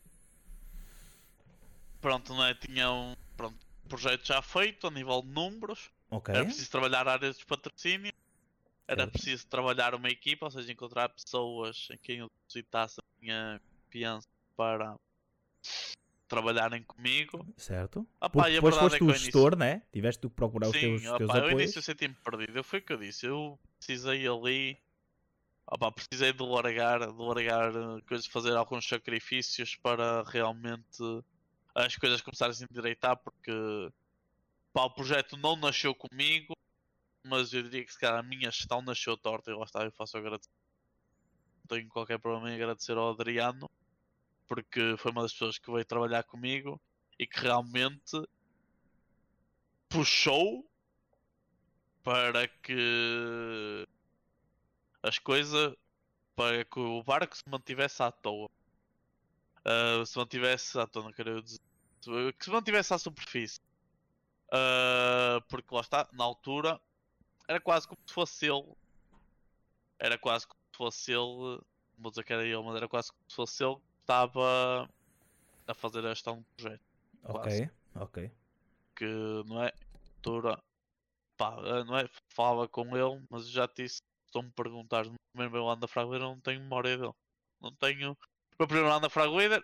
[2.01, 2.55] Pronto, não é?
[2.55, 3.57] Tinha um pronto,
[3.89, 5.91] projeto já feito a nível de números.
[6.11, 6.35] Ok.
[6.35, 8.13] Era preciso trabalhar áreas de patrocínio.
[8.87, 13.61] Era preciso trabalhar uma equipa, ou seja, encontrar pessoas em quem eu depositasse a minha
[13.85, 14.29] confiança
[14.61, 14.95] para
[16.29, 17.47] trabalharem comigo.
[17.57, 18.07] Certo.
[18.21, 19.83] Ah, pá, depois foste é que o ao início- gestor, né?
[19.91, 21.61] Tiveste de procurar os Sim, teus, opá, teus ao apoios.
[21.63, 22.63] início eu senti-me perdido.
[22.63, 23.25] Foi o que eu disse.
[23.27, 24.79] Eu precisei ali.
[25.67, 31.03] opá, precisei de largar, de largar eh, coisas, fazer alguns sacrifícios para realmente
[31.75, 33.53] as coisas começarem a se endireitar porque
[34.75, 36.53] pá, o projeto não nasceu comigo,
[37.27, 39.93] mas eu diria que se calhar a minha gestão nasceu torta e lá está, eu
[39.93, 40.51] faço agradecer.
[41.63, 43.69] Não tenho qualquer problema em agradecer ao Adriano
[44.51, 46.83] porque foi uma das pessoas que veio trabalhar comigo
[47.17, 48.21] e que realmente
[49.89, 50.69] puxou
[52.03, 53.87] para que
[55.05, 55.73] as coisas
[56.35, 58.51] para que o barco se mantivesse à toa.
[59.65, 61.61] Ah, se mantivesse à toa, não quero dizer.
[62.37, 63.61] Que se mantivesse à superfície.
[64.53, 66.81] Ah, porque lá está, na altura
[67.47, 68.75] era quase como se fosse ele.
[69.97, 71.61] Era quase como se fosse ele.
[71.97, 74.89] Vou dizer que era ele, mas era quase como se fosse ele estava
[75.67, 76.83] a fazer a gestão do projeto
[77.25, 78.33] Ok, ok.
[78.97, 79.05] que
[79.47, 79.73] não é
[80.17, 80.63] altura
[81.37, 85.17] pá, não é falava com ele mas já te disse se tu me perguntares no
[85.33, 87.13] primeiro ano da Frag Leader, eu não tenho memória dele.
[87.61, 88.17] Não tenho o
[88.59, 89.63] meu primeiro ano da Frag Leader,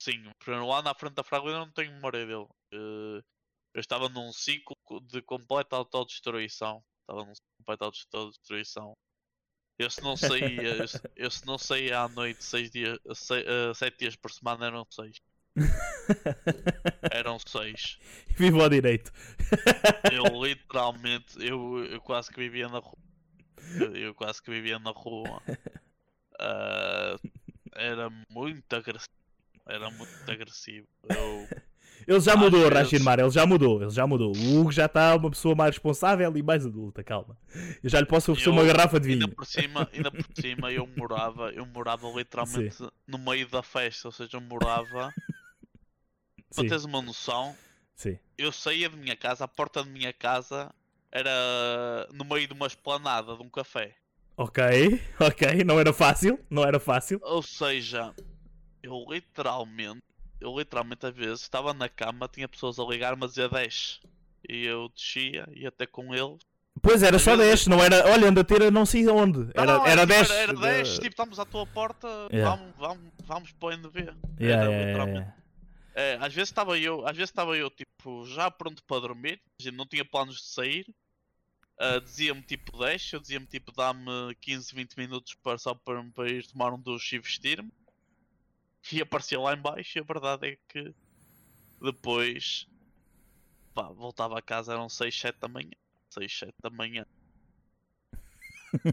[0.00, 2.46] sim o primeiro ano à frente da Frag Leader, não tenho memória dele.
[2.72, 3.22] Eh,
[3.74, 6.82] eu estava num ciclo de completa autodestruição.
[7.00, 8.96] Estava num ciclo de completa autodestruição
[9.78, 12.98] eu se não saía eu, se- eu se não saía à noite seis dias,
[13.32, 15.20] eh, sete dias por semana eram seis
[17.10, 17.98] eram seis
[18.38, 19.12] Vivo ao direito.
[20.12, 22.98] eu literalmente, eu, eu quase que vivia na rua.
[23.78, 25.42] Eu, eu quase que vivia na rua.
[26.40, 27.16] Ah,
[27.74, 29.08] era muito agressivo.
[29.66, 30.86] Era muito agressivo.
[31.04, 31.48] Eu,
[32.08, 32.70] Ele já mudou, vezes.
[32.70, 34.32] Rashimar, ele já mudou, ele já mudou.
[34.36, 37.36] O Hugo já está uma pessoa mais responsável e mais adulta, calma.
[37.82, 39.36] Eu já lhe posso oferecer Eu- uma garrafa de ainda vinho.
[39.36, 44.12] por cima, ainda por cima eu morava, eu morava literalmente no meio da festa, ou
[44.12, 45.14] seja, eu morava,
[46.54, 47.58] para Sim, teres uma noção,
[47.96, 48.18] sim.
[48.38, 50.74] eu saía de minha casa, a porta de minha casa
[51.12, 53.96] era no meio de uma esplanada de um café.
[54.36, 54.58] Ok,
[55.20, 57.20] ok, não era fácil, não era fácil.
[57.20, 58.12] Ou seja,
[58.82, 60.02] eu literalmente,
[60.40, 64.00] eu literalmente às vezes estava na cama, tinha pessoas a ligar-me a dizer 10.
[64.48, 66.36] E eu descia, ia até com ele.
[66.80, 69.38] Pois era Às só vezes- 10, não era, olha, anda a ter não sei onde.
[69.40, 70.30] Não, Era, não, era tipo, 10.
[70.30, 72.56] Era, de- 10, tipo, estamos à tua porta, Yeah.
[72.56, 73.98] vamos, vamos, vamos para o NV.
[73.98, 75.18] Yeah, Era yeah, yeah, literalmente.
[75.18, 75.38] yeah.
[75.94, 79.62] É, às vezes estava eu, às vezes estava eu tipo já pronto para dormir, a
[79.64, 80.86] gente não tinha planos de sair.
[81.80, 86.28] ah, dizia-me tipo 10, eu dizia-me tipo dá-me 15, 20 minutos para, só para, para
[86.28, 87.70] ir tomar um duche e vestir-me.
[88.92, 90.94] E aparecia lá em baixo e a verdade é que
[91.80, 92.66] depois
[93.74, 95.70] pá, voltava a casa, eram 6, 7 da manhã.
[96.10, 97.06] 6, 7 da manhã.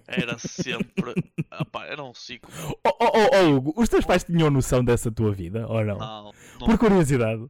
[0.07, 1.13] Era sempre.
[1.51, 2.51] ah, pá, era um ciclo.
[2.83, 5.97] Oh, oh, oh, oh, Hugo, os teus pais tinham noção dessa tua vida, ou não?
[5.97, 7.45] Não, Por curiosidade.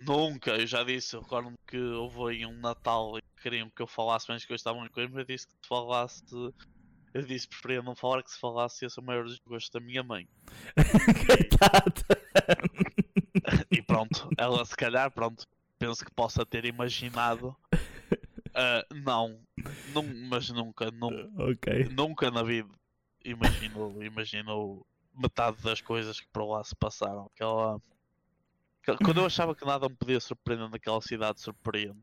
[0.00, 3.86] Nunca, eu já disse, eu recordo-me que houve aí um Natal e queriam que eu
[3.86, 6.22] falasse mais coisas estavam com ele, mas eu disse que se falasse.
[7.14, 10.02] Eu disse preferia não falar que se falasse ia ser o maior desgosto da minha
[10.02, 10.28] mãe.
[11.26, 11.92] Coitada.
[13.70, 15.46] E pronto, ela se calhar, pronto,
[15.78, 17.56] penso que possa ter imaginado.
[18.54, 19.40] Ah, não,
[19.94, 21.88] não, mas nunca, nu- Ok.
[21.90, 22.68] nunca na vida
[23.24, 27.30] imaginou, imaginou metade das coisas que por lá se passaram.
[27.34, 27.80] Que ela,
[28.82, 32.02] Que- Quando eu achava que nada me podia surpreender naquela cidade, surpreende.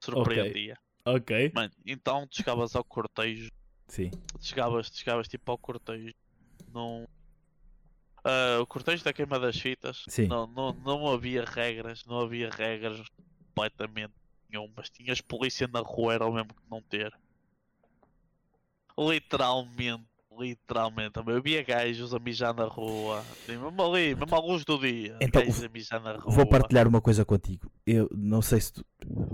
[0.00, 0.76] Surpreendia.
[1.06, 1.52] Ok.
[1.54, 3.50] Mano, então tu chegavas ao cortejo,
[3.92, 4.08] Sim.
[4.10, 6.14] tu chegavas, tu chegavas tipo ao cortejo,
[6.72, 7.06] não.
[8.24, 10.28] Ah, o cortejo da queima das fitas, Sim.
[10.28, 13.06] Não, não, não havia regras, não havia regras
[13.48, 14.14] completamente
[14.48, 14.88] nenhumas.
[14.88, 17.12] Tinhas polícia na rua, era o mesmo que não ter.
[18.96, 20.08] Literalmente,
[20.38, 21.12] literalmente.
[21.26, 25.16] Eu via gajos a mijar na rua, mesmo ali, mesmo à luz do dia.
[25.20, 26.32] Então, gajos a mijar na rua.
[26.34, 27.70] Vou partilhar uma coisa contigo.
[27.86, 28.84] Eu não sei se tu...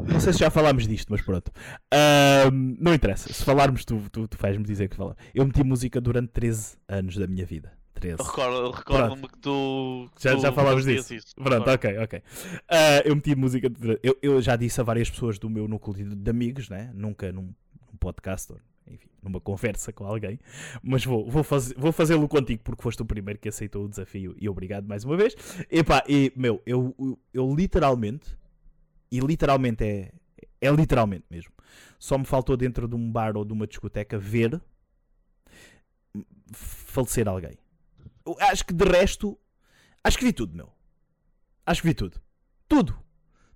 [0.07, 1.51] Não sei se já falámos disto, mas pronto.
[1.93, 3.33] Ahm, não interessa.
[3.33, 5.16] Se falarmos, tu, tu, tu faz-me dizer que falar.
[5.35, 7.73] Eu meti música durante 13 anos da minha vida.
[7.95, 8.16] 13.
[8.20, 10.09] Eu recordo- Recordo-me que tu.
[10.20, 11.15] Já- tu já falámos disso.
[11.15, 11.35] Isso.
[11.35, 12.23] Pronto, ok, ok.
[12.69, 13.69] Ah, eu meti música.
[14.03, 16.91] Eu, eu já disse a várias pessoas do meu núcleo de, de amigos, né?
[16.95, 17.43] Nunca num,
[17.91, 18.59] num podcast, ou,
[18.90, 20.39] enfim, numa conversa com alguém.
[20.82, 24.35] Mas vou, vou, fazer, vou fazê-lo contigo porque foste o primeiro que aceitou o desafio
[24.40, 25.35] e obrigado mais uma vez.
[25.70, 28.36] Epá, e, meu, eu, eu, eu literalmente,
[29.10, 30.12] e literalmente é,
[30.60, 31.52] é literalmente mesmo,
[31.98, 34.60] só me faltou dentro de um bar ou de uma discoteca ver
[36.52, 37.59] falecer alguém.
[38.24, 39.39] Eu acho que de resto,
[40.02, 40.70] acho que vi tudo, meu.
[41.65, 42.20] Acho que vi tudo.
[42.66, 42.98] Tudo.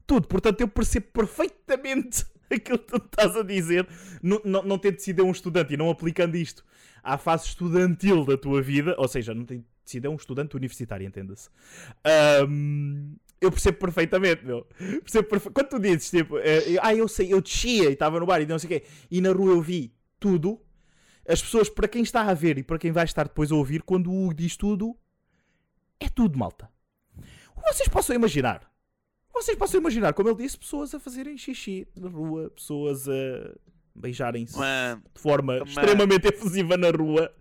[0.06, 0.26] Tudo.
[0.28, 3.86] Portanto, eu percebo perfeitamente aquilo que tu estás a dizer.
[4.22, 6.64] Não, não, não tendo sido um estudante e não aplicando isto
[7.02, 11.48] à fase estudantil da tua vida, ou seja, não tendo sido um estudante universitário, entenda-se.
[12.04, 14.64] Ahm, eu percebo perfeitamente, meu.
[15.02, 15.50] Percebo perfe...
[15.50, 18.46] Quando tu dizes, tipo, eh, ah, eu sei, eu descia e estava no bar e
[18.46, 20.60] não sei o quê, e na rua eu vi tudo,
[21.26, 23.82] as pessoas, para quem está a ver e para quem vai estar depois a ouvir,
[23.82, 24.96] quando o Hugo diz tudo,
[25.98, 26.70] é tudo, malta.
[27.64, 28.71] Vocês possam imaginar.
[29.32, 33.54] Vocês possam imaginar, como ele disse, pessoas a fazerem xixi na rua, pessoas a
[33.94, 35.64] beijarem-se de forma Man.
[35.64, 37.32] extremamente efusiva na rua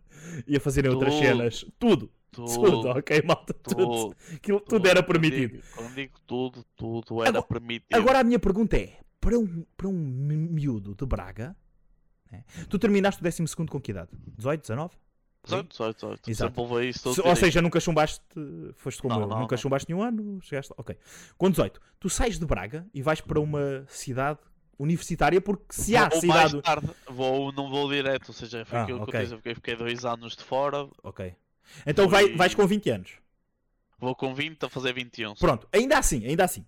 [0.48, 1.66] e a fazerem outras cenas.
[1.78, 2.12] Tudo.
[2.32, 2.88] Tudo, tudo.
[2.92, 3.54] ok, malta?
[3.54, 4.16] Tudo.
[4.66, 5.62] tudo, era permitido.
[5.76, 7.94] Quando digo tudo, tudo era Agora- permitido.
[7.94, 11.54] Agora a minha pergunta é: para um, para um mi- miúdo de Braga,
[12.32, 14.12] né, tu terminaste o 12 com que idade?
[14.38, 14.96] 18, 19?
[15.44, 16.30] 18, 18, 18.
[16.30, 17.14] Exato.
[17.16, 18.24] Se- ou seja, nunca chumbaste,
[18.76, 19.62] foste como Não, eu, não, nunca não.
[19.62, 20.74] chumbaste nenhum ano, chegaste.
[20.78, 20.96] Ok.
[21.38, 24.40] Com 18, tu sais de Braga e vais para uma cidade
[24.78, 26.54] universitária, porque se há vou cidade.
[26.54, 29.20] mais tarde, vou, não vou direto, ou seja, foi Ah, aquilo que ok.
[29.20, 31.36] eu disse, eu fiquei, fiquei dois anos de fora, Ok.
[31.86, 33.12] Então vai, Fui- vais com 20 anos.
[34.00, 35.36] vou com 20 a fazer 21.
[35.36, 36.66] Pronto, ainda assim, ainda assim.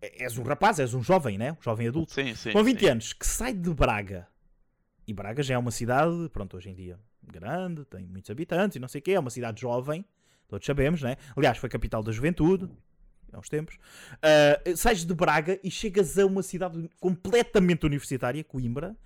[0.00, 1.52] É- És um rapaz, és um jovem, né?
[1.52, 2.12] Um jovem adulto.
[2.12, 2.52] Sim, sim.
[2.52, 2.86] com 20 sim.
[2.88, 4.28] anos, que sai de Braga.
[5.06, 6.98] E Braga já é uma cidade, pronto, hoje em dia
[7.30, 10.04] grande, tem muitos habitantes e não sei o quê, é uma cidade jovem,
[10.48, 11.16] todos sabemos, né?
[11.36, 12.68] Aliás, foi capital da juventude,
[13.32, 13.76] há uns tempos.
[14.22, 18.96] Ah, sais de Braga e chegas a uma cidade completamente universitária, Coimbra.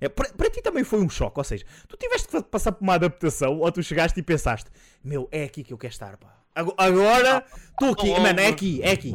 [0.00, 2.82] É, para, para ti também foi um choque, ou seja, tu tiveste que passar por
[2.82, 4.70] uma adaptação ou tu chegaste e pensaste,
[5.02, 6.34] meu, é aqui que eu quero estar, pá.
[6.54, 9.12] Ago- Agora, estou aqui, mano, é aqui, é aqui,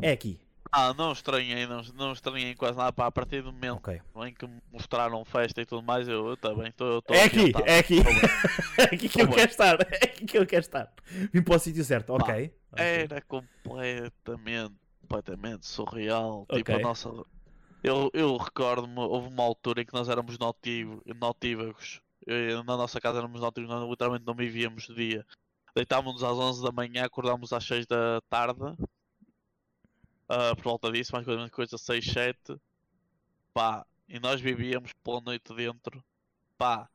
[0.00, 0.40] é aqui.
[0.74, 4.00] Ah, não estranhei, não, não estranhei quase nada, pá, a partir do momento Ok.
[4.26, 8.02] em que mostraram festa e tudo mais, eu, eu também estou É aqui, é aqui.
[8.02, 8.14] Bem.
[8.78, 9.80] É aqui que eu Tá quero estar.
[9.92, 10.92] É aqui que eu quero estar.
[11.30, 12.10] Vim para o sítio certo.
[12.14, 12.24] Ok.
[12.72, 12.84] Ok.
[12.84, 16.46] Era completamente, completamente surreal.
[16.50, 16.82] Tipo, a Ok.
[16.84, 17.10] nossa.
[17.82, 22.00] Eu, eu recordo-me, houve uma altura em que nós éramos notív- notívagos.
[22.26, 25.26] Eu- na nossa casa éramos notívagos, nós literalmente não vivíamos de dia.
[25.74, 28.60] Deitávamos às 11 da manhã, acordámos às 6 da tarde.
[30.34, 32.56] Ah, por volta disso, mais coisa, coisa 6, 7.
[33.52, 36.02] Pá, e nós vivíamos pela noite dentro.
[36.56, 36.88] Pá,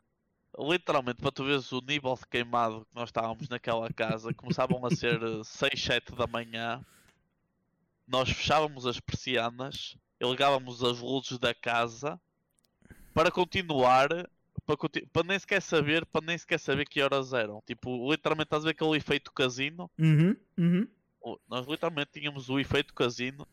[0.57, 4.89] literalmente, para tu veres o nível de queimado que nós estávamos naquela casa, começavam a
[4.89, 6.83] ser eh, 6, 7 da manhã.
[8.07, 12.19] Nós fechávamos as persianas, ligávamos as luzes da casa
[13.13, 14.09] para continuar,
[14.65, 17.61] para, conti- para nem sequer saber, para nem sequer saber que horas eram.
[17.67, 19.91] Tipo, literalmente estás a ver aquele efeito casino?
[19.99, 20.87] Uhum, uhum.
[21.47, 23.47] Nós literalmente tínhamos o efeito casino.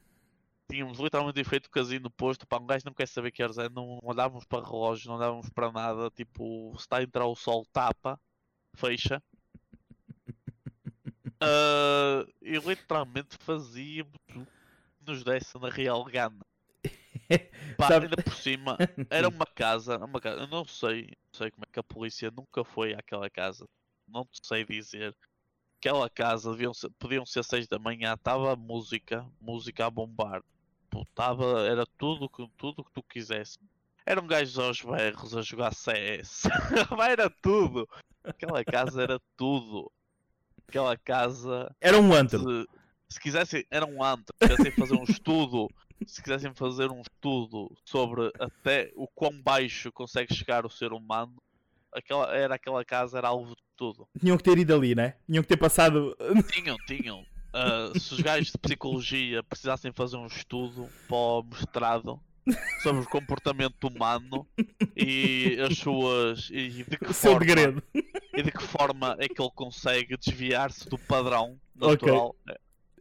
[0.70, 2.46] Tínhamos literalmente o efeito casino posto.
[2.46, 3.68] Para um gajo não quer saber que horas é.
[3.68, 6.10] Não olhávamos para relógio, não olhávamos para nada.
[6.10, 8.20] Tipo, se está a entrar o sol, tapa,
[8.76, 9.22] fecha.
[11.40, 14.46] Ah, e literalmente fazíamos o que
[15.06, 16.44] nos desse na real gana.
[17.76, 18.78] Pá, Sabe- ainda por cima,
[19.10, 22.30] era uma casa, uma casa, eu não sei, não sei como é que a polícia
[22.30, 23.66] nunca foi àquela casa.
[24.08, 25.14] Não sei dizer.
[25.84, 30.42] Aquela casa deviam ser, podiam ser 6 da manhã, estava música, música a bombar.
[31.14, 33.58] Tava, era tudo que tudo que tu quisesse.
[34.06, 36.44] Eram gajos aos berros a jogar CS.
[37.06, 37.86] Era tudo.
[38.24, 39.92] Aquela casa era tudo.
[40.66, 42.38] Aquela casa Era um antro.
[42.38, 42.68] se,
[43.10, 45.68] se quisessem, era um antro, se quisessem fazer um estudo,
[46.06, 51.36] se quisessem fazer um estudo sobre até o quão baixo consegue chegar o ser humano,
[51.94, 54.06] aquela, era aquela casa, era alvo de tudo.
[54.18, 55.14] Tinham que ter ido ali, né?
[55.26, 56.16] Tinham que ter passado.
[56.52, 62.20] Tinham, tinham, ah, se os gajos de psicologia precisassem fazer um estudo para o mestrado
[62.82, 64.46] sobre o comportamento humano
[64.96, 66.50] e as suas.
[66.50, 67.82] e de que O seu forma, segredo.
[67.94, 72.36] e de que forma é que ele consegue desviar-se do padrão natural.
[72.46, 72.60] Era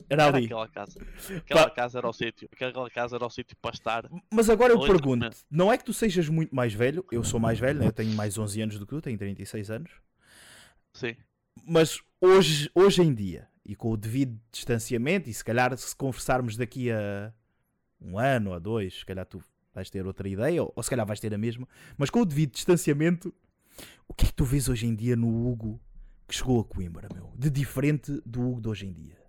[0.10, 0.46] Era ali.
[0.46, 1.00] aquela casa.
[1.38, 1.70] Aquela Pá.
[1.70, 2.50] casa era o sítio.
[2.52, 4.10] Aquela casa era o sítio para estar.
[4.32, 7.06] Mas agora eu pergunto: não é que tu sejas muito mais velho?
[7.12, 7.88] Eu sou mais velho, né?
[7.88, 9.92] eu tenho mais 11 anos do que tu, tenho 36 anos.
[10.94, 11.16] Sim.
[11.66, 16.58] Mas hoje, hoje em dia, e com o devido distanciamento, e se calhar se conversarmos
[16.58, 17.34] daqui a
[18.02, 19.42] um ano ou a dois, se calhar tu
[19.74, 21.68] vais ter outra ideia, ou, ou se calhar vais ter a mesma,
[21.98, 23.34] mas com o devido distanciamento,
[24.08, 25.82] o que é que tu vês hoje em dia no Hugo
[26.28, 27.32] que chegou a Coimbra, meu?
[27.36, 29.23] De diferente do Hugo de hoje em dia?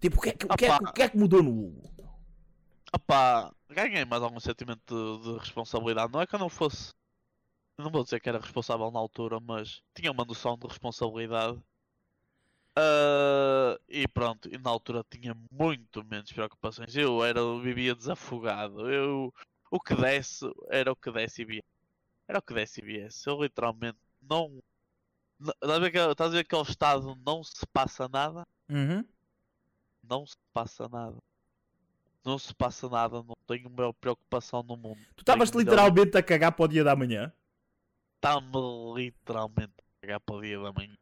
[0.00, 1.90] Tipo, o que é que, o que, é, o que, é que mudou no Hugo?
[2.94, 4.82] Opá, ganhei mais algum sentimento
[5.20, 6.12] de, de responsabilidade.
[6.12, 6.90] Não é que eu não fosse.
[7.78, 11.60] Não vou dizer que era responsável na altura, mas tinha uma noção de responsabilidade.
[12.74, 16.94] Ah, e pronto, e na altura tinha muito menos preocupações.
[16.96, 18.90] Eu era, vivia desafogado.
[18.90, 19.32] Eu,
[19.70, 21.68] o que desse era o que desse e viesse.
[22.28, 23.28] Era o que desse e viesse.
[23.28, 24.48] Eu literalmente não.
[25.40, 28.42] n- Estás a ver aquele- estás a ver aquele estado não se passa nada?
[28.68, 29.04] Uhum.
[30.08, 31.16] Não se passa nada.
[32.24, 34.98] Não se passa nada, não tenho maior preocupação no mundo.
[35.14, 37.32] Tu estavas literalmente a cagar para o dia da manhã.
[38.16, 40.94] Está-me literalmente a cagar para o dia da manhã.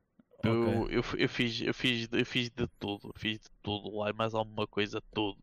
[0.42, 0.96] Eu, Ok.
[0.96, 4.10] eu, f- eu fiz, eu, fiz, eu fiz de tudo, eu fiz de tudo lá
[4.10, 5.38] e mais alguma coisa, tudo.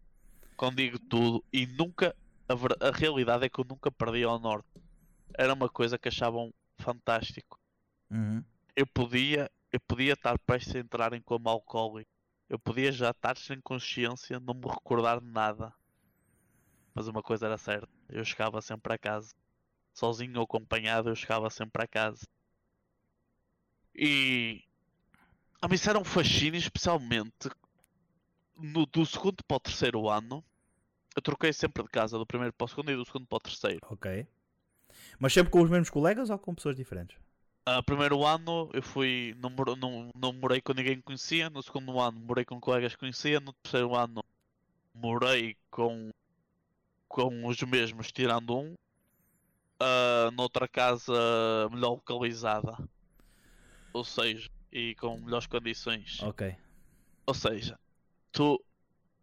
[0.56, 2.16] Quando digo tudo, e nunca,
[2.48, 4.68] a, ver- a realidade é que eu nunca perdi ao norte.
[5.36, 7.58] Era uma coisa que achavam fantástico.
[8.12, 8.44] Uhum.
[8.76, 12.12] Eu podia, eu podia estar prestes a entrar em coma alcoólico.
[12.52, 15.74] Eu podia já estar sem consciência, não me recordar de nada.
[16.94, 19.34] Mas uma coisa era certa, eu chegava sempre a casa.
[19.94, 22.28] Sozinho ou acompanhado, eu chegava sempre a casa.
[23.96, 24.62] E
[25.62, 27.50] a mim isso era um fascínio, especialmente
[28.58, 30.44] no, do segundo para o terceiro ano.
[31.16, 33.40] Eu troquei sempre de casa, do primeiro para o segundo e do segundo para o
[33.40, 33.80] terceiro.
[33.90, 34.28] Ok.
[35.18, 37.18] Mas sempre com os mesmos colegas ou com pessoas diferentes?
[37.66, 42.00] Ah, primeiro ano eu fui, não, não, não morei com ninguém que conhecia, no segundo
[42.00, 44.24] ano morei com colegas que conhecia, no terceiro ano
[44.96, 46.10] morei com,
[47.08, 48.76] com os mesmos, tirando um,
[49.80, 51.14] ah, noutra casa
[51.72, 52.76] melhor localizada,
[53.94, 56.22] ou seja, e com melhores condições.
[56.24, 56.56] Ok.
[57.28, 57.80] Ou seja,
[58.32, 58.60] tu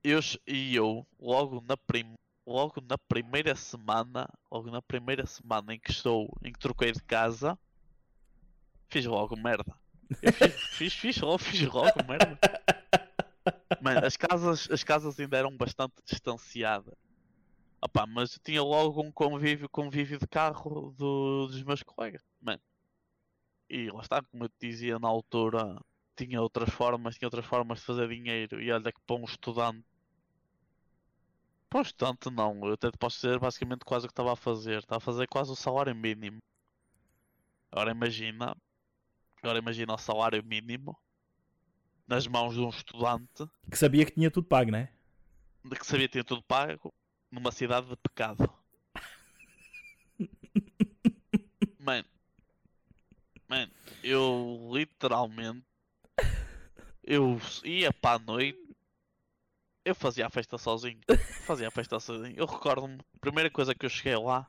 [0.02, 2.14] eu, e eu, logo na, prim,
[2.46, 7.02] logo na primeira semana, logo na primeira semana em que estou, em que troquei de
[7.02, 7.58] casa,
[8.88, 9.74] fiz logo merda.
[10.22, 12.38] Eu fiz, fiz, fiz logo, fiz logo merda.
[13.80, 16.94] Mano, as casas, as casas ainda eram bastante distanciadas.
[17.80, 22.22] Opá, mas eu tinha logo um convívio, convívio de carro do- dos meus colegas.
[22.40, 22.60] Mano.
[23.70, 25.80] E lá está, como eu te dizia na altura,
[26.16, 29.84] tinha outras formas, tinha outras formas de fazer dinheiro e olha que para um estudante.
[31.70, 34.36] Para um estudante não, eu até te posso dizer basicamente quase o que estava a
[34.36, 34.78] fazer.
[34.78, 36.38] Estava a fazer quase o salário mínimo.
[37.70, 38.56] Agora imagina.
[39.48, 40.94] Agora imagina o salário mínimo
[42.06, 44.90] nas mãos de um estudante Que sabia que tinha tudo pago, né?
[45.70, 46.92] que sabia ter tudo pago
[47.30, 48.46] numa cidade de pecado.
[51.80, 52.06] Mano,
[53.48, 53.72] mano,
[54.02, 55.64] eu literalmente
[57.02, 58.76] eu ia para a noite,
[59.82, 61.00] eu fazia a festa sozinho.
[61.46, 62.36] Fazia a festa sozinho.
[62.36, 64.46] Eu recordo-me, a primeira coisa que eu cheguei lá,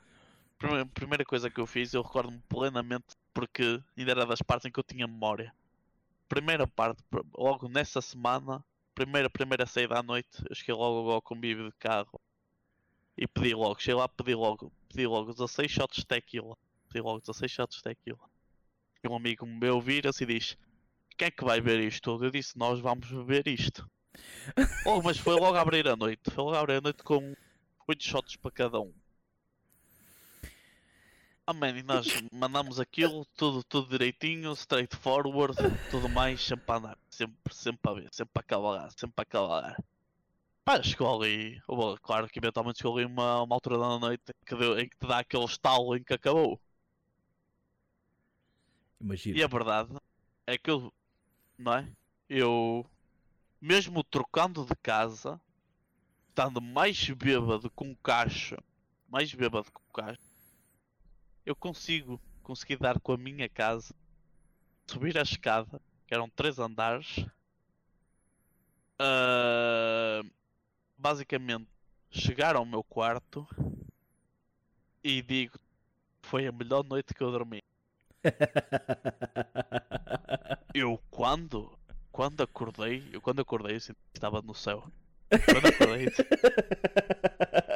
[0.59, 4.71] primeira, primeira coisa que eu fiz, eu recordo-me plenamente porque ainda era das partes em
[4.71, 5.53] que eu tinha memória.
[6.27, 7.01] Primeira parte,
[7.35, 8.63] logo nessa semana,
[8.93, 12.19] primeira, primeira saída à noite, eu cheguei logo ao convívio de carro
[13.17, 16.55] e pedi logo, cheguei lá, pedi logo, pedi logo 16 shots de tequila.
[16.89, 18.29] Pedi logo 16 shots de tequila.
[19.03, 20.57] E um amigo meu vira-se e diz:
[21.17, 22.25] Quem é que vai ver isto tudo?
[22.25, 23.89] Eu disse: Nós vamos beber isto.
[24.85, 27.35] oh, mas foi logo a abrir a noite, foi logo a abrir a noite com
[27.87, 28.93] 8 shots para cada um.
[31.49, 35.55] Ah, man, e nós mandamos aquilo, tudo, tudo direitinho, straightforward,
[35.89, 39.83] tudo mais, sempre a andar, sempre, sempre a ver, sempre a cavalgar, sempre a cavalgar.
[40.63, 41.59] Pá, chegou ali,
[42.03, 44.95] claro que eventualmente chegou ali uma, uma altura da noite em que, deu- em que
[44.95, 46.61] te dá aquele estalo em que acabou.
[49.01, 49.39] Imagina.
[49.39, 49.89] E a verdade
[50.45, 50.93] é que eu,
[51.57, 51.91] não é?
[52.29, 52.85] Eu,
[53.59, 55.41] mesmo trocando de casa,
[56.29, 58.55] estando mais bêbado com caixa,
[59.07, 60.28] mais bêbado com caixa,
[61.45, 63.93] eu consigo, consegui dar com a minha casa,
[64.87, 67.25] subir a escada, que eram três andares,
[68.97, 70.21] ah,
[70.97, 71.67] basicamente
[72.11, 73.47] chegar ao meu quarto
[75.03, 75.57] e digo,
[76.21, 77.59] foi a melhor noite que eu dormi.
[80.73, 81.77] Eu quando
[82.11, 84.83] quando acordei, eu quando acordei, eu senti que estava no céu.
[85.29, 86.07] Quando acordei,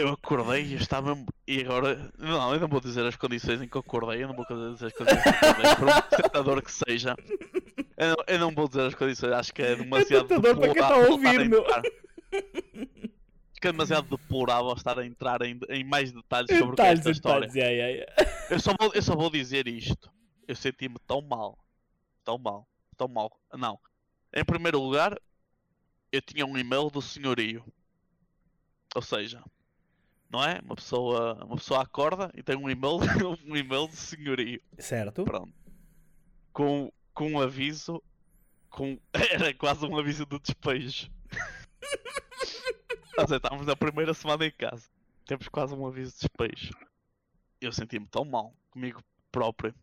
[0.00, 1.16] eu acordei e estava.
[1.46, 2.10] E agora.
[2.18, 4.86] Não, eu não vou dizer as condições em que eu acordei, eu não vou dizer
[4.86, 7.16] as condições em que eu acordei, por um tentador que seja.
[7.96, 10.26] Eu não, eu não vou dizer as condições, acho que é demasiado.
[10.26, 11.66] tentador para quem está a ouvir, meu.
[11.66, 16.98] Acho que é demasiado deplorável estar a entrar em, em mais detalhes sobre é Detalhes,
[17.00, 17.46] esta história.
[17.46, 18.46] detalhes, yeah, yeah.
[18.48, 20.10] Eu só, vou, eu só vou dizer isto.
[20.48, 21.58] Eu senti-me tão mal.
[22.24, 22.66] Tão mal.
[22.96, 23.30] Tão mal.
[23.52, 23.78] Não.
[24.34, 25.14] Em primeiro lugar,
[26.10, 27.62] eu tinha um e-mail do senhorio.
[28.94, 29.42] Ou seja,
[30.30, 30.60] não é?
[30.62, 32.98] Uma pessoa, uma pessoa acorda e tem um e-mail,
[33.44, 34.62] um e-mail do senhorio.
[34.78, 35.24] Certo.
[35.24, 35.52] Pronto.
[36.52, 38.02] Com, com um aviso.
[38.70, 41.10] Com, era quase um aviso de despejo.
[43.18, 44.88] Seja, estávamos na primeira semana em casa.
[45.26, 46.72] Temos quase um aviso de despejo.
[47.60, 49.02] Eu senti-me tão mal comigo
[49.32, 49.74] próprio.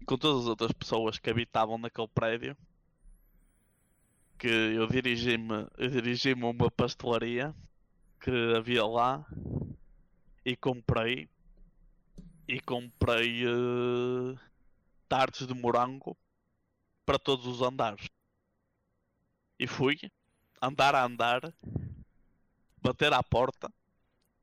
[0.00, 2.56] e Com todas as outras pessoas que habitavam naquele prédio.
[4.38, 7.54] Que eu dirigi-me eu dirigi-me a uma pastelaria
[8.20, 9.24] que havia lá
[10.44, 11.28] e comprei
[12.48, 14.38] e comprei eh,
[15.08, 16.16] tartes de morango
[17.06, 18.08] para todos os andares.
[19.58, 19.98] E fui
[20.60, 21.40] andar a andar,
[22.82, 23.72] bater à porta,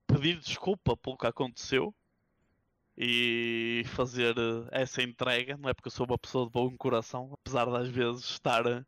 [0.07, 1.93] pedir desculpa pelo que aconteceu
[2.97, 7.31] e fazer eh, essa entrega, não é porque eu sou uma pessoa de bom coração,
[7.33, 8.83] apesar de às vezes estar eh,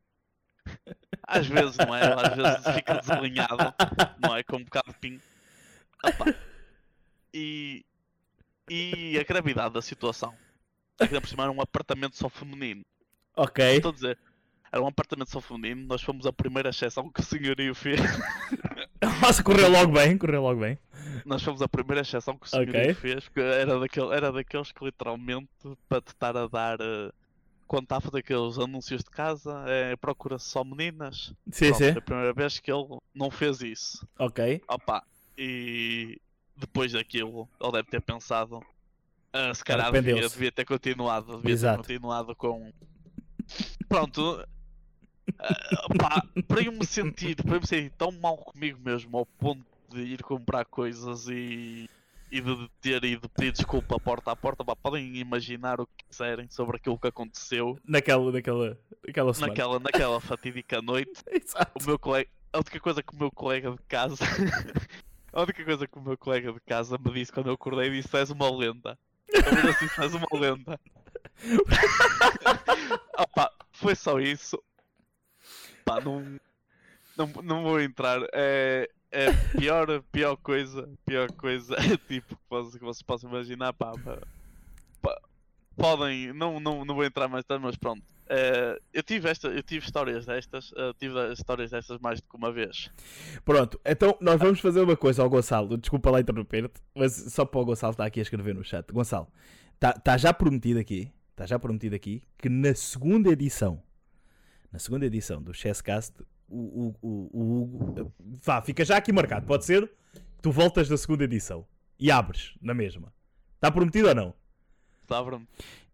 [1.27, 3.73] às vezes não é, às vezes fica desalinhado,
[4.19, 5.21] não é, com um bocado de pingo.
[6.03, 6.50] Opa.
[7.33, 7.85] E
[8.69, 10.33] e a gravidade da situação.
[10.99, 12.85] Aqui por cima era um apartamento só feminino.
[13.35, 13.77] Ok.
[13.77, 14.17] Estou a dizer,
[14.71, 17.99] era um apartamento só feminino, nós fomos a primeira exceção que o senhorio fez.
[19.21, 20.77] Nossa, correu logo bem, correu logo bem.
[21.25, 22.93] Nós fomos a primeira exceção que o senhorio Ok.
[22.93, 25.49] fez, que era, daquele, era daqueles que literalmente
[25.89, 27.11] para te estar a dar eh,
[27.67, 31.33] quando está a fazer aqueles anúncios de casa, é, procura-se só meninas.
[31.51, 31.85] Sim, Pronto, sim.
[31.89, 34.07] É a primeira vez que ele não fez isso.
[34.19, 34.61] Ok.
[34.69, 35.03] Opa,
[35.37, 36.19] e
[36.61, 38.61] depois daquilo, ele deve ter pensado.
[39.33, 41.81] "Ah, se calhar devia, devia ter continuado, devia Exato.
[41.83, 42.71] ter continuado com.
[43.89, 44.45] Pronto.
[45.39, 49.25] ah, pá, para eu me sentir, para eu me sentir tão mal comigo mesmo ao
[49.25, 51.89] ponto de ir comprar coisas e,
[52.31, 56.49] e de ter ido pedir desculpa porta a porta, pá, podem imaginar o que quiserem
[56.49, 59.51] sobre aquilo que aconteceu Naquela, naquela, naquela semana.
[59.51, 61.71] naquela, naquela fatídica noite Exato.
[61.81, 64.15] o meu colega, a única coisa que o meu colega de casa,
[65.33, 68.15] a única coisa que o meu colega de casa me disse quando eu acordei disse
[68.15, 68.97] és uma lenda.
[69.27, 70.79] Eu assim, és uma lenda.
[73.17, 74.61] Opa, foi só isso.
[75.85, 76.39] Pá, não,
[77.17, 78.21] não, não vou entrar.
[78.33, 81.75] É, é a pior, pior coisa, pior coisa,
[82.07, 84.19] tipo, que vocês, que vocês possam imaginar, pá, pá,
[85.81, 88.03] podem, não, não, não vou entrar mais tarde, mas pronto.
[88.29, 92.37] Eh, eu tive esta, eu tive histórias destas, eh, tive histórias destas mais do que
[92.37, 92.89] uma vez.
[93.43, 95.77] Pronto, então nós vamos fazer uma coisa ao Gonçalo.
[95.77, 98.89] Desculpa lá interromper-te, mas só para o Gonçalo estar aqui a escrever no chat.
[98.93, 99.27] Gonçalo,
[99.73, 103.81] está tá já prometido aqui, está já prometido aqui que na segunda edição,
[104.71, 106.13] na segunda edição do Chesscast,
[106.47, 108.13] o, o, o Hugo,
[108.43, 109.91] vá, fica já aqui marcado, pode ser?
[110.41, 111.65] Tu voltas da segunda edição
[111.99, 113.13] e abres na mesma.
[113.55, 114.40] Está prometido ou não?
[115.19, 115.47] Bruno?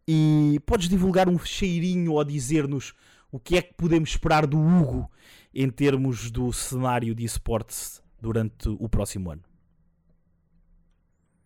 [0.07, 2.93] E podes divulgar um cheirinho ou dizer-nos
[3.31, 5.09] o que é que podemos esperar do Hugo
[5.53, 9.43] em termos do cenário de esportes durante o próximo ano?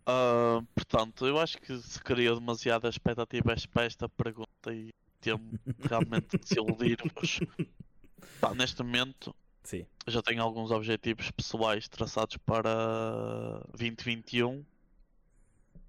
[0.05, 6.37] Ah, portanto, eu acho que se criou demasiada expectativa para esta pergunta e temo realmente
[6.37, 7.39] desiludir-vos.
[8.55, 9.85] Neste momento, Sim.
[10.07, 14.65] já tenho alguns objetivos pessoais traçados para 2021.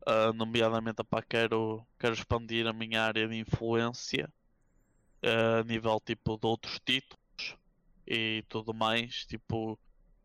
[0.06, 4.28] Ah, nomeadamente, pá, quero, quero expandir a minha área de influência
[5.22, 7.56] ah, a nível tipo de outros títulos
[8.06, 9.26] e tudo mais.
[9.26, 9.78] Tipo,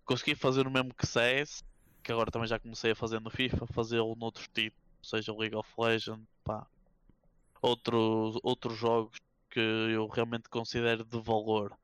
[0.05, 1.63] consegui fazer o mesmo que CS,
[2.03, 4.73] que agora também já comecei a fazer no FIFA, fazê-lo noutros títulos,
[5.03, 6.67] seja League of Legends, pá,
[7.61, 9.17] outros, outros jogos
[9.49, 11.77] que eu realmente considero de valor.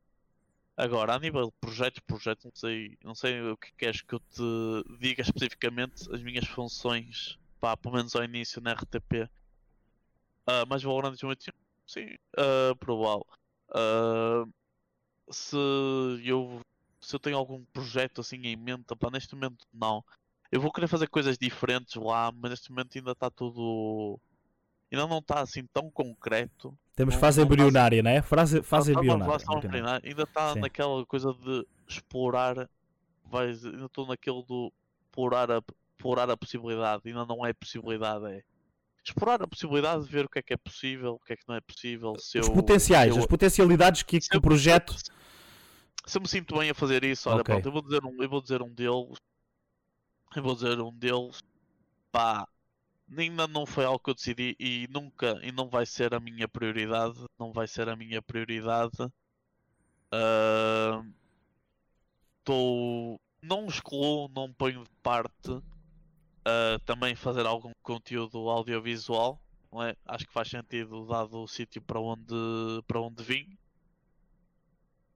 [0.77, 4.97] Agora, a nível de projetos, não sei, não sei o que queres que eu te
[4.99, 9.29] diga especificamente as minhas funções, pá, pelo menos ao início na RTP.
[10.45, 11.53] Ah, mas Valorant 2021?
[11.87, 13.25] Sim, ah, provável.
[13.73, 14.43] Ah,
[15.31, 15.55] se
[16.25, 16.59] eu
[16.99, 20.03] se eu tenho algum projeto assim em mente, pá, neste momento não.
[20.51, 24.19] Eu vou querer fazer coisas diferentes lá, mas neste momento ainda está tudo.
[24.91, 26.77] Ainda não está assim tão concreto.
[26.95, 28.21] Temos Não- fase não faz- embrionária, não é?
[28.21, 30.01] Fase, fase não, embrionária.
[30.03, 32.69] Ainda está naquela coisa de explorar.
[33.25, 34.71] Vais, ainda estou naquele do
[35.05, 35.61] explorar a,
[35.97, 37.03] explorar a possibilidade.
[37.05, 38.43] Ainda não é possibilidade, é.
[39.05, 41.43] explorar a possibilidade de ver o que é que é possível, o que é que
[41.47, 42.15] não é possível.
[42.17, 44.95] Se Os eu, potenciais, se eu- as potencialidades que, se que o projeto.
[46.05, 47.53] Se eu me sinto bem a fazer isso, olha, Ok.
[47.53, 49.17] pronto, eu vou dizer um, eu vou dizer um deles.
[50.35, 51.39] Eu vou dizer um deles.
[52.11, 52.47] Pá,
[53.17, 56.47] ainda não foi algo que eu decidi e nunca, e não vai ser a minha
[56.47, 57.19] prioridade.
[57.39, 58.97] Não vai ser a minha prioridade.
[60.11, 61.03] Ah,
[62.39, 63.19] Estou.
[63.41, 65.61] não excluo, não ponho de parte
[66.45, 69.39] ah, também fazer algum conteúdo audiovisual.
[69.89, 69.95] É?
[70.05, 72.35] Acho que faz sentido dado o sítio para onde,
[72.87, 73.57] para onde vim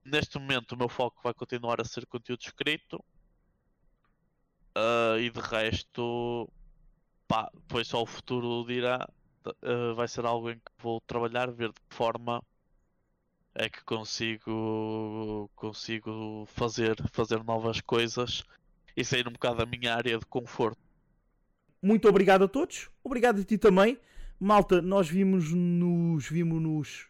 [0.04, 3.04] neste momento o meu foco vai continuar a ser conteúdo escrito
[4.74, 6.50] Ah, e de resto
[7.28, 9.06] pá, depois só o futuro dirá
[9.62, 12.42] Ah, vai ser algo em que vou trabalhar ver de que forma
[13.54, 18.44] é que consigo consigo fazer fazer novas coisas
[18.96, 20.87] e sair um bocado da minha área de conforto
[21.82, 22.88] Muito obrigado a todos.
[23.02, 23.98] Obrigado a ti também.
[24.38, 27.06] Malta, nós vimos-nos vimos-nos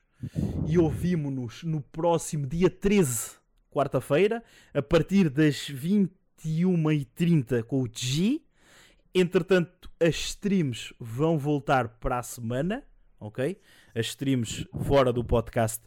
[0.66, 3.32] e ouvimos-nos no próximo dia 13,
[3.70, 4.42] quarta-feira,
[4.72, 8.40] a partir das 21h30 com o G.
[9.14, 12.84] Entretanto, as streams vão voltar para a semana,
[13.18, 13.58] ok?
[13.94, 15.82] As streams fora do podcast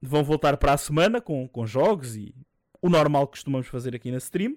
[0.00, 2.34] vão voltar para a semana com, com jogos e
[2.82, 4.56] o normal que costumamos fazer aqui na stream.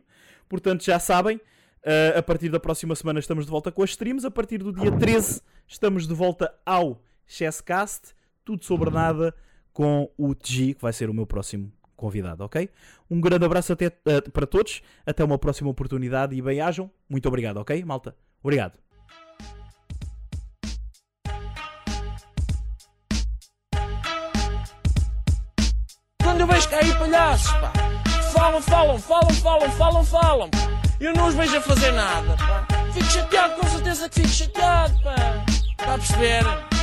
[0.49, 1.39] Portanto, já sabem,
[1.87, 4.27] Uh, a partir da próxima semana estamos de volta com as streams.
[4.27, 8.13] A partir do dia 13 estamos de volta ao Chesscast.
[8.43, 9.33] Tudo sobre nada
[9.71, 12.69] com o TG, que vai ser o meu próximo convidado, ok?
[13.09, 14.81] Um grande abraço até, uh, para todos.
[15.05, 16.91] Até uma próxima oportunidade e bem-ajam.
[17.09, 18.13] Muito obrigado, ok, malta?
[18.43, 18.77] Obrigado.
[26.21, 27.71] Quando eu vejo cair palhaços, pá.
[28.33, 30.76] Falam, falam, falam, falam, falam, falam.
[30.99, 32.65] Eu não os vejo a fazer nada, pá.
[32.91, 35.15] Fico chateado, com certeza que fico chateado, pá.
[35.79, 36.76] Está a perceber?